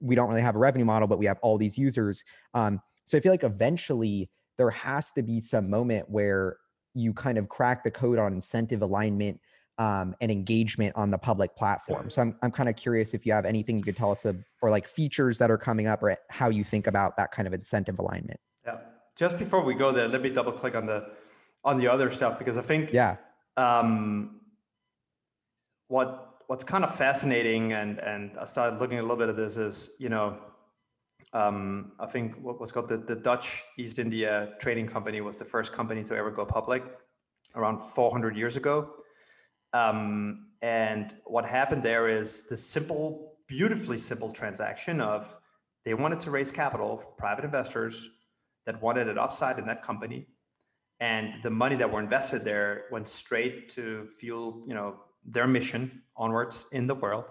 we 0.02 0.16
don't 0.16 0.30
really 0.30 0.42
have 0.42 0.56
a 0.56 0.60
revenue 0.60 0.86
model, 0.86 1.08
but 1.08 1.18
we 1.18 1.26
have 1.26 1.40
all 1.42 1.58
these 1.58 1.78
users. 1.78 2.24
Um, 2.54 2.82
so 3.06 3.18
I 3.18 3.22
feel 3.22 3.32
like 3.32 3.44
eventually 3.44 4.30
there 4.58 4.70
has 4.70 5.12
to 5.14 5.22
be 5.22 5.40
some 5.40 5.70
moment 5.70 6.10
where 6.10 6.58
you 6.94 7.14
kind 7.14 7.38
of 7.38 7.50
crack 7.50 7.84
the 7.84 7.92
code 7.92 8.20
on 8.20 8.34
incentive 8.34 8.82
alignment 8.82 9.40
um, 9.80 10.16
and 10.22 10.32
engagement 10.32 10.96
on 10.96 11.10
the 11.10 11.18
public 11.18 11.56
platform. 11.56 12.10
So 12.10 12.22
I'm, 12.22 12.36
I'm 12.44 12.52
kind 12.52 12.70
of 12.70 12.76
curious 12.76 13.14
if 13.14 13.26
you 13.26 13.34
have 13.34 13.46
anything 13.46 13.78
you 13.78 13.84
could 13.84 13.98
tell 13.98 14.12
us 14.12 14.26
of, 14.26 14.38
or 14.62 14.70
like 14.70 14.88
features 14.88 15.40
that 15.40 15.50
are 15.50 15.58
coming 15.58 15.88
up 15.88 16.04
or 16.04 16.16
how 16.30 16.50
you 16.50 16.64
think 16.64 16.86
about 16.86 17.18
that 17.18 17.32
kind 17.32 17.48
of 17.48 17.54
incentive 17.54 17.98
alignment. 17.98 18.40
Yeah. 18.66 18.78
Just 19.16 19.40
before 19.40 19.64
we 19.64 19.74
go 19.74 19.92
there, 19.92 20.08
let 20.08 20.22
me 20.22 20.30
double 20.30 20.52
click 20.52 20.76
on 20.76 20.86
the 20.86 21.10
on 21.66 21.78
the 21.78 21.88
other 21.88 22.12
stuff 22.12 22.38
because 22.38 22.58
I 22.58 22.62
think 22.62 22.92
yeah 22.92 23.18
um, 23.58 24.42
what 25.88 26.33
what's 26.48 26.64
kind 26.64 26.84
of 26.84 26.96
fascinating, 26.96 27.74
and 27.74 28.00
and 28.00 28.32
I 28.40 28.46
started 28.46 28.80
looking 28.80 29.00
a 29.00 29.02
little 29.02 29.18
bit 29.18 29.30
at 29.30 29.36
this 29.36 29.58
is 29.58 29.92
you 30.00 30.10
know, 30.10 30.38
um, 31.34 31.94
I 32.00 32.06
think 32.06 32.36
what 32.42 32.60
was 32.60 32.72
called 32.72 32.88
the 32.88 32.98
the 32.98 33.16
Dutch 33.16 33.64
East 33.78 34.00
India 34.00 34.54
Trading 34.60 34.88
Company 34.88 35.22
was 35.22 35.38
the 35.38 35.46
first 35.46 35.74
company 35.74 36.04
to 36.04 36.16
ever 36.16 36.32
go 36.32 36.46
public 36.46 36.84
around 37.56 37.80
400 37.80 38.36
years 38.36 38.58
ago. 38.58 38.90
Um, 39.74 40.48
and 40.62 41.16
what 41.26 41.46
happened 41.46 41.84
there 41.84 42.08
is 42.08 42.44
the 42.44 42.58
simple, 42.58 43.36
beautifully 43.48 43.98
simple 43.98 44.32
transaction 44.32 45.02
of 45.02 45.36
they 45.86 45.94
wanted 45.94 46.20
to 46.22 46.32
raise 46.32 46.52
capital 46.52 46.98
for 46.98 47.12
private 47.18 47.46
investors 47.46 48.10
that 48.66 48.82
wanted 48.82 49.08
an 49.08 49.18
upside 49.18 49.60
in 49.60 49.66
that 49.66 49.84
company 49.84 50.28
and 51.00 51.44
the 51.44 51.50
money 51.50 51.76
that 51.76 51.92
were 51.92 52.00
invested 52.00 52.44
there 52.44 52.86
went 52.92 53.08
straight 53.08 53.68
to 53.68 54.08
fuel 54.18 54.64
you 54.68 54.74
know 54.74 54.96
their 55.26 55.48
mission 55.48 56.02
onwards 56.16 56.66
in 56.72 56.88
the 56.88 56.96
world 56.96 57.26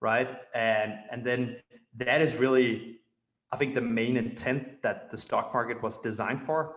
right? 0.00 0.36
And 0.54 0.94
and 1.10 1.24
then 1.24 1.56
that 1.96 2.20
is 2.20 2.36
really 2.36 3.00
i 3.50 3.56
think 3.56 3.74
the 3.74 3.80
main 3.80 4.16
intent 4.16 4.82
that 4.82 5.10
the 5.10 5.16
stock 5.16 5.52
market 5.52 5.82
was 5.82 5.98
designed 5.98 6.44
for. 6.44 6.76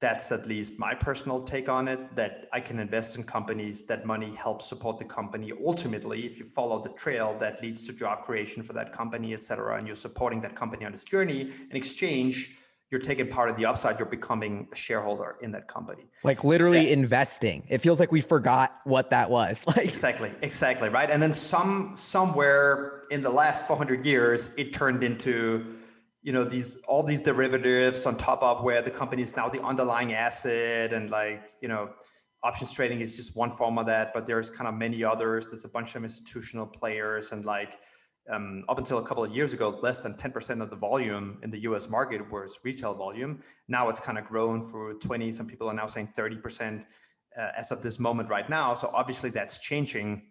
That's 0.00 0.32
at 0.32 0.46
least 0.46 0.78
my 0.80 0.94
personal 0.94 1.42
take 1.42 1.68
on 1.68 1.88
it 1.88 2.14
that 2.16 2.48
i 2.52 2.60
can 2.60 2.78
invest 2.78 3.16
in 3.16 3.22
companies 3.24 3.84
that 3.84 4.04
money 4.04 4.34
helps 4.34 4.66
support 4.66 4.98
the 4.98 5.04
company. 5.04 5.52
Ultimately 5.64 6.26
if 6.26 6.38
you 6.38 6.44
follow 6.44 6.82
the 6.82 6.90
trail 6.90 7.36
that 7.40 7.62
leads 7.62 7.82
to 7.82 7.92
job 7.92 8.24
creation 8.24 8.62
for 8.62 8.72
that 8.74 8.92
company 8.92 9.32
et 9.34 9.44
cetera 9.44 9.76
and 9.78 9.86
you're 9.86 9.96
supporting 9.96 10.40
that 10.42 10.54
company 10.54 10.84
on 10.84 10.92
its 10.92 11.04
journey 11.04 11.52
in 11.70 11.76
exchange 11.76 12.56
you're 12.92 13.00
taking 13.00 13.26
part 13.26 13.48
of 13.48 13.56
the 13.56 13.64
upside 13.64 13.98
you're 13.98 14.04
becoming 14.06 14.68
a 14.70 14.76
shareholder 14.76 15.36
in 15.40 15.50
that 15.50 15.66
company. 15.66 16.04
Like 16.24 16.44
literally 16.44 16.88
yeah. 16.88 16.92
investing. 16.92 17.64
It 17.70 17.78
feels 17.78 17.98
like 17.98 18.12
we 18.12 18.20
forgot 18.20 18.80
what 18.84 19.08
that 19.10 19.30
was. 19.30 19.64
Like 19.72 19.86
exactly 19.86 20.30
exactly 20.42 20.90
right? 20.90 21.10
And 21.10 21.22
then 21.22 21.32
some 21.32 21.92
somewhere 21.96 23.04
in 23.10 23.22
the 23.22 23.30
last 23.30 23.66
400 23.66 24.04
years 24.04 24.50
it 24.58 24.74
turned 24.74 25.02
into 25.02 25.76
you 26.22 26.32
know 26.32 26.44
these 26.44 26.76
all 26.86 27.02
these 27.02 27.22
derivatives 27.22 28.04
on 28.04 28.18
top 28.18 28.42
of 28.42 28.62
where 28.62 28.82
the 28.82 28.90
company 28.90 29.22
is 29.22 29.34
now 29.34 29.48
the 29.48 29.62
underlying 29.62 30.12
asset 30.12 30.92
and 30.92 31.08
like 31.08 31.40
you 31.62 31.68
know 31.68 31.88
options 32.42 32.70
trading 32.72 33.00
is 33.00 33.16
just 33.16 33.34
one 33.34 33.52
form 33.52 33.78
of 33.78 33.86
that 33.86 34.12
but 34.12 34.26
there's 34.26 34.50
kind 34.50 34.68
of 34.68 34.74
many 34.74 35.02
others. 35.02 35.46
There's 35.46 35.64
a 35.64 35.70
bunch 35.78 35.94
of 35.94 36.04
institutional 36.04 36.66
players 36.66 37.32
and 37.32 37.46
like 37.46 37.78
um, 38.30 38.64
up 38.68 38.78
until 38.78 38.98
a 38.98 39.02
couple 39.02 39.24
of 39.24 39.34
years 39.34 39.52
ago, 39.52 39.78
less 39.82 39.98
than 39.98 40.14
10% 40.14 40.62
of 40.62 40.70
the 40.70 40.76
volume 40.76 41.38
in 41.42 41.50
the 41.50 41.60
US 41.60 41.88
market 41.88 42.30
was 42.30 42.58
retail 42.62 42.94
volume. 42.94 43.42
Now 43.68 43.88
it's 43.88 44.00
kind 44.00 44.18
of 44.18 44.24
grown 44.24 44.68
for 44.68 44.94
20, 44.94 45.32
some 45.32 45.46
people 45.46 45.68
are 45.68 45.74
now 45.74 45.86
saying 45.86 46.12
30% 46.16 46.84
uh, 47.38 47.48
as 47.56 47.70
of 47.72 47.82
this 47.82 47.98
moment 47.98 48.28
right 48.28 48.48
now. 48.48 48.74
So 48.74 48.90
obviously 48.94 49.30
that's 49.30 49.58
changing. 49.58 50.22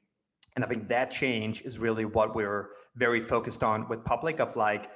And 0.56 0.64
I 0.64 0.68
think 0.68 0.88
that 0.90 1.12
change 1.12 1.62
is 1.64 1.80
really 1.80 2.06
what 2.06 2.36
we're 2.36 2.70
very 2.96 3.20
focused 3.20 3.64
on 3.64 3.88
with 3.90 4.04
public 4.04 4.40
of 4.40 4.56
like, 4.56 4.90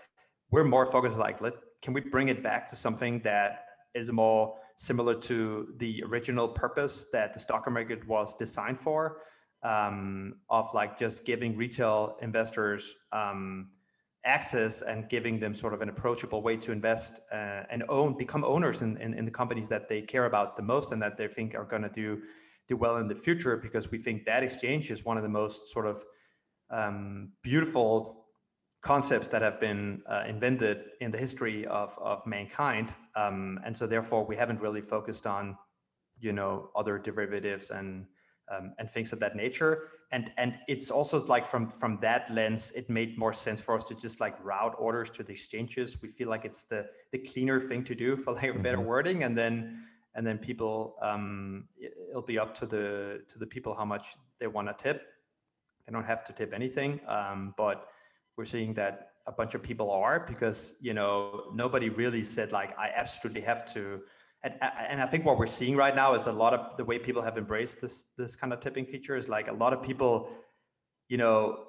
we're 0.52 0.64
more 0.64 0.86
focused 0.86 1.18
like, 1.18 1.42
let, 1.42 1.54
can 1.82 1.94
we 1.94 2.02
bring 2.02 2.30
it 2.30 2.44
back 2.44 2.68
to 2.70 2.76
something 2.76 3.22
that 3.24 3.66
is 3.94 4.12
more 4.12 4.56
similar 4.76 5.16
to 5.16 5.74
the 5.78 6.04
original 6.04 6.48
purpose 6.48 7.08
that 7.12 7.34
the 7.34 7.40
stock 7.40 7.70
market 7.70 8.06
was 8.08 8.36
designed 8.36 8.80
for 8.80 9.18
um, 9.66 10.36
of 10.50 10.72
like 10.74 10.98
just 10.98 11.26
giving 11.26 11.58
retail 11.58 12.18
investors 12.22 12.96
um, 13.12 13.70
access 14.24 14.84
and 14.84 15.10
giving 15.10 15.40
them 15.40 15.56
sort 15.56 15.74
of 15.74 15.82
an 15.82 15.90
approachable 15.90 16.42
way 16.42 16.56
to 16.56 16.72
invest 16.72 17.20
uh, 17.34 17.64
and 17.72 17.84
own 17.90 18.16
become 18.16 18.44
owners 18.44 18.82
in, 18.82 18.96
in, 18.98 19.16
in, 19.16 19.26
the 19.26 19.32
companies 19.32 19.68
that 19.68 19.90
they 19.90 20.02
care 20.02 20.26
about 20.26 20.56
the 20.56 20.62
most 20.62 20.92
and 20.92 21.02
that 21.02 21.18
they 21.18 21.28
think 21.28 21.56
are 21.56 21.66
going 21.66 21.82
to 21.82 21.90
do 21.90 22.22
do 22.68 22.78
well 22.78 22.98
in 22.98 23.08
the 23.08 23.16
future 23.16 23.58
because 23.58 23.92
we 23.92 23.98
think 23.98 24.26
that 24.26 24.44
exchange 24.44 24.90
is 24.90 25.06
one 25.06 25.18
of 25.18 25.24
the 25.24 25.30
most 25.30 25.72
sort 25.72 25.86
of 25.86 26.04
um, 26.72 27.32
beautiful 27.44 28.26
concepts 28.82 29.28
that 29.28 29.42
have 29.42 29.60
been 29.60 30.02
uh, 30.10 30.24
invented 30.28 30.84
in 31.02 31.12
the 31.12 31.18
history 31.18 31.66
of, 31.68 31.98
of 32.00 32.26
mankind. 32.26 32.94
Um, 33.16 33.60
and 33.66 33.76
so 33.76 33.88
therefore 33.88 34.26
we 34.26 34.36
haven't 34.36 34.62
really 34.62 34.82
focused 34.82 35.26
on 35.28 35.58
you 36.20 36.34
know 36.34 36.70
other 36.76 36.98
derivatives 36.98 37.72
and 37.72 38.06
um, 38.50 38.74
and 38.78 38.90
things 38.90 39.12
of 39.12 39.20
that 39.20 39.36
nature. 39.36 39.90
And 40.12 40.32
and 40.38 40.56
it's 40.68 40.92
also 40.92 41.24
like 41.26 41.48
from 41.48 41.70
from 41.70 41.98
that 42.02 42.32
lens, 42.32 42.72
it 42.76 42.90
made 42.90 43.18
more 43.18 43.34
sense 43.34 43.60
for 43.60 43.76
us 43.76 43.86
to 43.86 43.96
just 43.96 44.20
like 44.20 44.36
route 44.44 44.76
orders 44.78 45.10
to 45.12 45.24
the 45.24 45.34
exchanges. 45.34 46.02
We 46.02 46.10
feel 46.10 46.30
like 46.30 46.46
it's 46.46 46.66
the 46.66 46.88
the 47.12 47.20
cleaner 47.20 47.60
thing 47.60 47.84
to 47.86 47.96
do, 47.96 48.16
for 48.16 48.34
like 48.34 48.56
a 48.56 48.60
better 48.60 48.78
mm-hmm. 48.78 48.86
wording, 48.86 49.24
and 49.24 49.38
then 49.38 49.84
and 50.14 50.26
then 50.26 50.38
people 50.38 50.96
um, 51.02 51.68
it'll 52.10 52.22
be 52.22 52.40
up 52.40 52.56
to 52.56 52.66
the 52.66 53.22
to 53.28 53.40
the 53.40 53.46
people 53.46 53.76
how 53.76 53.86
much 53.86 54.16
they 54.40 54.48
want 54.48 54.68
to 54.68 54.84
tip. 54.84 55.02
They 55.86 55.92
don't 55.92 56.06
have 56.06 56.24
to 56.26 56.34
tip 56.34 56.54
anything, 56.54 57.00
um, 57.08 57.54
but 57.58 57.88
we're 58.38 58.46
seeing 58.46 58.74
that 58.76 59.12
a 59.28 59.32
bunch 59.32 59.56
of 59.56 59.64
people 59.64 59.90
are 59.92 60.20
because 60.20 60.76
you 60.80 60.94
know 60.94 61.46
nobody 61.54 61.90
really 61.90 62.24
said 62.24 62.52
like 62.52 62.78
I 62.78 62.92
absolutely 62.96 63.42
have 63.42 63.66
to 63.74 64.02
and, 64.46 64.54
and 64.90 65.02
I 65.02 65.08
think 65.08 65.26
what 65.26 65.40
we're 65.40 65.48
seeing 65.48 65.76
right 65.76 65.96
now 65.96 66.14
is 66.14 66.28
a 66.28 66.32
lot 66.32 66.54
of 66.54 66.78
the 66.78 66.86
way 66.86 67.00
people 67.00 67.24
have 67.24 67.38
embraced 67.38 67.82
this 67.82 68.06
this 68.16 68.36
kind 68.36 68.54
of 68.54 68.60
tipping 68.60 68.86
feature 68.86 69.18
is 69.18 69.28
like 69.28 69.48
a 69.48 69.54
lot 69.54 69.74
of 69.74 69.82
people, 69.82 70.30
you 71.10 71.18
know, 71.18 71.66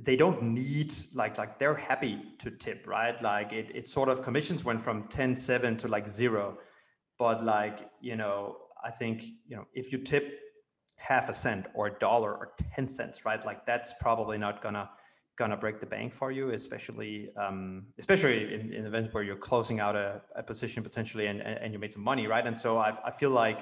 they 0.00 0.16
don't 0.16 0.42
need 0.42 0.94
like 1.12 1.36
like 1.36 1.58
they're 1.58 1.74
happy 1.74 2.18
to 2.38 2.50
tip, 2.50 2.86
right? 2.86 3.20
Like 3.22 3.52
it 3.52 3.70
it 3.74 3.86
sort 3.86 4.08
of 4.08 4.22
commissions 4.22 4.64
went 4.64 4.82
from 4.82 5.04
10 5.04 5.36
7 5.36 5.76
to 5.76 5.88
like 5.88 6.08
zero. 6.08 6.58
But 7.18 7.44
like, 7.44 7.90
you 8.00 8.16
know, 8.16 8.56
I 8.82 8.90
think, 8.90 9.22
you 9.46 9.56
know, 9.56 9.66
if 9.74 9.92
you 9.92 9.98
tip 9.98 10.40
half 10.96 11.28
a 11.28 11.34
cent 11.34 11.66
or 11.74 11.88
a 11.88 11.98
dollar 11.98 12.32
or 12.32 12.54
10 12.74 12.88
cents, 12.88 13.26
right? 13.26 13.44
Like 13.44 13.66
that's 13.66 13.92
probably 14.00 14.38
not 14.38 14.62
gonna 14.62 14.88
gonna 15.36 15.56
break 15.56 15.80
the 15.80 15.86
bank 15.86 16.12
for 16.12 16.30
you, 16.30 16.50
especially 16.50 17.30
um, 17.36 17.86
especially 17.98 18.54
in, 18.54 18.72
in 18.72 18.86
events 18.86 19.12
where 19.12 19.22
you're 19.22 19.36
closing 19.36 19.80
out 19.80 19.96
a, 19.96 20.20
a 20.36 20.42
position 20.42 20.82
potentially 20.82 21.26
and, 21.26 21.40
and 21.40 21.72
you 21.72 21.78
made 21.78 21.92
some 21.92 22.02
money, 22.02 22.26
right? 22.26 22.46
And 22.46 22.58
so 22.58 22.78
I, 22.78 22.96
I 23.04 23.10
feel 23.10 23.30
like 23.30 23.60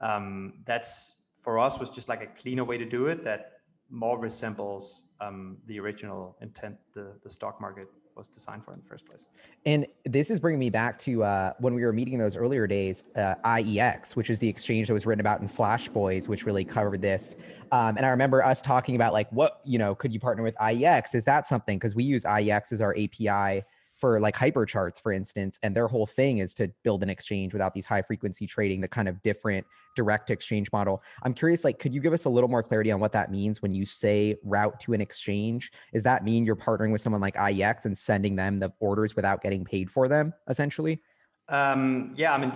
um, 0.00 0.54
that's 0.64 1.14
for 1.42 1.58
us 1.58 1.78
was 1.78 1.90
just 1.90 2.08
like 2.08 2.22
a 2.22 2.26
cleaner 2.40 2.64
way 2.64 2.76
to 2.78 2.84
do 2.84 3.06
it 3.06 3.22
that 3.24 3.52
more 3.88 4.18
resembles 4.18 5.04
um, 5.20 5.58
the 5.66 5.78
original 5.78 6.36
intent 6.40 6.76
the 6.94 7.12
the 7.22 7.30
stock 7.30 7.60
market 7.60 7.88
was 8.16 8.28
designed 8.28 8.64
for 8.64 8.72
in 8.72 8.80
the 8.80 8.86
first 8.86 9.06
place. 9.06 9.26
And 9.64 9.86
this 10.04 10.30
is 10.30 10.40
bringing 10.40 10.58
me 10.58 10.70
back 10.70 10.98
to 11.00 11.22
uh, 11.22 11.52
when 11.58 11.74
we 11.74 11.84
were 11.84 11.92
meeting 11.92 12.18
those 12.18 12.36
earlier 12.36 12.66
days, 12.66 13.04
uh, 13.16 13.34
IEX, 13.44 14.16
which 14.16 14.30
is 14.30 14.38
the 14.38 14.48
exchange 14.48 14.88
that 14.88 14.94
was 14.94 15.06
written 15.06 15.20
about 15.20 15.40
in 15.40 15.48
Flash 15.48 15.88
Boys, 15.88 16.28
which 16.28 16.44
really 16.44 16.64
covered 16.64 17.02
this. 17.02 17.36
Um, 17.72 17.96
and 17.96 18.06
I 18.06 18.10
remember 18.10 18.44
us 18.44 18.62
talking 18.62 18.96
about 18.96 19.12
like, 19.12 19.30
what, 19.30 19.60
you 19.64 19.78
know, 19.78 19.94
could 19.94 20.12
you 20.12 20.20
partner 20.20 20.42
with 20.42 20.54
IEX? 20.56 21.14
Is 21.14 21.24
that 21.24 21.46
something? 21.46 21.78
Because 21.78 21.94
we 21.94 22.04
use 22.04 22.24
IEX 22.24 22.72
as 22.72 22.80
our 22.80 22.96
API 22.96 23.64
for 23.98 24.20
like 24.20 24.36
hypercharts 24.36 25.00
for 25.02 25.12
instance 25.12 25.58
and 25.62 25.74
their 25.74 25.88
whole 25.88 26.06
thing 26.06 26.38
is 26.38 26.54
to 26.54 26.70
build 26.84 27.02
an 27.02 27.08
exchange 27.08 27.52
without 27.52 27.72
these 27.72 27.86
high 27.86 28.02
frequency 28.02 28.46
trading 28.46 28.80
the 28.80 28.88
kind 28.88 29.08
of 29.08 29.20
different 29.22 29.66
direct 29.94 30.30
exchange 30.30 30.70
model. 30.72 31.02
I'm 31.22 31.34
curious 31.34 31.64
like 31.64 31.78
could 31.78 31.94
you 31.94 32.00
give 32.00 32.12
us 32.12 32.24
a 32.24 32.28
little 32.28 32.48
more 32.48 32.62
clarity 32.62 32.92
on 32.92 33.00
what 33.00 33.12
that 33.12 33.30
means 33.30 33.62
when 33.62 33.74
you 33.74 33.86
say 33.86 34.36
route 34.44 34.78
to 34.80 34.92
an 34.92 35.00
exchange? 35.00 35.72
Does 35.92 36.02
that 36.02 36.24
mean 36.24 36.44
you're 36.44 36.56
partnering 36.56 36.92
with 36.92 37.00
someone 37.00 37.20
like 37.20 37.34
IEX 37.34 37.84
and 37.86 37.96
sending 37.96 38.36
them 38.36 38.58
the 38.58 38.72
orders 38.80 39.16
without 39.16 39.42
getting 39.42 39.64
paid 39.64 39.90
for 39.90 40.08
them 40.08 40.32
essentially? 40.48 41.00
Um, 41.48 42.12
yeah, 42.16 42.32
I 42.34 42.38
mean, 42.38 42.52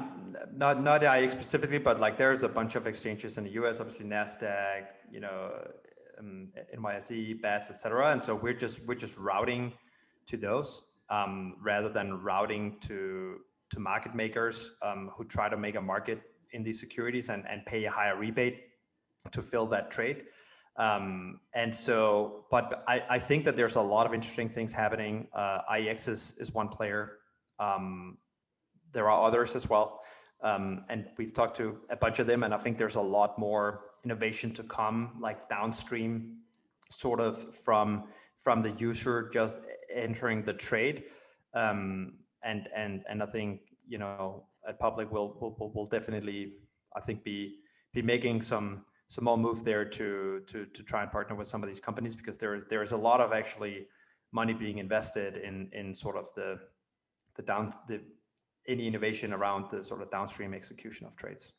not 0.57 0.83
not 0.83 1.03
IEX 1.03 1.31
specifically, 1.31 1.79
but 1.79 2.01
like 2.01 2.19
there's 2.19 2.43
a 2.43 2.49
bunch 2.49 2.75
of 2.75 2.87
exchanges 2.87 3.39
in 3.39 3.45
the 3.45 3.51
US, 3.51 3.81
obviously 3.81 4.07
Nasdaq, 4.07 4.87
you 5.11 5.21
know, 5.21 5.53
um, 6.19 6.49
NYSE, 6.77 7.41
BATS, 7.41 7.71
etc. 7.71 8.13
And 8.13 8.23
so 8.23 8.35
we're 8.35 8.55
just 8.55 8.85
we're 8.85 8.95
just 8.95 9.17
routing 9.17 9.73
to 10.27 10.37
those 10.37 10.83
um, 11.11 11.57
rather 11.63 11.89
than 11.89 12.23
routing 12.23 12.77
to 12.83 13.41
to 13.71 13.79
market 13.79 14.15
makers 14.15 14.73
um, 14.83 15.11
who 15.17 15.25
try 15.25 15.49
to 15.49 15.57
make 15.57 15.77
a 15.77 15.81
market 15.81 16.21
in 16.53 16.63
these 16.65 16.81
securities 16.81 17.29
and, 17.29 17.45
and 17.49 17.65
pay 17.67 17.85
a 17.85 17.91
higher 17.91 18.17
rebate 18.17 18.65
to 19.31 19.43
fill 19.43 19.67
that 19.67 19.91
trade. 19.91 20.25
Um, 20.77 21.41
and 21.55 21.75
so, 21.75 22.47
but 22.51 22.83
I, 22.89 23.03
I 23.09 23.19
think 23.19 23.45
that 23.45 23.55
there's 23.55 23.77
a 23.77 23.81
lot 23.81 24.07
of 24.07 24.15
interesting 24.15 24.49
things 24.49 24.73
happening. 24.73 25.29
Uh, 25.33 25.61
IEX 25.71 26.09
is, 26.09 26.35
is 26.39 26.53
one 26.53 26.69
player. 26.69 27.19
Um, 27.59 28.19
there 28.93 29.09
are 29.09 29.27
others 29.27 29.55
as 29.55 29.69
well. 29.69 30.01
Um, 30.43 30.85
and 30.89 31.07
we've 31.19 31.35
talked 31.35 31.57
to 31.59 31.79
a 31.91 31.97
bunch 31.97 32.19
of 32.19 32.27
them, 32.27 32.43
and 32.43 32.55
I 32.55 32.59
think 32.59 32.79
there's 32.79 32.97
a 32.97 33.01
lot 33.01 33.39
more 33.39 33.83
innovation 34.05 34.53
to 34.55 34.63
come, 34.63 35.19
like 35.21 35.49
downstream, 35.49 36.39
sort 36.89 37.21
of 37.21 37.55
from 37.59 38.05
from 38.43 38.63
the 38.63 38.71
user 38.71 39.29
just 39.35 39.61
entering 39.95 40.43
the 40.43 40.53
trade. 40.53 41.05
Um, 41.55 42.15
and 42.43 42.69
and 42.75 43.03
and 43.09 43.23
I 43.23 43.27
think 43.27 43.61
you 43.87 43.99
know 43.99 44.45
at 44.69 44.79
public 44.79 45.11
will 45.11 45.37
will 45.41 45.73
will 45.75 45.87
definitely 45.87 46.55
I 46.97 47.01
think 47.01 47.25
be 47.25 47.57
be 47.93 48.03
making 48.03 48.43
some 48.43 48.85
some 49.09 49.25
more 49.25 49.37
move 49.37 49.65
there 49.65 49.85
to 49.85 50.41
to 50.47 50.67
to 50.67 50.83
try 50.83 51.03
and 51.03 51.11
partner 51.11 51.37
with 51.37 51.49
some 51.49 51.63
of 51.63 51.69
these 51.69 51.81
companies 51.81 52.15
because 52.15 52.39
there 52.39 52.55
is 52.55 52.65
there 52.69 52.83
is 52.83 52.93
a 52.93 52.97
lot 52.97 53.21
of 53.21 53.33
actually 53.33 53.87
money 54.33 54.53
being 54.55 54.79
invested 54.79 55.37
in 55.39 55.69
in 55.73 55.95
sort 55.95 56.17
of 56.17 56.29
the 56.35 56.59
the 57.37 57.43
down 57.43 57.73
the 57.89 58.01
any 58.69 58.87
innovation 58.87 59.33
around 59.33 59.67
the 59.71 59.85
sort 59.85 60.03
of 60.03 60.11
downstream 60.11 60.55
execution 60.55 61.07
of 61.07 61.17
trades. 61.17 61.53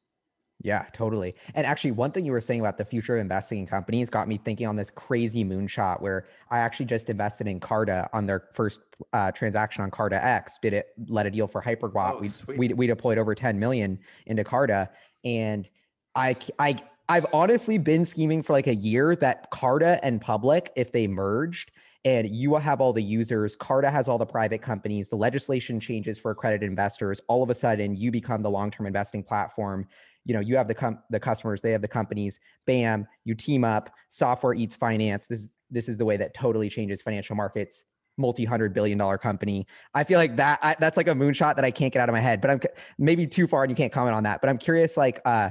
Yeah, 0.64 0.86
totally. 0.94 1.36
And 1.56 1.66
actually, 1.66 1.92
one 1.92 2.12
thing 2.12 2.26
you 2.26 2.32
were 2.32 2.42
saying 2.42 2.60
about 2.60 2.78
the 2.78 2.86
future 2.86 3.16
of 3.16 3.22
investing 3.22 3.60
in 3.60 3.66
companies 3.66 4.10
got 4.10 4.28
me 4.28 4.38
thinking 4.38 4.68
on 4.68 4.76
this 4.76 4.92
crazy 4.92 5.44
moonshot 5.44 6.02
where 6.02 6.28
I 6.50 6.60
actually 6.60 6.86
just 6.86 7.10
invested 7.10 7.48
in 7.48 7.60
Carta 7.60 8.10
on 8.14 8.28
their 8.28 8.50
first 8.54 8.82
uh, 9.14 9.32
transaction 9.32 9.84
on 9.84 9.92
Carta 9.92 10.24
X. 10.24 10.60
Did 10.62 10.74
it 10.74 10.88
let 11.08 11.26
a 11.26 11.32
deal 11.32 11.48
for 11.48 11.62
Hyperguap? 11.62 12.12
Oh, 12.14 12.46
we, 12.48 12.58
we 12.58 12.74
we 12.74 12.88
deployed 12.88 13.18
over 13.18 13.34
10 13.34 13.60
million 13.60 14.00
into 14.28 14.44
Carta, 14.44 14.90
and 15.24 15.68
I 16.16 16.36
I 16.60 16.78
I've 17.10 17.26
honestly 17.34 17.78
been 17.78 18.06
scheming 18.06 18.44
for 18.44 18.54
like 18.54 18.68
a 18.68 18.76
year 18.76 19.16
that 19.18 19.50
Carta 19.50 20.00
and 20.04 20.22
Public, 20.22 20.72
if 20.76 20.92
they 20.92 21.08
merged, 21.08 21.72
and 22.06 22.30
you 22.30 22.50
will 22.50 22.60
have 22.60 22.82
all 22.82 22.94
the 22.94 23.04
users. 23.04 23.56
Carta 23.56 23.92
has 23.92 24.08
all 24.08 24.18
the 24.18 24.26
private 24.26 24.62
companies. 24.62 25.10
The 25.10 25.18
legislation 25.18 25.80
changes 25.80 26.18
for 26.18 26.32
accredited 26.32 26.68
investors. 26.68 27.22
All 27.28 27.44
of 27.44 27.50
a 27.50 27.56
sudden, 27.56 27.96
you 27.96 28.12
become 28.12 28.42
the 28.42 28.50
long-term 28.50 28.88
investing 28.88 29.24
platform 29.24 29.88
you 30.26 30.34
know 30.34 30.40
you 30.40 30.56
have 30.56 30.68
the 30.68 30.76
com- 30.76 31.00
the 31.10 31.20
customers 31.20 31.62
they 31.62 31.72
have 31.72 31.82
the 31.82 31.88
companies 31.88 32.40
bam 32.66 33.08
you 33.26 33.34
team 33.36 33.64
up 33.64 33.94
software 34.10 34.54
eats 34.54 34.76
finance. 34.76 35.28
This 35.28 35.50
this 35.70 35.88
is 35.88 35.98
the 35.98 36.06
way 36.06 36.18
that 36.18 36.34
totally 36.34 36.70
changes 36.70 37.02
financial 37.02 37.36
markets 37.36 37.86
multi-hundred 38.18 38.74
billion 38.74 38.98
dollar 38.98 39.18
company. 39.18 39.66
I 39.94 40.04
feel 40.04 40.20
like 40.20 40.36
that 40.36 40.60
I, 40.62 40.76
that's 40.80 40.98
like 40.98 41.08
a 41.08 41.14
moonshot 41.14 41.56
that 41.56 41.66
i 41.66 41.72
can't 41.72 41.92
get 41.94 42.02
out 42.02 42.10
of 42.10 42.14
my 42.14 42.20
head 42.20 42.42
but 42.42 42.52
i'm 42.52 42.60
maybe 43.00 43.26
too 43.26 43.48
far 43.48 43.64
and 43.64 43.72
you 43.72 43.76
can't 43.76 43.92
comment 43.92 44.16
on 44.16 44.24
that 44.24 44.42
but 44.42 44.50
i'm 44.50 44.58
curious 44.58 44.98
like 44.98 45.22
uh 45.26 45.50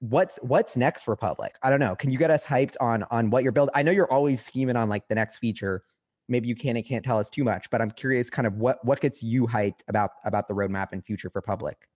what's 0.00 0.38
what's 0.42 0.76
next 0.76 1.02
for 1.02 1.16
public? 1.16 1.56
I 1.62 1.70
don't 1.70 1.80
know. 1.80 1.96
Can 1.96 2.10
you 2.10 2.18
get 2.18 2.30
us 2.30 2.44
hyped 2.44 2.76
on 2.80 3.04
on 3.10 3.30
what 3.30 3.42
you're 3.42 3.52
building 3.52 3.72
i 3.74 3.82
know 3.82 3.90
you're 3.90 4.10
always 4.10 4.44
scheming 4.44 4.76
on 4.76 4.88
like 4.88 5.08
the 5.08 5.14
next 5.14 5.36
feature. 5.36 5.84
Maybe 6.28 6.48
you 6.48 6.54
can 6.54 6.76
and 6.76 6.84
can't 6.86 7.04
tell 7.04 7.18
us 7.18 7.28
too 7.28 7.44
much 7.44 7.68
but 7.70 7.82
i'm 7.82 7.90
curious 7.90 8.30
kind 8.30 8.46
of 8.46 8.54
what 8.54 8.82
what 8.84 9.00
gets 9.00 9.22
you 9.22 9.46
hyped 9.46 9.80
about 9.88 10.12
about 10.24 10.48
the 10.48 10.54
roadmap 10.54 10.88
and 10.92 11.04
future 11.04 11.28
for 11.28 11.42
public 11.42 11.86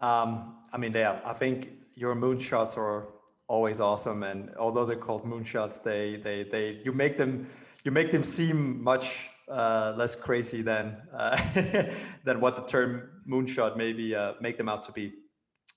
um, 0.00 0.56
I 0.72 0.78
mean, 0.78 0.92
yeah, 0.92 1.20
I 1.24 1.32
think 1.32 1.70
your 1.94 2.14
moonshots 2.14 2.76
are 2.76 3.06
always 3.48 3.80
awesome, 3.80 4.22
and 4.22 4.50
although 4.58 4.84
they're 4.84 4.96
called 4.96 5.24
moonshots, 5.24 5.82
they 5.82 6.16
they 6.16 6.42
they 6.44 6.80
you 6.84 6.92
make 6.92 7.16
them 7.16 7.48
you 7.84 7.90
make 7.90 8.10
them 8.12 8.22
seem 8.22 8.82
much 8.82 9.30
uh, 9.48 9.94
less 9.96 10.16
crazy 10.16 10.62
than 10.62 10.96
uh, 11.14 11.40
than 12.24 12.40
what 12.40 12.56
the 12.56 12.62
term 12.62 13.08
moonshot 13.28 13.76
maybe 13.76 14.14
uh, 14.14 14.34
make 14.40 14.56
them 14.56 14.68
out 14.68 14.84
to 14.84 14.92
be. 14.92 15.12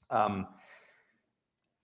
Um, 0.10 0.48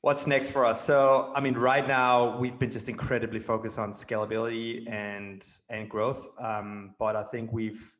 what's 0.01 0.27
next 0.27 0.49
for 0.49 0.65
us? 0.65 0.83
So, 0.83 1.31
I 1.35 1.41
mean, 1.41 1.55
right 1.55 1.87
now 1.87 2.37
we've 2.37 2.57
been 2.59 2.71
just 2.71 2.89
incredibly 2.89 3.39
focused 3.39 3.79
on 3.79 3.93
scalability 3.93 4.91
and 4.91 5.45
and 5.69 5.89
growth, 5.89 6.27
um, 6.39 6.95
but 6.99 7.15
I 7.15 7.23
think 7.23 7.53
we've 7.53 7.93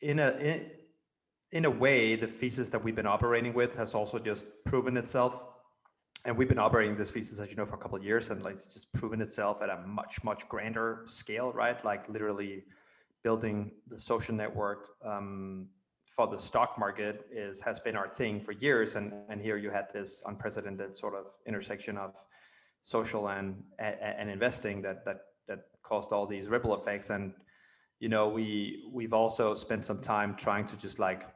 in 0.00 0.18
a 0.18 0.66
in 1.52 1.66
a 1.66 1.70
way, 1.70 2.16
the 2.16 2.26
thesis 2.26 2.70
that 2.70 2.82
we've 2.82 2.96
been 2.96 3.06
operating 3.06 3.52
with 3.52 3.76
has 3.76 3.94
also 3.94 4.18
just 4.18 4.46
proven 4.64 4.96
itself. 4.96 5.44
and 6.24 6.36
we've 6.38 6.48
been 6.48 6.58
operating 6.58 6.96
this 6.96 7.10
thesis, 7.10 7.40
as 7.40 7.50
you 7.50 7.56
know, 7.56 7.66
for 7.66 7.74
a 7.74 7.78
couple 7.78 7.98
of 7.98 8.04
years, 8.04 8.30
and 8.30 8.44
like 8.44 8.54
it's 8.54 8.66
just 8.66 8.92
proven 8.92 9.20
itself 9.20 9.60
at 9.60 9.68
a 9.68 9.78
much 9.86 10.22
much 10.22 10.48
grander 10.48 11.02
scale, 11.06 11.52
right? 11.52 11.84
Like 11.84 12.08
literally 12.08 12.64
building 13.24 13.72
the 13.88 13.98
social 13.98 14.34
network 14.34 14.90
um, 15.04 15.66
for 16.16 16.28
the 16.28 16.38
stock 16.38 16.78
market 16.78 17.26
is 17.32 17.60
has 17.60 17.80
been 17.80 17.96
our 17.96 18.08
thing 18.08 18.40
for 18.40 18.52
years, 18.52 18.94
and 18.94 19.12
and 19.28 19.40
here 19.42 19.56
you 19.56 19.70
had 19.70 19.86
this 19.92 20.22
unprecedented 20.26 20.96
sort 20.96 21.14
of 21.14 21.26
intersection 21.44 21.98
of 21.98 22.14
social 22.82 23.28
and 23.28 23.62
and, 23.80 23.96
and 24.20 24.30
investing 24.30 24.80
that 24.82 25.04
that 25.04 25.18
that 25.48 25.60
caused 25.82 26.12
all 26.12 26.26
these 26.26 26.46
ripple 26.46 26.72
effects, 26.80 27.10
and 27.10 27.34
you 27.98 28.08
know 28.08 28.28
we 28.28 28.84
we've 28.92 29.12
also 29.12 29.54
spent 29.54 29.84
some 29.84 30.00
time 30.00 30.36
trying 30.36 30.66
to 30.66 30.76
just 30.76 31.00
like 31.00 31.26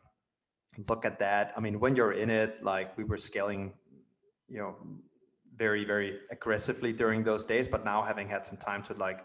look 0.88 1.04
at 1.04 1.18
that. 1.18 1.52
I 1.56 1.60
mean, 1.60 1.80
when 1.80 1.96
you're 1.96 2.12
in 2.12 2.30
it, 2.30 2.62
like 2.62 2.96
we 2.98 3.04
were 3.04 3.18
scaling 3.18 3.72
you 4.48 4.58
know 4.58 4.76
very 5.56 5.84
very 5.84 6.18
aggressively 6.30 6.92
during 6.92 7.24
those 7.24 7.44
days 7.44 7.66
but 7.66 7.84
now 7.84 8.02
having 8.02 8.28
had 8.28 8.44
some 8.44 8.56
time 8.56 8.82
to 8.82 8.94
like 8.94 9.24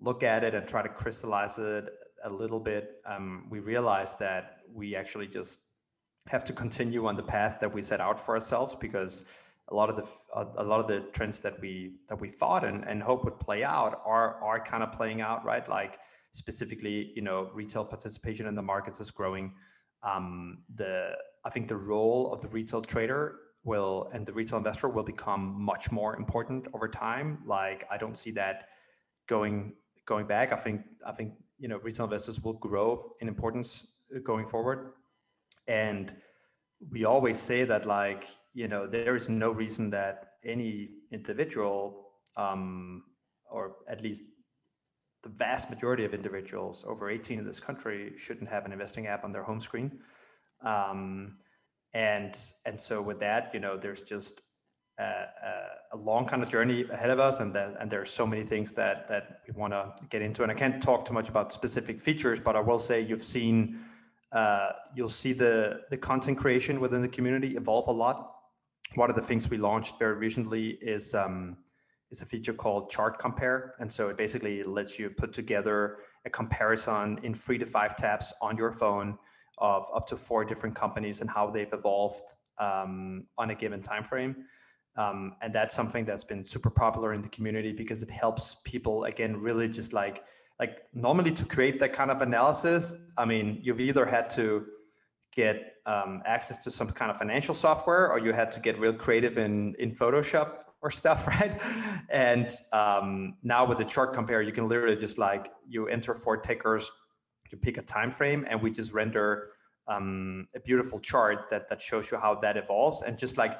look 0.00 0.22
at 0.22 0.42
it 0.42 0.54
and 0.54 0.66
try 0.66 0.82
to 0.82 0.88
crystallize 0.88 1.58
it 1.58 1.88
a 2.24 2.30
little 2.30 2.60
bit 2.60 3.02
um, 3.06 3.46
we 3.50 3.60
realized 3.60 4.18
that 4.18 4.58
we 4.72 4.96
actually 4.96 5.26
just 5.26 5.58
have 6.26 6.44
to 6.44 6.52
continue 6.52 7.06
on 7.06 7.16
the 7.16 7.22
path 7.22 7.58
that 7.60 7.72
we 7.72 7.82
set 7.82 8.00
out 8.00 8.18
for 8.24 8.34
ourselves 8.34 8.74
because 8.80 9.24
a 9.68 9.74
lot 9.74 9.88
of 9.88 9.96
the 9.96 10.06
a 10.56 10.64
lot 10.64 10.80
of 10.80 10.86
the 10.86 11.00
trends 11.12 11.40
that 11.40 11.60
we 11.60 11.96
that 12.08 12.20
we 12.20 12.28
thought 12.28 12.64
and, 12.64 12.84
and 12.84 13.02
hope 13.02 13.24
would 13.24 13.38
play 13.38 13.62
out 13.64 14.00
are 14.04 14.42
are 14.42 14.64
kind 14.64 14.82
of 14.82 14.92
playing 14.92 15.20
out 15.20 15.44
right 15.44 15.68
like 15.68 15.98
specifically 16.32 17.12
you 17.14 17.22
know 17.22 17.50
retail 17.52 17.84
participation 17.84 18.46
in 18.46 18.54
the 18.54 18.62
markets 18.62 19.00
is 19.00 19.10
growing 19.10 19.52
um, 20.02 20.58
the 20.74 21.12
i 21.44 21.50
think 21.50 21.68
the 21.68 21.76
role 21.76 22.32
of 22.32 22.40
the 22.40 22.48
retail 22.48 22.82
trader 22.82 23.36
will 23.64 24.10
and 24.12 24.26
the 24.26 24.32
retail 24.32 24.58
investor 24.58 24.88
will 24.88 25.04
become 25.04 25.54
much 25.60 25.92
more 25.92 26.16
important 26.16 26.66
over 26.74 26.88
time. 26.88 27.38
Like 27.46 27.86
i 27.90 27.96
don't 27.96 28.16
see 28.16 28.32
that 28.32 28.68
going 29.28 29.74
going 30.06 30.26
back. 30.26 30.52
I 30.52 30.56
think 30.56 30.82
i 31.06 31.12
think 31.12 31.32
you 31.58 31.68
know 31.68 31.78
retail 31.78 32.06
investors 32.06 32.40
will 32.42 32.54
grow 32.54 33.12
in 33.20 33.28
importance 33.28 33.86
uh, 34.14 34.18
going 34.24 34.48
forward. 34.48 34.92
And 35.68 36.12
we 36.90 37.04
always 37.04 37.38
say 37.38 37.64
that 37.64 37.86
like 37.86 38.28
you 38.54 38.68
know 38.68 38.86
there 38.86 39.14
is 39.16 39.28
no 39.28 39.50
reason 39.50 39.90
that 39.90 40.32
any 40.44 40.90
individual 41.12 42.08
um, 42.36 43.04
or 43.50 43.76
at 43.88 44.00
least 44.02 44.22
the 45.22 45.28
vast 45.28 45.70
majority 45.70 46.04
of 46.04 46.14
individuals 46.14 46.84
over 46.86 47.10
18 47.10 47.38
in 47.38 47.46
this 47.46 47.60
country 47.60 48.12
shouldn't 48.16 48.48
have 48.48 48.64
an 48.66 48.72
investing 48.72 49.06
app 49.06 49.24
on 49.24 49.32
their 49.32 49.42
home 49.42 49.60
screen. 49.60 50.00
Um, 50.64 51.36
and 51.94 52.38
and 52.64 52.80
so 52.80 53.02
with 53.02 53.20
that 53.20 53.50
you 53.52 53.60
know 53.60 53.76
there's 53.76 54.02
just 54.02 54.40
a, 54.98 55.26
a, 55.92 55.96
long 55.96 56.26
kind 56.26 56.42
of 56.42 56.48
journey 56.48 56.84
ahead 56.90 57.10
of 57.10 57.18
us 57.18 57.40
and 57.40 57.54
that 57.54 57.74
and 57.80 57.90
there's 57.90 58.10
so 58.10 58.26
many 58.26 58.44
things 58.44 58.72
that 58.72 59.08
that 59.08 59.40
we 59.46 59.52
want 59.54 59.72
to 59.72 59.92
get 60.08 60.22
into. 60.22 60.42
And 60.42 60.50
i 60.50 60.54
can't 60.54 60.82
talk 60.82 61.06
too 61.06 61.12
much 61.12 61.28
about 61.28 61.52
specific 61.52 62.00
features 62.00 62.38
but 62.40 62.56
i 62.56 62.60
will 62.60 62.78
say 62.78 63.00
you've 63.00 63.24
seen 63.24 63.80
uh, 64.32 64.70
you'll 64.94 65.08
see 65.08 65.32
the 65.32 65.82
the 65.90 65.96
content 65.96 66.38
creation 66.38 66.80
within 66.80 67.02
the 67.02 67.08
community 67.08 67.56
evolve 67.56 67.88
a 67.88 67.92
lot. 67.92 68.36
One 68.94 69.10
of 69.10 69.16
the 69.16 69.22
things 69.22 69.48
we 69.48 69.58
launched 69.58 69.98
very 69.98 70.14
recently 70.14 70.78
is 70.80 71.14
um, 71.14 71.56
is 72.12 72.22
a 72.22 72.26
feature 72.26 72.52
called 72.52 72.88
chart 72.88 73.18
compare 73.18 73.74
and 73.80 73.90
so 73.90 74.08
it 74.08 74.16
basically 74.16 74.62
lets 74.62 74.98
you 74.98 75.10
put 75.10 75.32
together 75.32 75.98
a 76.24 76.30
comparison 76.30 77.18
in 77.24 77.34
three 77.34 77.58
to 77.58 77.66
five 77.66 77.96
tabs 77.96 78.32
on 78.40 78.56
your 78.56 78.70
phone 78.70 79.18
of 79.58 79.86
up 79.94 80.06
to 80.06 80.16
four 80.16 80.44
different 80.44 80.74
companies 80.74 81.20
and 81.20 81.28
how 81.28 81.50
they've 81.50 81.72
evolved 81.72 82.22
um, 82.58 83.24
on 83.38 83.50
a 83.50 83.54
given 83.54 83.82
time 83.82 84.04
frame. 84.04 84.36
Um, 84.96 85.36
and 85.40 85.52
that's 85.52 85.74
something 85.74 86.04
that's 86.04 86.24
been 86.24 86.44
super 86.44 86.70
popular 86.70 87.14
in 87.14 87.22
the 87.22 87.28
community 87.28 87.72
because 87.72 88.02
it 88.02 88.10
helps 88.10 88.58
people 88.64 89.04
again 89.04 89.40
really 89.40 89.66
just 89.68 89.94
like 89.94 90.22
like 90.60 90.82
normally 90.92 91.32
to 91.32 91.46
create 91.46 91.80
that 91.80 91.94
kind 91.94 92.10
of 92.10 92.20
analysis 92.20 92.94
i 93.16 93.24
mean 93.24 93.58
you've 93.62 93.80
either 93.80 94.04
had 94.04 94.28
to 94.28 94.66
get 95.34 95.76
um, 95.86 96.22
access 96.26 96.62
to 96.62 96.70
some 96.70 96.88
kind 96.88 97.10
of 97.10 97.16
financial 97.16 97.54
software 97.54 98.12
or 98.12 98.18
you 98.18 98.34
had 98.34 98.52
to 98.52 98.60
get 98.60 98.78
real 98.78 98.92
creative 98.92 99.38
in 99.38 99.74
in 99.78 99.90
photoshop 99.90 100.64
or 100.82 100.90
stuff 100.90 101.26
right? 101.28 101.60
And 102.10 102.50
um, 102.72 103.36
now 103.42 103.64
with 103.64 103.78
the 103.78 103.84
chart 103.84 104.12
compare 104.12 104.42
you 104.42 104.52
can 104.52 104.68
literally 104.68 104.96
just 104.96 105.18
like 105.18 105.52
you 105.68 105.88
enter 105.88 106.14
four 106.14 106.36
tickers 106.36 106.90
you 107.52 107.58
pick 107.58 107.76
a 107.76 107.82
time 107.82 108.10
frame 108.10 108.46
and 108.48 108.60
we 108.60 108.70
just 108.70 108.92
render 108.92 109.50
um, 109.88 110.48
a 110.54 110.60
beautiful 110.60 110.98
chart 110.98 111.46
that 111.50 111.68
that 111.68 111.80
shows 111.80 112.10
you 112.10 112.16
how 112.16 112.34
that 112.36 112.56
evolves. 112.56 113.02
And 113.02 113.18
just 113.18 113.36
like 113.36 113.58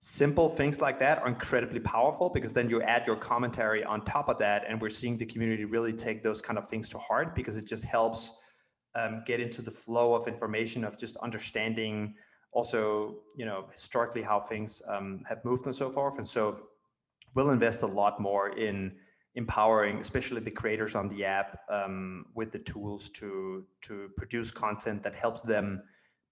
simple 0.00 0.48
things 0.48 0.80
like 0.80 0.98
that 0.98 1.18
are 1.18 1.28
incredibly 1.28 1.80
powerful 1.80 2.28
because 2.28 2.52
then 2.52 2.68
you 2.68 2.82
add 2.82 3.06
your 3.06 3.16
commentary 3.16 3.84
on 3.84 4.04
top 4.04 4.28
of 4.28 4.38
that 4.38 4.64
and 4.68 4.80
we're 4.80 4.90
seeing 4.90 5.16
the 5.16 5.26
community 5.26 5.64
really 5.64 5.92
take 5.92 6.22
those 6.22 6.40
kind 6.40 6.58
of 6.58 6.68
things 6.68 6.88
to 6.88 6.98
heart 6.98 7.34
because 7.34 7.56
it 7.56 7.64
just 7.64 7.84
helps 7.84 8.32
um, 8.94 9.22
get 9.26 9.40
into 9.40 9.62
the 9.62 9.70
flow 9.70 10.14
of 10.14 10.26
information 10.28 10.84
of 10.84 10.98
just 10.98 11.16
understanding 11.18 12.14
also 12.52 13.16
you 13.36 13.44
know 13.44 13.66
historically 13.72 14.22
how 14.22 14.40
things 14.40 14.82
um, 14.88 15.22
have 15.28 15.44
moved 15.44 15.66
and 15.66 15.74
so 15.74 15.90
forth. 15.90 16.18
And 16.18 16.26
so 16.26 16.60
we'll 17.34 17.50
invest 17.50 17.82
a 17.82 17.86
lot 17.86 18.20
more 18.20 18.50
in 18.50 18.92
empowering 19.34 19.98
especially 19.98 20.40
the 20.42 20.50
creators 20.50 20.94
on 20.94 21.08
the 21.08 21.24
app 21.24 21.60
um, 21.70 22.26
with 22.34 22.52
the 22.52 22.58
tools 22.58 23.08
to 23.08 23.64
to 23.80 24.10
produce 24.16 24.50
content 24.50 25.02
that 25.02 25.14
helps 25.14 25.40
them 25.40 25.82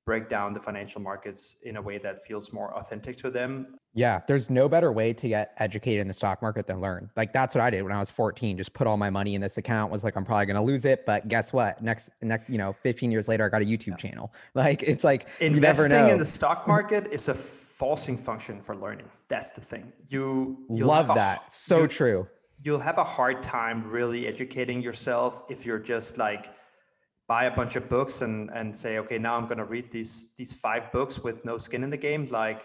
break 0.06 0.28
down 0.28 0.52
the 0.52 0.60
financial 0.60 1.00
markets 1.00 1.56
in 1.62 1.76
a 1.76 1.82
way 1.82 1.98
that 1.98 2.24
feels 2.24 2.52
more 2.52 2.74
authentic 2.76 3.16
to 3.18 3.30
them? 3.30 3.66
Yeah 3.94 4.20
there's 4.28 4.50
no 4.50 4.68
better 4.68 4.92
way 4.92 5.12
to 5.12 5.28
get 5.28 5.52
educated 5.58 6.00
in 6.00 6.08
the 6.08 6.14
stock 6.14 6.42
market 6.42 6.66
than 6.66 6.80
learn. 6.80 7.10
Like 7.16 7.32
that's 7.32 7.54
what 7.54 7.62
i 7.62 7.70
did 7.70 7.82
when 7.82 7.92
i 7.92 7.98
was 7.98 8.10
14 8.10 8.56
just 8.56 8.72
put 8.72 8.86
all 8.86 8.96
my 8.96 9.10
money 9.10 9.34
in 9.34 9.40
this 9.40 9.56
account 9.56 9.90
was 9.90 10.04
like 10.04 10.16
i'm 10.16 10.24
probably 10.24 10.46
going 10.46 10.56
to 10.56 10.62
lose 10.62 10.84
it 10.84 11.04
but 11.06 11.28
guess 11.28 11.52
what? 11.52 11.82
Next 11.82 12.10
next 12.22 12.48
you 12.48 12.58
know 12.58 12.74
15 12.82 13.10
years 13.10 13.28
later 13.28 13.44
i 13.44 13.48
got 13.48 13.62
a 13.62 13.64
youtube 13.64 13.88
yeah. 13.88 13.96
channel. 13.96 14.32
Like 14.54 14.82
it's 14.82 15.04
like 15.04 15.28
investing 15.40 15.92
in 15.92 16.18
the 16.18 16.24
stock 16.24 16.66
market 16.68 17.08
is 17.12 17.28
a 17.28 17.34
forcing 17.80 18.18
function 18.18 18.60
for 18.60 18.76
learning. 18.76 19.08
That's 19.28 19.50
the 19.52 19.62
thing. 19.62 19.90
You 20.08 20.58
love 20.68 21.08
that. 21.08 21.38
a, 21.38 21.50
so 21.50 21.82
you, 21.82 21.88
true. 21.88 22.28
you'll 22.62 22.78
have 22.78 22.98
a 22.98 23.04
hard 23.04 23.42
time 23.42 23.90
really 23.90 24.26
educating 24.26 24.82
yourself 24.82 25.44
if 25.48 25.64
you're 25.64 25.78
just 25.78 26.18
like 26.18 26.50
buy 27.32 27.44
a 27.44 27.54
bunch 27.60 27.74
of 27.76 27.84
books 27.88 28.22
and 28.26 28.36
and 28.58 28.76
say 28.82 28.92
okay 29.02 29.18
now 29.26 29.34
i'm 29.38 29.46
going 29.52 29.62
to 29.64 29.70
read 29.76 29.86
these 29.96 30.12
these 30.38 30.52
five 30.52 30.84
books 30.96 31.14
with 31.26 31.44
no 31.50 31.54
skin 31.66 31.82
in 31.86 31.90
the 31.96 32.02
game 32.08 32.26
like 32.42 32.60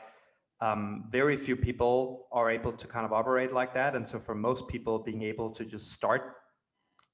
um, 0.61 1.03
very 1.09 1.35
few 1.37 1.55
people 1.55 2.27
are 2.31 2.49
able 2.49 2.71
to 2.71 2.87
kind 2.87 3.05
of 3.05 3.13
operate 3.13 3.51
like 3.51 3.73
that. 3.73 3.95
And 3.95 4.07
so 4.07 4.19
for 4.19 4.33
most 4.33 4.67
people 4.67 4.99
being 4.99 5.21
able 5.21 5.49
to 5.51 5.65
just 5.65 5.91
start 5.91 6.33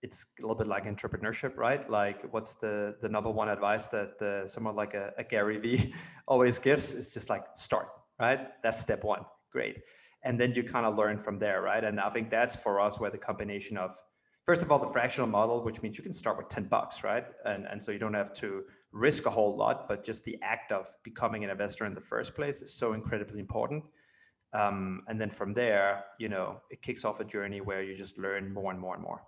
it's 0.03 0.25
a 0.39 0.41
little 0.41 0.55
bit 0.55 0.65
like 0.65 0.85
entrepreneurship 0.85 1.55
right? 1.57 1.87
Like 1.87 2.23
what's 2.33 2.55
the 2.55 2.95
the 3.01 3.09
number 3.09 3.29
one 3.29 3.49
advice 3.49 3.85
that 3.87 4.19
uh, 4.19 4.47
someone 4.47 4.75
like 4.75 4.95
a, 4.95 5.11
a 5.19 5.23
gary 5.23 5.59
vee 5.59 5.93
always 6.27 6.57
gives? 6.57 6.93
Is 6.93 7.13
just 7.13 7.29
like 7.29 7.43
start 7.53 7.87
right? 8.19 8.47
That's 8.63 8.81
step 8.81 9.03
one. 9.03 9.25
Great. 9.51 9.77
And 10.23 10.39
then 10.39 10.53
you 10.55 10.63
kind 10.63 10.87
of 10.87 10.97
learn 10.97 11.19
from 11.19 11.37
there 11.37 11.61
right? 11.61 11.83
And 11.83 11.99
i 11.99 12.09
think 12.09 12.31
that's 12.31 12.55
for 12.55 12.79
us 12.79 12.99
where 12.99 13.11
the 13.11 13.19
combination 13.19 13.77
of 13.77 13.95
first 14.45 14.61
of 14.61 14.71
all 14.71 14.79
the 14.79 14.89
fractional 14.89 15.27
model 15.27 15.63
which 15.63 15.81
means 15.81 15.97
you 15.97 16.03
can 16.03 16.13
start 16.13 16.37
with 16.37 16.49
10 16.49 16.65
bucks 16.65 17.03
right? 17.03 17.25
And 17.45 17.65
and 17.65 17.81
so 17.81 17.91
you 17.91 17.99
don't 17.99 18.13
have 18.13 18.33
to 18.35 18.63
risk 18.91 19.25
a 19.25 19.29
whole 19.29 19.55
lot 19.55 19.87
but 19.87 20.03
just 20.03 20.23
the 20.23 20.37
act 20.41 20.71
of 20.71 20.87
becoming 21.03 21.43
an 21.43 21.49
investor 21.49 21.85
in 21.85 21.93
the 21.93 22.01
first 22.01 22.35
place 22.35 22.61
is 22.61 22.73
so 22.73 22.93
incredibly 22.93 23.39
important. 23.39 23.83
Um, 24.53 25.03
and 25.07 25.19
then 25.19 25.29
from 25.29 25.53
there 25.53 26.03
you 26.19 26.29
know 26.29 26.61
it 26.69 26.81
kicks 26.81 27.05
off 27.05 27.19
a 27.19 27.25
journey 27.25 27.61
where 27.61 27.81
you 27.83 27.95
just 27.95 28.17
learn 28.17 28.53
more 28.53 28.71
and 28.71 28.79
more 28.79 28.95
and 28.95 29.03
more. 29.03 29.23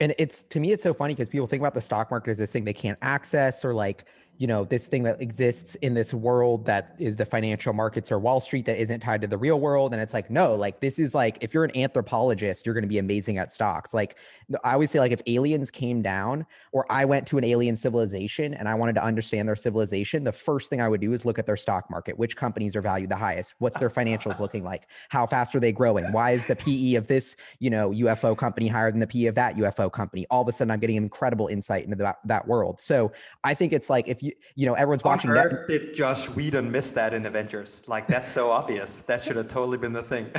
And 0.00 0.14
it's 0.18 0.42
to 0.44 0.60
me 0.60 0.72
it's 0.72 0.82
so 0.82 0.94
funny 0.94 1.14
because 1.14 1.28
people 1.28 1.46
think 1.46 1.60
about 1.60 1.74
the 1.74 1.80
stock 1.80 2.10
market 2.10 2.30
as 2.30 2.38
this 2.38 2.52
thing 2.52 2.64
they 2.64 2.72
can't 2.72 2.98
access 3.02 3.64
or 3.64 3.74
like 3.74 4.04
you 4.42 4.48
know 4.48 4.64
this 4.64 4.88
thing 4.88 5.04
that 5.04 5.22
exists 5.22 5.76
in 5.76 5.94
this 5.94 6.12
world 6.12 6.66
that 6.66 6.96
is 6.98 7.16
the 7.16 7.24
financial 7.24 7.72
markets 7.72 8.10
or 8.10 8.18
wall 8.18 8.40
street 8.40 8.64
that 8.64 8.76
isn't 8.76 8.98
tied 8.98 9.20
to 9.20 9.28
the 9.28 9.38
real 9.38 9.60
world. 9.60 9.92
And 9.92 10.02
it's 10.02 10.12
like 10.12 10.30
no 10.30 10.56
like 10.56 10.80
this 10.80 10.98
is 10.98 11.14
like 11.14 11.38
if 11.40 11.54
you're 11.54 11.62
an 11.62 11.76
anthropologist 11.76 12.66
you're 12.66 12.74
going 12.74 12.82
to 12.82 12.88
be 12.88 12.98
amazing 12.98 13.38
at 13.38 13.52
stocks. 13.52 13.94
Like 13.94 14.16
i 14.64 14.72
always 14.72 14.90
say 14.90 14.98
like 14.98 15.12
if 15.12 15.22
aliens 15.28 15.70
came 15.70 16.02
down 16.02 16.44
or 16.72 16.90
i 16.90 17.04
went 17.04 17.24
to 17.28 17.38
an 17.38 17.44
alien 17.44 17.76
civilization 17.76 18.52
and 18.52 18.68
i 18.68 18.74
wanted 18.74 18.94
to 18.94 19.02
understand 19.02 19.48
their 19.48 19.56
civilization 19.56 20.24
the 20.24 20.32
first 20.32 20.68
thing 20.68 20.80
i 20.80 20.88
would 20.88 21.00
do 21.00 21.12
is 21.12 21.24
look 21.24 21.38
at 21.38 21.46
their 21.46 21.56
stock 21.56 21.88
market. 21.88 22.18
Which 22.18 22.36
companies 22.36 22.74
are 22.74 22.82
valued 22.82 23.10
the 23.10 23.16
highest? 23.16 23.54
What's 23.60 23.78
their 23.78 23.90
financials 23.90 24.40
looking 24.44 24.64
like? 24.64 24.88
How 25.08 25.24
fast 25.24 25.54
are 25.54 25.60
they 25.60 25.70
growing? 25.70 26.10
Why 26.10 26.32
is 26.32 26.46
the 26.46 26.56
pe 26.56 26.96
of 26.96 27.06
this 27.06 27.36
you 27.60 27.70
know 27.70 27.90
ufo 27.90 28.36
company 28.36 28.66
higher 28.66 28.90
than 28.90 28.98
the 28.98 29.06
pe 29.06 29.26
of 29.26 29.36
that 29.36 29.54
ufo 29.54 29.92
company? 29.92 30.26
All 30.30 30.42
of 30.42 30.48
a 30.48 30.52
sudden 30.52 30.72
i'm 30.72 30.80
getting 30.80 30.96
incredible 30.96 31.46
insight 31.46 31.84
into 31.84 31.96
that, 31.98 32.18
that 32.24 32.48
world. 32.48 32.80
So 32.80 33.12
i 33.44 33.54
think 33.54 33.72
it's 33.72 33.88
like 33.88 34.08
if 34.08 34.20
you 34.20 34.31
you 34.54 34.66
know 34.66 34.74
everyone's 34.74 35.04
watching 35.04 35.30
On 35.30 35.36
earth 35.36 35.68
did 35.68 35.94
Joss 35.94 36.28
Whedon 36.30 36.70
miss 36.70 36.90
that 36.92 37.14
in 37.14 37.26
Avengers? 37.26 37.82
Like 37.86 38.06
that's 38.06 38.28
so 38.28 38.50
obvious. 38.50 39.00
That 39.02 39.22
should 39.22 39.36
have 39.36 39.48
totally 39.48 39.78
been 39.78 39.92
the 39.92 40.02
thing. 40.02 40.30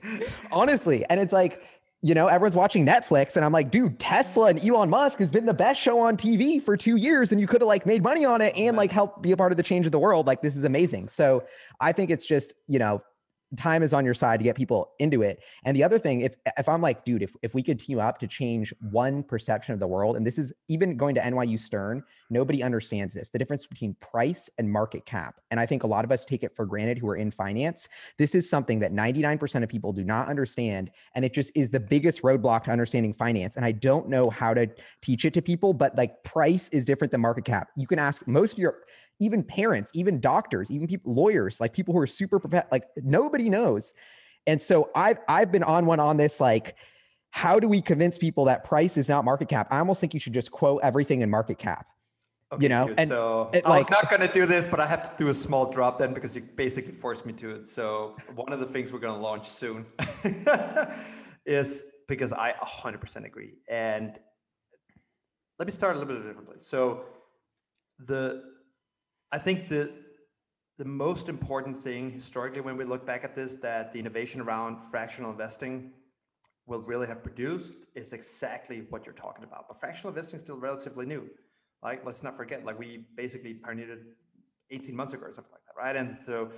Honestly, 0.52 1.04
and 1.08 1.20
it's 1.20 1.32
like 1.32 1.62
you 2.02 2.14
know 2.14 2.26
everyone's 2.26 2.56
watching 2.56 2.86
Netflix, 2.86 3.36
and 3.36 3.44
I'm 3.44 3.52
like, 3.52 3.70
dude, 3.70 3.98
Tesla 3.98 4.46
and 4.46 4.64
Elon 4.64 4.90
Musk 4.90 5.18
has 5.18 5.30
been 5.30 5.46
the 5.46 5.54
best 5.54 5.80
show 5.80 6.00
on 6.00 6.16
TV 6.16 6.62
for 6.62 6.76
two 6.76 6.96
years, 6.96 7.32
and 7.32 7.40
you 7.40 7.46
could 7.46 7.60
have 7.60 7.68
like 7.68 7.86
made 7.86 8.02
money 8.02 8.24
on 8.24 8.40
it 8.40 8.56
and 8.56 8.76
like 8.76 8.90
help 8.90 9.22
be 9.22 9.32
a 9.32 9.36
part 9.36 9.52
of 9.52 9.56
the 9.56 9.62
change 9.62 9.86
of 9.86 9.92
the 9.92 9.98
world. 9.98 10.26
Like 10.26 10.42
this 10.42 10.56
is 10.56 10.64
amazing. 10.64 11.08
So 11.08 11.44
I 11.80 11.92
think 11.92 12.10
it's 12.10 12.26
just 12.26 12.54
you 12.66 12.78
know 12.78 13.02
time 13.56 13.82
is 13.82 13.92
on 13.92 14.04
your 14.04 14.14
side 14.14 14.38
to 14.38 14.44
get 14.44 14.56
people 14.56 14.92
into 14.98 15.22
it. 15.22 15.42
And 15.64 15.76
the 15.76 15.82
other 15.82 15.98
thing, 15.98 16.20
if 16.20 16.34
if 16.58 16.68
I'm 16.68 16.80
like, 16.80 17.04
dude, 17.04 17.22
if 17.22 17.32
if 17.42 17.54
we 17.54 17.62
could 17.62 17.80
team 17.80 17.98
up 17.98 18.18
to 18.20 18.26
change 18.26 18.72
one 18.90 19.22
perception 19.22 19.74
of 19.74 19.80
the 19.80 19.86
world, 19.86 20.16
and 20.16 20.26
this 20.26 20.38
is 20.38 20.52
even 20.68 20.96
going 20.96 21.14
to 21.16 21.20
NYU 21.20 21.58
Stern, 21.58 22.02
nobody 22.30 22.62
understands 22.62 23.14
this, 23.14 23.30
the 23.30 23.38
difference 23.38 23.66
between 23.66 23.94
price 24.00 24.48
and 24.58 24.70
market 24.70 25.04
cap. 25.04 25.40
And 25.50 25.58
I 25.58 25.66
think 25.66 25.82
a 25.82 25.86
lot 25.86 26.04
of 26.04 26.12
us 26.12 26.24
take 26.24 26.42
it 26.42 26.54
for 26.54 26.64
granted 26.64 26.98
who 26.98 27.08
are 27.08 27.16
in 27.16 27.30
finance. 27.30 27.88
This 28.18 28.34
is 28.34 28.48
something 28.48 28.78
that 28.80 28.92
99% 28.92 29.62
of 29.62 29.68
people 29.68 29.92
do 29.92 30.04
not 30.04 30.28
understand. 30.28 30.90
And 31.14 31.24
it 31.24 31.34
just 31.34 31.50
is 31.54 31.70
the 31.70 31.80
biggest 31.80 32.22
roadblock 32.22 32.64
to 32.64 32.70
understanding 32.70 33.12
finance. 33.12 33.56
And 33.56 33.64
I 33.64 33.72
don't 33.72 34.08
know 34.08 34.30
how 34.30 34.54
to 34.54 34.68
teach 35.02 35.24
it 35.24 35.34
to 35.34 35.42
people, 35.42 35.72
but 35.72 35.96
like 35.96 36.22
price 36.22 36.68
is 36.68 36.84
different 36.84 37.10
than 37.10 37.20
market 37.20 37.44
cap. 37.44 37.68
You 37.76 37.86
can 37.86 37.98
ask 37.98 38.26
most 38.26 38.52
of 38.52 38.58
your 38.58 38.84
even 39.20 39.42
parents, 39.42 39.90
even 39.94 40.18
doctors, 40.18 40.70
even 40.70 40.88
people, 40.88 41.14
lawyers, 41.14 41.60
like 41.60 41.72
people 41.72 41.94
who 41.94 42.00
are 42.00 42.06
super 42.06 42.40
like 42.72 42.84
nobody 42.96 43.48
knows. 43.48 43.94
And 44.46 44.60
so 44.60 44.90
I've 44.94 45.20
I've 45.28 45.52
been 45.52 45.62
on 45.62 45.86
one 45.86 46.00
on 46.00 46.16
this 46.16 46.40
like, 46.40 46.74
how 47.30 47.60
do 47.60 47.68
we 47.68 47.80
convince 47.80 48.18
people 48.18 48.46
that 48.46 48.64
price 48.64 48.96
is 48.96 49.08
not 49.08 49.24
market 49.24 49.48
cap? 49.48 49.68
I 49.70 49.78
almost 49.78 50.00
think 50.00 50.14
you 50.14 50.20
should 50.20 50.32
just 50.32 50.50
quote 50.50 50.80
everything 50.82 51.20
in 51.20 51.30
market 51.30 51.58
cap. 51.58 51.86
Okay, 52.52 52.64
you 52.64 52.68
know, 52.68 52.88
dude, 52.88 52.98
and 52.98 53.08
so 53.08 53.48
it, 53.52 53.64
I 53.64 53.78
was 53.78 53.90
not 53.90 54.10
going 54.10 54.22
to 54.22 54.32
do 54.32 54.44
this, 54.44 54.66
but 54.66 54.80
I 54.80 54.86
have 54.86 55.02
to 55.02 55.12
do 55.16 55.28
a 55.28 55.34
small 55.34 55.70
drop 55.70 56.00
then 56.00 56.12
because 56.12 56.34
you 56.34 56.42
basically 56.42 56.92
forced 56.92 57.24
me 57.24 57.32
to 57.34 57.50
it. 57.54 57.68
So 57.68 58.16
one 58.34 58.52
of 58.52 58.58
the 58.58 58.66
things 58.66 58.92
we're 58.92 58.98
going 58.98 59.14
to 59.14 59.20
launch 59.20 59.48
soon 59.48 59.86
is 61.46 61.84
because 62.08 62.32
I 62.32 62.54
100% 62.60 63.24
agree. 63.24 63.52
And 63.68 64.18
let 65.60 65.66
me 65.66 65.72
start 65.72 65.94
a 65.94 65.98
little 66.00 66.12
bit 66.12 66.16
of 66.16 66.24
a 66.24 66.28
different 66.28 66.48
place. 66.48 66.66
So 66.66 67.04
the 68.00 68.42
I 69.32 69.38
think 69.38 69.68
the 69.68 69.92
the 70.78 70.84
most 70.86 71.28
important 71.28 71.76
thing 71.76 72.10
historically 72.10 72.62
when 72.62 72.74
we 72.74 72.84
look 72.84 73.04
back 73.04 73.22
at 73.22 73.34
this 73.34 73.56
that 73.56 73.92
the 73.92 73.98
innovation 73.98 74.40
around 74.40 74.78
fractional 74.90 75.30
investing 75.30 75.92
will 76.66 76.80
really 76.82 77.06
have 77.06 77.22
produced 77.22 77.72
is 77.94 78.14
exactly 78.14 78.86
what 78.88 79.04
you're 79.04 79.14
talking 79.14 79.44
about. 79.44 79.66
But 79.68 79.78
fractional 79.78 80.08
investing 80.08 80.36
is 80.36 80.42
still 80.42 80.56
relatively 80.56 81.04
new. 81.04 81.28
Like 81.82 82.06
let's 82.06 82.22
not 82.22 82.34
forget, 82.34 82.64
like 82.64 82.78
we 82.78 83.04
basically 83.14 83.54
pioneered 83.54 83.90
it 83.90 84.00
18 84.70 84.96
months 84.96 85.12
ago 85.12 85.26
or 85.26 85.32
something 85.32 85.52
like 85.52 85.62
that, 85.66 85.78
right? 85.78 85.96
And 85.96 86.16
so 86.24 86.50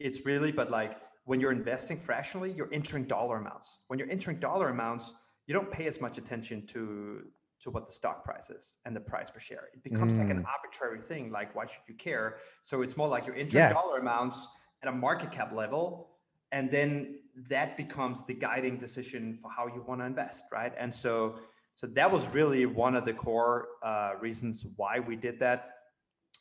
it's 0.00 0.26
really, 0.26 0.50
but 0.50 0.70
like 0.70 0.96
when 1.26 1.38
you're 1.40 1.52
investing 1.52 1.96
fractionally, 1.96 2.50
you're 2.50 2.72
entering 2.72 3.04
dollar 3.04 3.36
amounts. 3.36 3.78
When 3.86 4.00
you're 4.00 4.10
entering 4.10 4.40
dollar 4.40 4.70
amounts, 4.70 5.12
you 5.46 5.54
don't 5.54 5.70
pay 5.70 5.86
as 5.86 6.00
much 6.00 6.18
attention 6.18 6.66
to 6.68 7.22
to 7.62 7.70
what 7.70 7.86
the 7.86 7.92
stock 7.92 8.24
price 8.24 8.50
is 8.50 8.78
and 8.84 8.96
the 8.96 9.00
price 9.00 9.30
per 9.30 9.38
share. 9.38 9.68
It 9.74 9.82
becomes 9.82 10.14
mm. 10.14 10.18
like 10.18 10.30
an 10.30 10.42
mm. 10.42 10.46
arbitrary 10.46 11.00
thing. 11.00 11.30
Like, 11.30 11.54
why 11.54 11.66
should 11.66 11.82
you 11.86 11.94
care? 11.94 12.36
So 12.62 12.82
it's 12.82 12.96
more 12.96 13.08
like 13.08 13.26
your 13.26 13.36
interest 13.36 13.54
yes. 13.54 13.74
dollar 13.74 13.98
amounts 13.98 14.48
at 14.82 14.88
a 14.88 14.92
market 14.92 15.30
cap 15.30 15.52
level, 15.52 16.08
and 16.52 16.70
then 16.70 17.18
that 17.48 17.76
becomes 17.76 18.24
the 18.26 18.34
guiding 18.34 18.76
decision 18.78 19.38
for 19.40 19.50
how 19.50 19.66
you 19.66 19.84
want 19.86 20.00
to 20.00 20.06
invest, 20.06 20.44
right? 20.50 20.72
And 20.78 20.94
so, 20.94 21.36
so 21.76 21.86
that 21.88 22.10
was 22.10 22.26
really 22.28 22.66
one 22.66 22.96
of 22.96 23.04
the 23.04 23.12
core 23.12 23.68
uh, 23.82 24.12
reasons 24.20 24.66
why 24.76 24.98
we 24.98 25.16
did 25.16 25.38
that, 25.40 25.70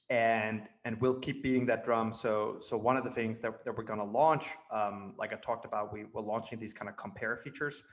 and 0.09 0.63
and 0.85 0.99
we'll 1.01 1.19
keep 1.19 1.43
beating 1.43 1.65
that 1.67 1.83
drum. 1.83 2.13
So, 2.13 2.57
so 2.61 2.77
one 2.77 2.97
of 2.97 3.03
the 3.03 3.11
things 3.11 3.39
that, 3.41 3.63
that 3.65 3.77
we're 3.77 3.83
going 3.83 3.99
to 3.99 4.05
launch, 4.05 4.47
um, 4.71 5.13
like 5.17 5.33
I 5.33 5.35
talked 5.35 5.65
about, 5.65 5.93
we 5.93 6.05
we're 6.13 6.21
launching 6.21 6.59
these 6.59 6.73
kind 6.73 6.89
of 6.89 6.95
compare 6.95 7.37
features. 7.37 7.83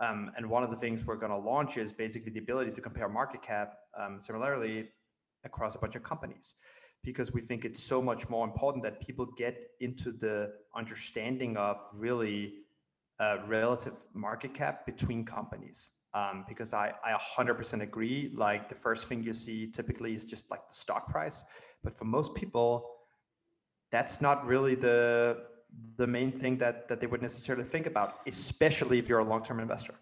Um, 0.00 0.30
and 0.36 0.48
one 0.48 0.62
of 0.62 0.70
the 0.70 0.76
things 0.76 1.06
we're 1.06 1.16
going 1.16 1.32
to 1.32 1.38
launch 1.38 1.78
is 1.78 1.92
basically 1.92 2.32
the 2.32 2.40
ability 2.40 2.70
to 2.72 2.80
compare 2.80 3.08
market 3.08 3.42
cap 3.42 3.74
um, 3.98 4.20
similarly 4.20 4.88
across 5.44 5.74
a 5.74 5.78
bunch 5.78 5.96
of 5.96 6.02
companies 6.02 6.54
because 7.02 7.32
we 7.32 7.40
think 7.40 7.64
it's 7.64 7.82
so 7.82 8.02
much 8.02 8.28
more 8.28 8.44
important 8.44 8.82
that 8.82 9.00
people 9.00 9.26
get 9.38 9.56
into 9.80 10.10
the 10.10 10.52
understanding 10.74 11.56
of 11.56 11.76
really 11.94 12.54
uh, 13.20 13.36
relative 13.46 13.94
market 14.12 14.52
cap 14.52 14.84
between 14.84 15.24
companies. 15.24 15.92
Um, 16.14 16.46
because 16.48 16.72
I, 16.72 16.92
I 17.04 17.12
100% 17.12 17.82
agree. 17.82 18.32
Like 18.34 18.70
the 18.70 18.74
first 18.74 19.06
thing 19.06 19.22
you 19.22 19.34
see 19.34 19.70
typically 19.70 20.14
is 20.14 20.24
just 20.24 20.50
like 20.50 20.66
the 20.66 20.74
stock 20.74 21.08
price. 21.08 21.44
But 21.84 21.96
for 21.96 22.06
most 22.06 22.34
people, 22.34 22.88
that's 23.92 24.22
not 24.22 24.46
really 24.46 24.74
the 24.74 25.36
the 25.96 26.06
main 26.06 26.30
thing 26.32 26.58
that 26.58 26.88
that 26.88 27.00
they 27.00 27.06
would 27.06 27.22
necessarily 27.22 27.64
think 27.64 27.86
about, 27.86 28.20
especially 28.26 28.98
if 28.98 29.08
you're 29.08 29.18
a 29.18 29.24
long-term 29.24 29.60
investor. 29.60 29.94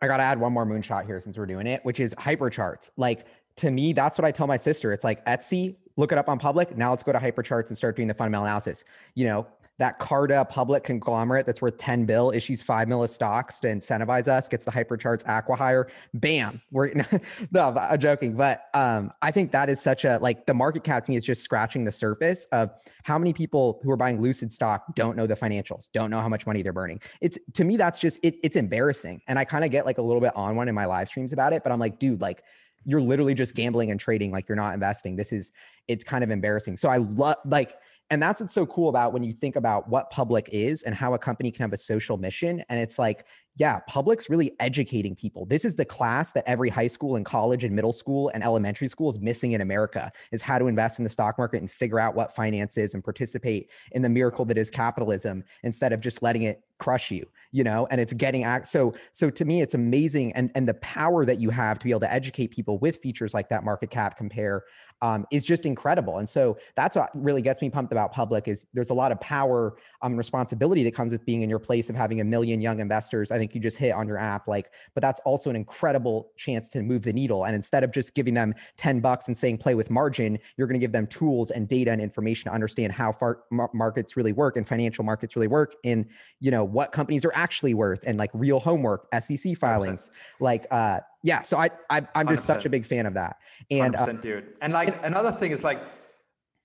I 0.00 0.06
got 0.06 0.18
to 0.18 0.22
add 0.22 0.38
one 0.38 0.52
more 0.52 0.66
moonshot 0.66 1.06
here 1.06 1.20
since 1.20 1.38
we're 1.38 1.46
doing 1.46 1.66
it, 1.66 1.84
which 1.84 2.00
is 2.00 2.14
hypercharts. 2.16 2.90
Like 2.96 3.26
to 3.56 3.70
me, 3.70 3.92
that's 3.92 4.18
what 4.18 4.24
I 4.24 4.30
tell 4.30 4.46
my 4.46 4.58
sister. 4.58 4.92
It's 4.92 5.04
like 5.04 5.24
Etsy, 5.24 5.76
look 5.96 6.12
it 6.12 6.18
up 6.18 6.28
on 6.28 6.38
public. 6.38 6.76
Now 6.76 6.90
let's 6.90 7.02
go 7.02 7.12
to 7.12 7.18
hypercharts 7.18 7.68
and 7.68 7.76
start 7.76 7.96
doing 7.96 8.08
the 8.08 8.14
fundamental 8.14 8.44
analysis. 8.44 8.84
You 9.14 9.26
know, 9.26 9.46
that 9.78 9.98
Carta 9.98 10.44
public 10.48 10.84
conglomerate 10.84 11.44
that's 11.44 11.60
worth 11.60 11.76
10 11.76 12.06
bill 12.06 12.30
issues 12.30 12.62
five 12.62 12.88
mil 12.88 13.02
of 13.02 13.10
stocks 13.10 13.60
to 13.60 13.68
incentivize 13.68 14.26
us, 14.26 14.48
gets 14.48 14.64
the 14.64 14.70
hypercharts 14.70 15.22
acquihire. 15.24 15.88
Bam. 16.14 16.62
We're 16.70 16.92
no, 17.50 17.76
I'm 17.76 17.98
joking. 17.98 18.34
But 18.34 18.62
um, 18.74 19.12
I 19.20 19.30
think 19.30 19.52
that 19.52 19.68
is 19.68 19.80
such 19.80 20.04
a 20.04 20.18
like 20.18 20.46
the 20.46 20.54
market 20.54 20.82
cap 20.84 21.04
to 21.04 21.10
me 21.10 21.16
is 21.16 21.24
just 21.24 21.42
scratching 21.42 21.84
the 21.84 21.92
surface 21.92 22.46
of 22.52 22.70
how 23.04 23.18
many 23.18 23.32
people 23.32 23.80
who 23.82 23.90
are 23.90 23.96
buying 23.96 24.20
lucid 24.20 24.52
stock 24.52 24.94
don't 24.94 25.16
know 25.16 25.26
the 25.26 25.36
financials, 25.36 25.88
don't 25.92 26.10
know 26.10 26.20
how 26.20 26.28
much 26.28 26.46
money 26.46 26.62
they're 26.62 26.72
burning. 26.72 27.00
It's 27.20 27.38
to 27.54 27.64
me, 27.64 27.76
that's 27.76 28.00
just 28.00 28.18
it, 28.22 28.36
it's 28.42 28.56
embarrassing. 28.56 29.20
And 29.28 29.38
I 29.38 29.44
kind 29.44 29.64
of 29.64 29.70
get 29.70 29.84
like 29.84 29.98
a 29.98 30.02
little 30.02 30.20
bit 30.20 30.34
on 30.34 30.56
one 30.56 30.68
in 30.68 30.74
my 30.74 30.86
live 30.86 31.08
streams 31.08 31.32
about 31.32 31.52
it, 31.52 31.62
but 31.62 31.70
I'm 31.70 31.78
like, 31.78 31.98
dude, 31.98 32.20
like 32.20 32.42
you're 32.86 33.02
literally 33.02 33.34
just 33.34 33.54
gambling 33.54 33.90
and 33.90 34.00
trading 34.00 34.30
like 34.30 34.48
you're 34.48 34.56
not 34.56 34.72
investing. 34.72 35.16
This 35.16 35.32
is 35.32 35.50
it's 35.88 36.04
kind 36.04 36.24
of 36.24 36.30
embarrassing. 36.30 36.76
So 36.76 36.88
I 36.88 36.98
love 36.98 37.36
like 37.44 37.76
and 38.10 38.22
that's 38.22 38.40
what's 38.40 38.54
so 38.54 38.66
cool 38.66 38.88
about 38.88 39.12
when 39.12 39.24
you 39.24 39.32
think 39.32 39.56
about 39.56 39.88
what 39.88 40.10
public 40.10 40.48
is 40.52 40.82
and 40.82 40.94
how 40.94 41.14
a 41.14 41.18
company 41.18 41.50
can 41.50 41.64
have 41.64 41.72
a 41.72 41.76
social 41.76 42.16
mission. 42.16 42.62
And 42.68 42.78
it's 42.78 42.98
like, 42.98 43.26
yeah, 43.56 43.80
public's 43.88 44.30
really 44.30 44.52
educating 44.60 45.16
people. 45.16 45.44
This 45.46 45.64
is 45.64 45.74
the 45.74 45.84
class 45.84 46.32
that 46.32 46.44
every 46.46 46.68
high 46.68 46.86
school 46.86 47.16
and 47.16 47.24
college 47.24 47.64
and 47.64 47.74
middle 47.74 47.92
school 47.92 48.30
and 48.34 48.44
elementary 48.44 48.86
school 48.86 49.10
is 49.10 49.18
missing 49.18 49.52
in 49.52 49.60
America 49.60 50.12
is 50.30 50.42
how 50.42 50.58
to 50.58 50.66
invest 50.66 50.98
in 50.98 51.04
the 51.04 51.10
stock 51.10 51.36
market 51.38 51.60
and 51.62 51.70
figure 51.70 51.98
out 51.98 52.14
what 52.14 52.34
finance 52.34 52.76
is 52.76 52.94
and 52.94 53.02
participate 53.02 53.70
in 53.92 54.02
the 54.02 54.08
miracle 54.08 54.44
that 54.44 54.58
is 54.58 54.70
capitalism 54.70 55.42
instead 55.64 55.92
of 55.92 56.00
just 56.00 56.22
letting 56.22 56.42
it 56.42 56.62
crush 56.78 57.10
you, 57.10 57.26
you 57.52 57.64
know, 57.64 57.86
and 57.90 58.00
it's 58.00 58.12
getting 58.12 58.44
act. 58.44 58.68
So, 58.68 58.94
so 59.12 59.30
to 59.30 59.44
me, 59.44 59.62
it's 59.62 59.74
amazing. 59.74 60.32
And, 60.32 60.50
and 60.54 60.68
the 60.68 60.74
power 60.74 61.24
that 61.24 61.38
you 61.38 61.50
have 61.50 61.78
to 61.78 61.84
be 61.84 61.90
able 61.90 62.00
to 62.00 62.12
educate 62.12 62.48
people 62.48 62.78
with 62.78 62.98
features 62.98 63.34
like 63.34 63.48
that 63.48 63.64
market 63.64 63.90
cap 63.90 64.16
compare 64.16 64.64
um, 65.02 65.26
is 65.30 65.44
just 65.44 65.66
incredible. 65.66 66.18
And 66.18 66.28
so 66.28 66.56
that's 66.74 66.96
what 66.96 67.10
really 67.14 67.42
gets 67.42 67.60
me 67.60 67.68
pumped 67.68 67.92
about 67.92 68.12
public 68.12 68.48
is 68.48 68.66
there's 68.72 68.90
a 68.90 68.94
lot 68.94 69.12
of 69.12 69.20
power 69.20 69.76
um, 70.02 70.16
responsibility 70.16 70.82
that 70.84 70.94
comes 70.94 71.12
with 71.12 71.24
being 71.26 71.42
in 71.42 71.50
your 71.50 71.58
place 71.58 71.90
of 71.90 71.96
having 71.96 72.20
a 72.20 72.24
million 72.24 72.60
young 72.60 72.80
investors. 72.80 73.30
I 73.30 73.38
think 73.38 73.54
you 73.54 73.60
just 73.60 73.76
hit 73.76 73.92
on 73.92 74.08
your 74.08 74.18
app, 74.18 74.48
like, 74.48 74.70
but 74.94 75.02
that's 75.02 75.20
also 75.20 75.50
an 75.50 75.56
incredible 75.56 76.30
chance 76.36 76.70
to 76.70 76.82
move 76.82 77.02
the 77.02 77.12
needle. 77.12 77.44
And 77.44 77.54
instead 77.54 77.84
of 77.84 77.92
just 77.92 78.14
giving 78.14 78.34
them 78.34 78.54
10 78.78 79.00
bucks 79.00 79.28
and 79.28 79.36
saying 79.36 79.58
play 79.58 79.74
with 79.74 79.90
margin, 79.90 80.38
you're 80.56 80.66
going 80.66 80.80
to 80.80 80.84
give 80.84 80.92
them 80.92 81.06
tools 81.06 81.50
and 81.50 81.68
data 81.68 81.90
and 81.90 82.00
information 82.00 82.50
to 82.50 82.54
understand 82.54 82.92
how 82.92 83.12
far 83.12 83.40
markets 83.50 84.16
really 84.16 84.32
work 84.32 84.56
and 84.56 84.66
financial 84.66 85.04
markets 85.04 85.36
really 85.36 85.48
work 85.48 85.74
and, 85.84 86.06
you 86.40 86.50
know, 86.50 86.64
what 86.66 86.92
companies 86.92 87.24
are 87.24 87.32
actually 87.34 87.74
worth 87.74 88.04
and 88.06 88.18
like 88.18 88.30
real 88.34 88.60
homework, 88.60 89.06
SEC 89.22 89.56
filings, 89.56 90.10
100%. 90.10 90.10
like, 90.40 90.66
uh, 90.70 91.00
yeah, 91.22 91.42
so 91.42 91.56
I, 91.56 91.70
I 91.88 92.06
am 92.14 92.28
just 92.28 92.44
100%. 92.44 92.46
such 92.46 92.66
a 92.66 92.68
big 92.68 92.86
fan 92.86 93.06
of 93.06 93.14
that. 93.14 93.38
And 93.70 93.96
uh, 93.96 94.06
dude. 94.12 94.54
And 94.60 94.72
like 94.72 95.04
another 95.04 95.32
thing 95.32 95.52
is 95.52 95.64
like, 95.64 95.80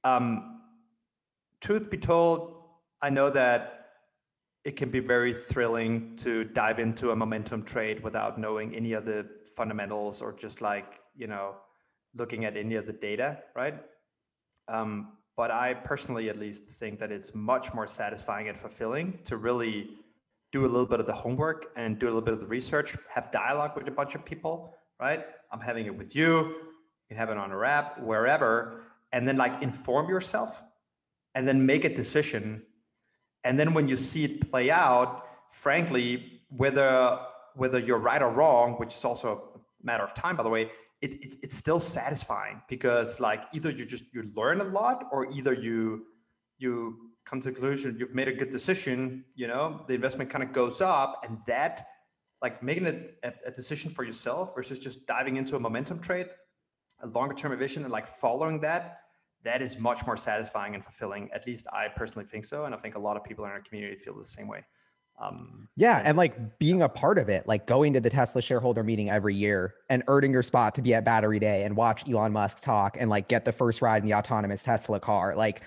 um, 0.04 0.62
truth 1.62 1.90
be 1.90 1.98
told, 1.98 2.56
I 3.02 3.10
know 3.10 3.30
that 3.30 3.82
it 4.64 4.78
can 4.78 4.90
be 4.90 5.00
very 5.00 5.34
thrilling 5.34 6.16
to 6.18 6.44
dive 6.44 6.80
into 6.80 7.12
a 7.12 7.16
momentum 7.16 7.64
trade 7.64 8.04
without 8.04 8.40
knowing 8.40 8.76
any 8.76 8.94
of 8.94 9.06
the 9.06 9.26
fundamentals 9.56 10.22
or 10.22 10.34
just 10.34 10.62
like 10.62 11.00
you 11.16 11.28
know 11.28 11.56
looking 12.16 12.46
at 12.46 12.58
any 12.58 12.76
of 12.76 12.86
the 12.86 12.94
data, 12.94 13.40
right? 13.56 13.76
Um, 14.68 15.14
but 15.38 15.52
I 15.52 15.74
personally, 15.74 16.30
at 16.30 16.38
least, 16.38 16.66
think 16.66 17.00
that 17.00 17.12
it's 17.12 17.34
much 17.34 17.74
more 17.74 17.88
satisfying 17.88 18.50
and 18.50 18.58
fulfilling 18.58 19.20
to 19.26 19.38
really 19.38 19.92
do 20.52 20.66
a 20.66 20.68
little 20.68 20.86
bit 20.86 21.00
of 21.00 21.06
the 21.06 21.14
homework 21.14 21.72
and 21.76 21.98
do 21.98 22.06
a 22.08 22.10
little 22.10 22.22
bit 22.22 22.34
of 22.34 22.42
the 22.42 22.46
research, 22.46 22.98
have 23.10 23.32
dialogue 23.32 23.72
with 23.76 23.88
a 23.88 23.92
bunch 23.92 24.16
of 24.16 24.26
people, 24.26 24.76
right? 25.00 25.26
I'm 25.52 25.62
having 25.62 25.86
it 25.86 25.98
with 25.98 26.16
you, 26.16 26.40
you 26.40 26.56
can 27.10 27.18
have 27.18 27.30
it 27.30 27.38
on 27.38 27.52
a 27.52 27.60
app, 27.62 28.02
wherever, 28.02 28.84
and 29.14 29.28
then 29.28 29.38
like 29.38 29.62
inform 29.62 30.10
yourself 30.10 30.62
and 31.36 31.48
then 31.48 31.66
make 31.66 31.86
a 31.86 31.94
decision. 31.94 32.64
And 33.44 33.60
then 33.60 33.74
when 33.74 33.88
you 33.88 33.96
see 33.96 34.26
it 34.26 34.52
play 34.52 34.70
out, 34.70 35.26
frankly, 35.52 36.42
whether 36.50 37.20
whether 37.56 37.80
you're 37.80 37.98
right 37.98 38.22
or 38.22 38.30
wrong, 38.30 38.74
which 38.74 38.96
is 38.96 39.04
also 39.04 39.44
a 39.56 39.86
matter 39.86 40.04
of 40.04 40.14
time, 40.14 40.38
by 40.38 40.44
the 40.44 40.50
way, 40.50 40.72
it, 41.02 41.14
it, 41.14 41.36
it's 41.42 41.56
still 41.56 41.80
satisfying 41.80 42.62
because 42.70 43.20
like 43.20 43.44
either 43.54 43.70
you 43.70 43.86
just 43.86 44.06
you 44.14 44.24
learn 44.36 44.62
a 44.62 44.66
lot 44.66 45.08
or 45.12 45.32
either 45.32 45.54
you 45.54 46.06
you 46.58 47.12
come 47.26 47.40
to 47.42 47.50
the 47.50 47.54
conclusion 47.54 47.96
you've 48.00 48.14
made 48.14 48.28
a 48.28 48.34
good 48.34 48.50
decision 48.50 49.24
you 49.36 49.48
know 49.48 49.84
the 49.88 49.94
investment 49.94 50.30
kind 50.30 50.44
of 50.44 50.52
goes 50.52 50.82
up 50.82 51.24
and 51.28 51.38
that 51.48 51.88
like 52.42 52.62
making 52.64 52.88
a, 52.88 53.34
a 53.46 53.52
decision 53.52 53.90
for 53.92 54.04
yourself 54.04 54.54
versus 54.56 54.80
just 54.80 55.06
diving 55.06 55.38
into 55.38 55.56
a 55.56 55.60
momentum 55.60 56.00
trade 56.00 56.28
a 57.02 57.08
longer 57.08 57.34
term 57.34 57.58
vision 57.58 57.84
and 57.84 57.92
like 57.92 58.08
following 58.08 58.60
that 58.60 59.02
that 59.44 59.62
is 59.62 59.78
much 59.80 60.06
more 60.06 60.18
satisfying 60.18 60.76
and 60.76 60.84
fulfilling. 60.84 61.30
At 61.34 61.48
least 61.48 61.68
I 61.74 61.88
personally 61.88 62.28
think 62.28 62.46
so, 62.46 62.66
and 62.66 62.76
I 62.76 62.78
think 62.78 62.96
a 62.96 63.00
lot 63.00 63.18
of 63.18 63.24
people 63.24 63.46
in 63.46 63.52
our 63.52 63.62
community 63.62 63.96
feel 63.96 64.18
the 64.18 64.24
same 64.24 64.48
way. 64.48 64.64
Um, 65.22 65.68
yeah, 65.76 66.00
and, 66.00 66.10
and 66.10 66.18
like 66.18 66.60
being 66.60 66.82
a 66.82 66.90
part 66.90 67.18
of 67.18 67.30
it, 67.30 67.48
like 67.48 67.68
going 67.68 67.94
to 67.94 68.00
the 68.00 68.10
Tesla 68.10 68.42
shareholder 68.42 68.84
meeting 68.84 69.10
every 69.10 69.36
year 69.36 69.76
and 69.90 70.04
earning 70.08 70.32
your 70.32 70.44
spot 70.44 70.76
to 70.76 70.82
be 70.82 70.94
at 70.94 71.06
Battery 71.06 71.40
Day 71.40 71.64
and 71.64 71.76
watch 71.76 72.08
Elon 72.10 72.32
Musk 72.32 72.62
talk 72.62 72.98
and 73.00 73.10
like 73.10 73.28
get 73.28 73.46
the 73.46 73.52
first 73.52 73.82
ride 73.82 74.02
in 74.02 74.10
the 74.10 74.16
autonomous 74.16 74.64
Tesla 74.64 75.00
car, 75.00 75.36
like 75.36 75.62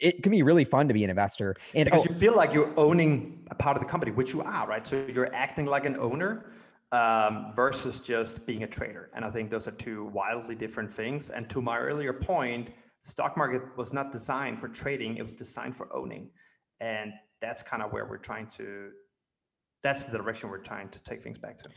it 0.00 0.22
can 0.22 0.32
be 0.32 0.42
really 0.42 0.64
fun 0.64 0.88
to 0.88 0.94
be 0.94 1.04
an 1.04 1.10
investor. 1.10 1.56
And 1.74 1.84
because 1.84 2.06
oh, 2.06 2.10
you 2.10 2.14
feel 2.16 2.34
like 2.34 2.52
you're 2.52 2.72
owning 2.78 3.46
a 3.50 3.54
part 3.54 3.76
of 3.76 3.82
the 3.82 3.88
company, 3.88 4.10
which 4.10 4.32
you 4.32 4.42
are, 4.42 4.66
right? 4.66 4.86
So 4.86 5.04
you're 5.12 5.34
acting 5.34 5.66
like 5.66 5.86
an 5.86 5.96
owner 5.98 6.46
um, 6.92 7.52
versus 7.54 8.00
just 8.00 8.44
being 8.46 8.64
a 8.64 8.66
trader. 8.66 9.10
And 9.14 9.24
I 9.24 9.30
think 9.30 9.50
those 9.50 9.68
are 9.68 9.72
two 9.72 10.06
wildly 10.06 10.54
different 10.54 10.92
things. 10.92 11.30
And 11.30 11.48
to 11.50 11.62
my 11.62 11.78
earlier 11.78 12.12
point, 12.12 12.70
stock 13.02 13.36
market 13.36 13.62
was 13.76 13.92
not 13.92 14.12
designed 14.12 14.60
for 14.60 14.68
trading; 14.68 15.16
it 15.16 15.22
was 15.22 15.34
designed 15.34 15.76
for 15.76 15.94
owning. 15.94 16.30
And 16.80 17.12
that's 17.44 17.62
kind 17.62 17.82
of 17.82 17.92
where 17.92 18.06
we're 18.06 18.16
trying 18.16 18.46
to. 18.58 18.90
That's 19.82 20.04
the 20.04 20.16
direction 20.16 20.48
we're 20.48 20.58
trying 20.58 20.88
to 20.88 20.98
take 21.00 21.22
things 21.22 21.38
back 21.38 21.58
to. 21.58 21.68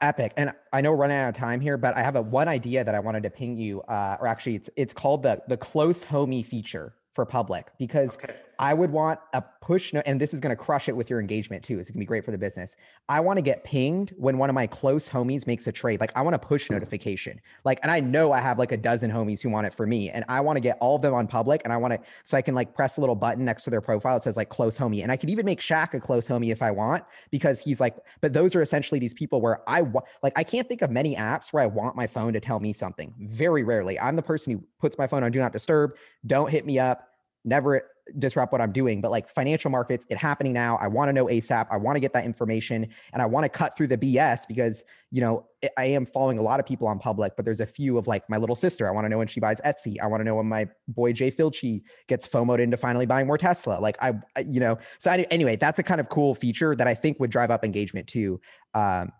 Epic, 0.00 0.32
and 0.36 0.52
I 0.72 0.80
know 0.80 0.90
we're 0.90 0.98
running 0.98 1.16
out 1.16 1.30
of 1.30 1.34
time 1.34 1.60
here, 1.60 1.76
but 1.76 1.96
I 1.96 2.02
have 2.02 2.14
a 2.14 2.22
one 2.22 2.48
idea 2.48 2.84
that 2.84 2.94
I 2.94 3.00
wanted 3.00 3.22
to 3.24 3.30
ping 3.30 3.56
you, 3.56 3.80
uh, 3.82 4.16
or 4.20 4.26
actually, 4.26 4.54
it's 4.54 4.70
it's 4.76 4.92
called 4.92 5.22
the 5.22 5.42
the 5.48 5.56
close 5.56 6.04
homie 6.04 6.44
feature 6.44 6.94
for 7.14 7.24
public 7.26 7.66
because 7.78 8.14
okay. 8.14 8.34
I 8.60 8.74
would 8.74 8.90
want 8.90 9.18
a 9.32 9.42
push 9.62 9.94
no- 9.94 10.02
and 10.04 10.20
this 10.20 10.34
is 10.34 10.38
going 10.38 10.54
to 10.54 10.62
crush 10.62 10.86
it 10.90 10.94
with 10.94 11.08
your 11.08 11.18
engagement 11.18 11.64
too. 11.64 11.78
It's 11.78 11.88
going 11.88 11.94
to 11.94 12.00
be 12.00 12.04
great 12.04 12.26
for 12.26 12.30
the 12.30 12.36
business. 12.36 12.76
I 13.08 13.18
want 13.18 13.38
to 13.38 13.42
get 13.42 13.64
pinged 13.64 14.12
when 14.18 14.36
one 14.36 14.50
of 14.50 14.54
my 14.54 14.66
close 14.66 15.08
homies 15.08 15.46
makes 15.46 15.66
a 15.66 15.72
trade. 15.72 15.98
Like 15.98 16.12
I 16.14 16.20
want 16.20 16.34
a 16.34 16.38
push 16.38 16.68
notification. 16.68 17.40
Like, 17.64 17.80
and 17.82 17.90
I 17.90 18.00
know 18.00 18.32
I 18.32 18.40
have 18.40 18.58
like 18.58 18.70
a 18.70 18.76
dozen 18.76 19.10
homies 19.10 19.40
who 19.40 19.48
want 19.48 19.66
it 19.66 19.72
for 19.72 19.86
me, 19.86 20.10
and 20.10 20.26
I 20.28 20.40
want 20.42 20.56
to 20.56 20.60
get 20.60 20.76
all 20.78 20.96
of 20.96 21.02
them 21.02 21.14
on 21.14 21.26
public, 21.26 21.62
and 21.64 21.72
I 21.72 21.78
want 21.78 21.94
to 21.94 22.00
so 22.24 22.36
I 22.36 22.42
can 22.42 22.54
like 22.54 22.74
press 22.74 22.98
a 22.98 23.00
little 23.00 23.14
button 23.14 23.46
next 23.46 23.64
to 23.64 23.70
their 23.70 23.80
profile. 23.80 24.18
It 24.18 24.24
says 24.24 24.36
like 24.36 24.50
close 24.50 24.78
homie, 24.78 25.02
and 25.02 25.10
I 25.10 25.16
could 25.16 25.30
even 25.30 25.46
make 25.46 25.60
Shaq 25.60 25.94
a 25.94 26.00
close 26.00 26.28
homie 26.28 26.52
if 26.52 26.60
I 26.60 26.70
want 26.70 27.02
because 27.30 27.60
he's 27.60 27.80
like. 27.80 27.96
But 28.20 28.34
those 28.34 28.54
are 28.54 28.60
essentially 28.60 29.00
these 29.00 29.14
people 29.14 29.40
where 29.40 29.62
I 29.66 29.80
want. 29.80 30.04
Like 30.22 30.34
I 30.36 30.44
can't 30.44 30.68
think 30.68 30.82
of 30.82 30.90
many 30.90 31.16
apps 31.16 31.50
where 31.50 31.62
I 31.62 31.66
want 31.66 31.96
my 31.96 32.06
phone 32.06 32.34
to 32.34 32.40
tell 32.40 32.60
me 32.60 32.74
something. 32.74 33.14
Very 33.20 33.62
rarely. 33.64 33.98
I'm 33.98 34.16
the 34.16 34.22
person 34.22 34.52
who 34.52 34.62
puts 34.78 34.98
my 34.98 35.06
phone 35.06 35.24
on 35.24 35.32
do 35.32 35.38
not 35.38 35.52
disturb. 35.52 35.96
Don't 36.26 36.50
hit 36.50 36.66
me 36.66 36.78
up 36.78 37.06
never 37.44 37.82
disrupt 38.18 38.52
what 38.52 38.60
I'm 38.60 38.72
doing. 38.72 39.00
But 39.00 39.10
like 39.10 39.28
financial 39.28 39.70
markets, 39.70 40.06
it 40.08 40.20
happening 40.20 40.52
now. 40.52 40.76
I 40.78 40.86
want 40.88 41.08
to 41.08 41.12
know 41.12 41.26
ASAP. 41.26 41.66
I 41.70 41.76
want 41.76 41.96
to 41.96 42.00
get 42.00 42.12
that 42.12 42.24
information 42.24 42.88
and 43.12 43.22
I 43.22 43.26
want 43.26 43.44
to 43.44 43.48
cut 43.48 43.76
through 43.76 43.88
the 43.88 43.96
BS 43.96 44.46
because, 44.48 44.84
you 45.10 45.20
know, 45.20 45.46
I 45.76 45.86
am 45.86 46.06
following 46.06 46.38
a 46.38 46.42
lot 46.42 46.60
of 46.60 46.66
people 46.66 46.86
on 46.88 46.98
public, 46.98 47.36
but 47.36 47.44
there's 47.44 47.60
a 47.60 47.66
few 47.66 47.98
of 47.98 48.06
like 48.06 48.28
my 48.28 48.36
little 48.36 48.56
sister. 48.56 48.88
I 48.88 48.92
want 48.92 49.04
to 49.04 49.08
know 49.08 49.18
when 49.18 49.28
she 49.28 49.40
buys 49.40 49.60
Etsy. 49.60 49.96
I 50.00 50.06
want 50.06 50.20
to 50.20 50.24
know 50.24 50.36
when 50.36 50.46
my 50.46 50.68
boy 50.88 51.12
Jay 51.12 51.30
Filchi 51.30 51.82
gets 52.08 52.26
FOMOed 52.26 52.60
into 52.60 52.76
finally 52.76 53.06
buying 53.06 53.26
more 53.26 53.38
Tesla. 53.38 53.78
Like 53.80 53.96
I, 54.00 54.14
you 54.44 54.60
know, 54.60 54.78
so 54.98 55.10
anyway, 55.10 55.56
that's 55.56 55.78
a 55.78 55.82
kind 55.82 56.00
of 56.00 56.08
cool 56.08 56.34
feature 56.34 56.74
that 56.76 56.88
I 56.88 56.94
think 56.94 57.20
would 57.20 57.30
drive 57.30 57.50
up 57.50 57.64
engagement 57.64 58.06
too. 58.06 58.40
Um, 58.74 59.12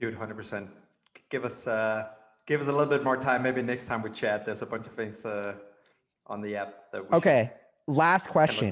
Dude, 0.00 0.16
100%. 0.16 0.68
Give 1.30 1.44
us, 1.44 1.66
uh, 1.66 2.06
give 2.46 2.60
us 2.60 2.68
a 2.68 2.72
little 2.72 2.86
bit 2.86 3.02
more 3.02 3.16
time. 3.16 3.42
Maybe 3.42 3.62
next 3.62 3.84
time 3.84 4.02
we 4.02 4.10
chat, 4.10 4.46
there's 4.46 4.62
a 4.62 4.66
bunch 4.66 4.86
of 4.86 4.94
things, 4.94 5.24
uh, 5.24 5.54
on 6.28 6.40
the 6.40 6.56
app 6.56 6.92
that 6.92 7.10
we 7.10 7.16
okay 7.16 7.52
last 7.88 8.28
question. 8.28 8.70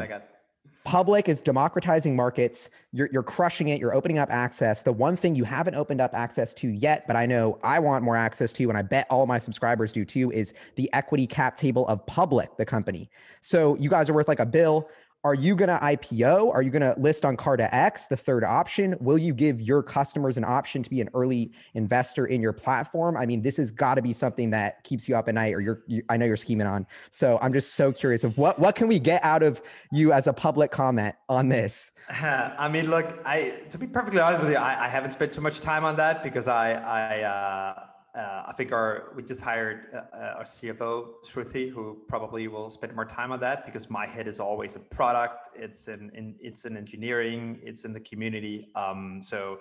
public 0.85 1.29
is 1.29 1.41
democratizing 1.43 2.15
markets. 2.15 2.71
You're, 2.93 3.09
you're 3.13 3.25
crushing 3.25 3.69
it. 3.69 3.81
You're 3.81 3.93
opening 3.93 4.19
up 4.19 4.31
access. 4.31 4.83
The 4.83 4.93
one 4.93 5.17
thing 5.17 5.35
you 5.35 5.43
haven't 5.43 5.75
opened 5.75 6.01
up 6.01 6.15
access 6.15 6.55
to 6.55 6.69
yet 6.69 7.07
but 7.09 7.17
i 7.17 7.27
know 7.27 7.59
i 7.65 7.79
want 7.79 8.05
more 8.05 8.17
access 8.17 8.53
to 8.53 8.69
and 8.69 8.79
i 8.79 8.83
bet 8.83 9.07
all 9.11 9.27
my 9.27 9.39
subscribers 9.39 9.93
do 9.93 10.05
too 10.05 10.31
is 10.31 10.55
the 10.77 10.89
equity 10.93 11.27
cap 11.27 11.57
table 11.57 11.87
of 11.89 12.05
public 12.07 12.57
the 12.57 12.65
company. 12.65 13.11
So 13.41 13.77
you 13.77 13.91
guys 13.91 14.09
are 14.09 14.15
worth 14.15 14.29
like 14.29 14.41
a 14.41 14.47
bill 14.47 14.89
are 15.27 15.35
you 15.35 15.57
going 15.57 15.69
to 15.69 15.79
IPO? 15.79 16.55
Are 16.55 16.63
you 16.63 16.71
going 16.71 16.83
to 16.83 16.95
list 17.01 17.25
on 17.25 17.37
Carta 17.37 17.75
X, 17.75 18.07
the 18.07 18.17
third 18.17 18.45
option? 18.45 18.95
Will 19.01 19.19
you 19.19 19.35
give 19.35 19.61
your 19.61 19.83
customers 19.83 20.37
an 20.37 20.45
option 20.45 20.85
to 20.85 20.89
be 20.89 21.01
an 21.01 21.09
early 21.15 21.51
investor 21.75 22.27
in 22.27 22.41
your 22.41 22.53
platform? 22.53 23.17
I 23.17 23.27
mean, 23.27 23.43
this 23.43 23.57
has 23.57 23.73
got 23.73 23.95
to 23.95 24.03
be 24.03 24.13
something 24.13 24.51
that 24.51 24.85
keeps 24.85 25.09
you 25.09 25.17
up 25.17 25.29
at 25.29 25.35
night, 25.35 25.53
or 25.53 25.61
you're. 25.61 25.83
You, 25.89 26.05
I 26.09 26.17
know 26.17 26.27
you're 26.27 26.37
scheming 26.37 26.69
on. 26.69 26.87
So 27.11 27.41
I'm 27.43 27.53
just 27.53 27.75
so 27.75 27.91
curious 27.91 28.23
of 28.23 28.39
what 28.39 28.61
what 28.61 28.77
can 28.77 28.87
we 28.87 29.01
get 29.01 29.25
out 29.25 29.43
of 29.43 29.61
you 29.91 30.13
as 30.13 30.29
a 30.29 30.33
public 30.33 30.71
comment 30.71 31.17
on 31.29 31.49
this? 31.49 31.91
I 32.09 32.69
mean, 32.69 32.89
look, 32.89 33.19
I 33.25 33.63
to 33.71 33.79
be 33.79 33.89
perfectly 33.89 34.21
honest 34.21 34.43
with 34.43 34.53
you, 34.53 34.59
I, 34.59 34.85
I 34.85 34.89
haven't 34.89 35.11
spent 35.11 35.33
too 35.33 35.41
much 35.41 35.59
time 35.61 35.85
on 35.85 35.97
that 35.97 36.23
because 36.23 36.47
I 36.47 36.75
I. 36.75 37.23
Uh, 37.23 37.87
uh, 38.17 38.45
I 38.47 38.53
think 38.57 38.73
our 38.73 39.13
we 39.15 39.23
just 39.23 39.41
hired 39.41 39.89
uh, 39.95 40.17
uh 40.17 40.39
our 40.39 40.45
CFO 40.45 41.25
Shruti, 41.25 41.71
who 41.71 41.99
probably 42.09 42.49
will 42.49 42.71
spend 42.71 42.95
more 42.95 43.05
time 43.05 43.31
on 43.31 43.41
that 43.41 43.67
because 43.67 43.91
my 43.91 44.07
head 44.07 44.27
is 44.27 44.41
always 44.41 44.75
a 44.75 44.79
product. 44.79 45.51
It's 45.55 45.89
in, 45.89 46.11
in 46.15 46.35
it's 46.41 46.65
in 46.65 46.77
engineering. 46.77 47.61
It's 47.63 47.85
in 47.85 47.93
the 47.93 48.01
community. 48.01 48.71
Um, 48.75 49.21
so 49.23 49.59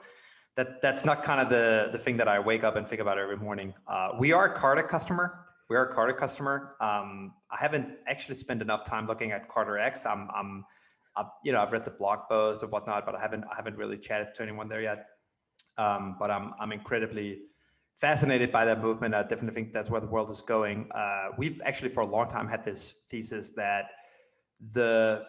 that 0.56 0.82
that's 0.82 1.04
not 1.04 1.22
kind 1.22 1.42
of 1.42 1.50
the 1.50 1.90
the 1.92 2.00
thing 2.00 2.16
that 2.18 2.30
I 2.30 2.40
wake 2.40 2.64
up 2.64 2.78
and 2.78 2.88
think 2.88 3.02
about 3.02 3.18
every 3.18 3.38
morning. 3.38 3.74
Uh, 3.88 4.12
we 4.18 4.32
are 4.32 4.46
a 4.46 4.56
Carta 4.56 4.84
customer. 4.84 5.46
We 5.70 5.76
are 5.76 5.90
a 5.90 5.94
Carta 5.94 6.14
customer. 6.14 6.76
Um, 6.80 7.34
I 7.52 7.58
haven't 7.60 7.88
actually 8.08 8.36
spent 8.36 8.62
enough 8.62 8.86
time 8.86 9.08
looking 9.08 9.32
at 9.32 9.50
Carta 9.50 9.84
X. 9.84 10.06
I'm, 10.06 10.30
I'm, 10.34 10.64
I've, 11.18 11.26
you 11.44 11.52
know, 11.52 11.60
I've 11.60 11.72
read 11.72 11.84
the 11.84 11.90
blog 11.90 12.20
posts 12.30 12.62
and 12.62 12.72
whatnot, 12.72 13.06
but 13.06 13.16
I 13.16 13.20
haven't 13.20 13.44
I 13.52 13.56
haven't 13.56 13.76
really 13.76 13.98
chatted 13.98 14.28
to 14.36 14.44
anyone 14.44 14.70
there 14.70 14.82
yet. 14.82 15.08
Um, 15.78 16.16
but 16.20 16.32
I'm 16.32 16.54
I'm 16.60 16.72
incredibly 16.72 17.40
fascinated 18.02 18.52
by 18.52 18.66
that 18.66 18.82
movement. 18.82 19.16
I 19.16 19.22
definitely 19.24 19.54
think 19.54 19.74
that's 19.74 19.90
where 19.90 20.02
the 20.02 20.08
world 20.08 20.30
is 20.32 20.42
going. 20.42 20.90
Uh, 20.94 21.30
we've 21.38 21.62
actually 21.66 21.90
for 21.90 22.02
a 22.02 22.08
long 22.08 22.28
time 22.28 22.48
had 22.48 22.64
this 22.64 22.94
thesis 23.10 23.52
that 23.52 23.86
the 24.72 25.24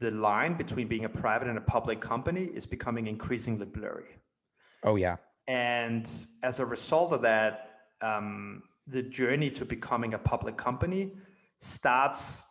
the 0.00 0.10
line 0.12 0.56
between 0.56 0.86
being 0.86 1.04
a 1.04 1.08
private 1.08 1.48
and 1.48 1.58
a 1.58 1.62
public 1.62 2.00
company 2.00 2.50
is 2.54 2.66
becoming 2.66 3.08
increasingly 3.08 3.66
blurry. 3.66 4.16
Oh 4.84 4.96
yeah. 4.96 5.16
And 5.48 6.08
as 6.42 6.60
a 6.60 6.66
result 6.66 7.12
of 7.12 7.22
that, 7.22 7.70
um, 8.00 8.62
the 8.86 9.02
journey 9.02 9.50
to 9.50 9.64
becoming 9.64 10.14
a 10.14 10.18
public 10.18 10.56
company 10.56 11.12
starts 11.58 12.44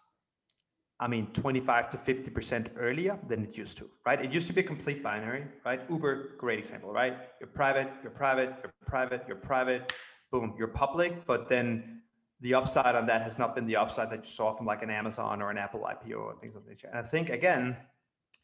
I 1.00 1.08
mean, 1.08 1.28
25 1.34 1.89
to 1.89 1.98
50% 1.98 2.70
earlier 2.76 3.20
than 3.28 3.43
it 3.43 3.56
used 3.56 3.78
to, 3.78 3.89
right? 4.06 4.20
It 4.24 4.34
used 4.34 4.48
to 4.48 4.54
be 4.54 4.62
a 4.62 4.64
complete 4.64 5.04
binary, 5.04 5.45
right? 5.64 5.82
Uber, 5.89 6.36
great 6.39 6.58
example, 6.58 6.91
right? 6.91 7.16
You're 7.39 7.50
private, 7.50 7.89
you're 8.02 8.12
private, 8.12 8.56
you're 8.64 8.74
private, 8.86 9.24
you're 9.28 9.38
private, 9.38 9.93
boom, 10.32 10.56
you're 10.58 10.68
public. 10.68 11.24
But 11.28 11.48
then 11.48 12.02
the 12.41 12.56
upside 12.56 12.95
on 12.95 13.06
that 13.08 13.22
has 13.22 13.38
not 13.38 13.54
been 13.54 13.68
the 13.68 13.76
upside 13.76 14.10
that 14.10 14.26
you 14.26 14.32
saw 14.32 14.56
from 14.56 14.66
like 14.66 14.82
an 14.82 14.89
Amazon 14.89 15.39
or 15.41 15.52
an 15.52 15.58
Apple 15.60 15.82
IPO 15.82 16.18
or 16.18 16.36
things 16.41 16.56
of 16.56 16.64
that 16.64 16.70
nature. 16.70 16.88
And 16.88 16.98
I 16.98 17.04
think, 17.04 17.30
again, 17.30 17.78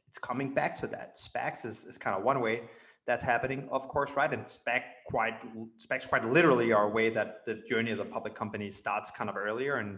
it's 0.08 0.20
coming 0.20 0.54
back 0.54 0.80
to 0.82 0.88
that. 0.88 1.18
SPACs 1.18 1.66
is, 1.66 1.86
is 1.86 1.98
kind 1.98 2.16
of 2.16 2.24
one 2.24 2.40
way 2.40 2.62
that's 3.08 3.24
happening, 3.24 3.68
of 3.72 3.88
course, 3.88 4.12
right? 4.16 4.32
And 4.32 4.46
SPAC 4.46 4.82
quite, 5.08 5.34
SPACs 5.80 6.08
quite 6.08 6.24
literally 6.30 6.72
are 6.72 6.84
a 6.84 6.90
way 6.90 7.10
that 7.10 7.44
the 7.46 7.56
journey 7.68 7.92
of 7.92 7.98
the 7.98 8.06
public 8.06 8.36
company 8.36 8.70
starts 8.70 9.10
kind 9.10 9.28
of 9.28 9.38
earlier 9.38 9.78
and 9.78 9.98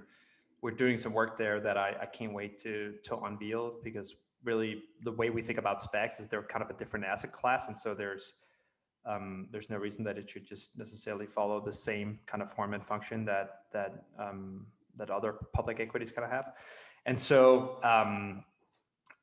we're 0.66 0.72
doing 0.72 0.98
some 0.98 1.14
work 1.14 1.38
there 1.38 1.60
that 1.60 1.78
I, 1.78 1.96
I 2.02 2.08
can't 2.08 2.34
wait 2.34 2.58
to 2.64 2.96
to 3.04 3.16
unveil 3.20 3.76
because 3.84 4.16
really 4.44 4.82
the 5.04 5.12
way 5.12 5.30
we 5.30 5.44
think 5.44 5.60
about 5.60 5.80
SPACs 5.80 6.20
is 6.20 6.26
they're 6.26 6.42
kind 6.42 6.64
of 6.64 6.72
a 6.72 6.74
different 6.74 7.06
asset 7.06 7.32
class, 7.32 7.68
and 7.68 7.78
so 7.78 7.94
there's 7.94 8.34
um, 9.06 9.48
there's 9.52 9.70
no 9.70 9.78
reason 9.78 10.04
that 10.06 10.18
it 10.18 10.28
should 10.28 10.44
just 10.44 10.76
necessarily 10.76 11.28
follow 11.28 11.62
the 11.64 11.72
same 11.72 12.18
kind 12.26 12.42
of 12.42 12.52
form 12.52 12.74
and 12.74 12.84
function 12.84 13.26
that 13.26 13.60
that 13.74 14.06
um, 14.18 14.66
that 14.98 15.12
other 15.12 15.34
public 15.54 15.80
equities 15.80 16.12
kind 16.12 16.26
of 16.26 16.32
have, 16.32 16.54
and 17.06 17.20
so 17.20 17.78
um, 17.84 18.44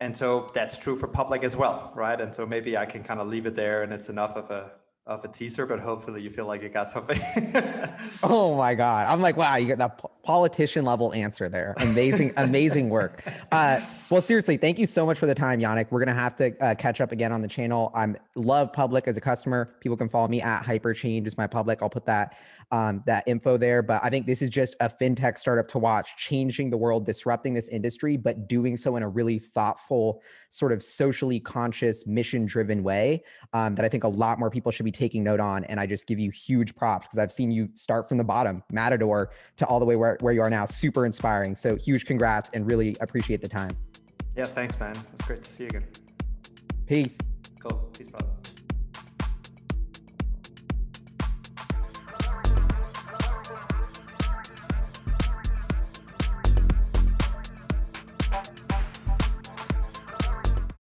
and 0.00 0.16
so 0.16 0.48
that's 0.54 0.78
true 0.78 0.94
for 0.94 1.08
public 1.08 1.42
as 1.42 1.56
well, 1.56 1.92
right? 1.96 2.20
And 2.20 2.32
so 2.32 2.46
maybe 2.46 2.76
I 2.76 2.86
can 2.86 3.02
kind 3.02 3.18
of 3.18 3.26
leave 3.26 3.46
it 3.46 3.56
there, 3.56 3.82
and 3.82 3.92
it's 3.92 4.08
enough 4.08 4.36
of 4.36 4.48
a 4.52 4.70
of 5.06 5.24
a 5.24 5.28
teaser, 5.28 5.66
but 5.66 5.80
hopefully 5.80 6.22
you 6.22 6.30
feel 6.30 6.46
like 6.46 6.62
you 6.62 6.68
got 6.68 6.90
something. 6.90 7.20
oh 8.22 8.56
my 8.56 8.74
God. 8.74 9.06
I'm 9.08 9.20
like, 9.20 9.36
wow, 9.36 9.56
you 9.56 9.66
got 9.74 9.78
that 9.78 10.21
politician 10.22 10.84
level 10.84 11.12
answer 11.12 11.48
there. 11.48 11.74
Amazing, 11.78 12.32
amazing 12.36 12.88
work. 12.88 13.24
Uh, 13.50 13.80
well, 14.10 14.22
seriously, 14.22 14.56
thank 14.56 14.78
you 14.78 14.86
so 14.86 15.04
much 15.04 15.18
for 15.18 15.26
the 15.26 15.34
time, 15.34 15.60
Jannick. 15.60 15.86
We're 15.90 16.04
to 16.04 16.14
have 16.14 16.36
to 16.36 16.56
uh, 16.64 16.74
catch 16.74 17.00
up 17.00 17.12
again 17.12 17.32
on 17.32 17.42
the 17.42 17.48
channel. 17.48 17.90
I'm 17.94 18.16
love 18.34 18.72
public 18.72 19.08
as 19.08 19.16
a 19.16 19.20
customer. 19.20 19.74
People 19.80 19.96
can 19.96 20.08
follow 20.08 20.28
me 20.28 20.40
at 20.40 20.62
Hyperchange 20.62 21.26
is 21.26 21.36
my 21.36 21.46
public. 21.46 21.82
I'll 21.82 21.90
put 21.90 22.06
that 22.06 22.36
um, 22.72 23.02
that 23.06 23.22
info 23.26 23.56
there. 23.56 23.82
But 23.82 24.02
I 24.02 24.10
think 24.10 24.26
this 24.26 24.42
is 24.42 24.50
just 24.50 24.74
a 24.80 24.88
fintech 24.88 25.38
startup 25.38 25.68
to 25.68 25.78
watch, 25.78 26.16
changing 26.16 26.70
the 26.70 26.76
world, 26.76 27.04
disrupting 27.04 27.54
this 27.54 27.68
industry, 27.68 28.16
but 28.16 28.48
doing 28.48 28.76
so 28.76 28.96
in 28.96 29.02
a 29.02 29.08
really 29.08 29.38
thoughtful, 29.38 30.22
sort 30.48 30.72
of 30.72 30.82
socially 30.82 31.38
conscious, 31.38 32.06
mission 32.06 32.46
driven 32.46 32.82
way 32.82 33.22
um, 33.52 33.74
that 33.74 33.84
I 33.84 33.88
think 33.88 34.04
a 34.04 34.08
lot 34.08 34.38
more 34.38 34.50
people 34.50 34.72
should 34.72 34.84
be 34.84 34.92
taking 34.92 35.22
note 35.22 35.38
on. 35.38 35.64
And 35.64 35.78
I 35.78 35.86
just 35.86 36.06
give 36.06 36.18
you 36.18 36.30
huge 36.30 36.74
props 36.74 37.06
because 37.06 37.18
I've 37.18 37.32
seen 37.32 37.50
you 37.50 37.68
start 37.74 38.08
from 38.08 38.16
the 38.16 38.24
bottom, 38.24 38.62
Matador, 38.72 39.30
to 39.58 39.66
all 39.66 39.78
the 39.78 39.84
way 39.84 39.96
where, 39.96 40.11
where 40.20 40.32
you 40.32 40.42
are 40.42 40.50
now. 40.50 40.64
Super 40.64 41.06
inspiring. 41.06 41.54
So 41.54 41.76
huge 41.76 42.04
congrats 42.04 42.50
and 42.52 42.66
really 42.66 42.96
appreciate 43.00 43.40
the 43.40 43.48
time. 43.48 43.76
Yeah, 44.36 44.44
thanks, 44.44 44.78
man. 44.80 44.94
It's 45.12 45.26
great 45.26 45.42
to 45.42 45.50
see 45.50 45.64
you 45.64 45.68
again. 45.68 45.84
Peace. 46.86 47.18
Cool. 47.60 47.90
Peace, 47.96 48.08
brother. 48.08 48.26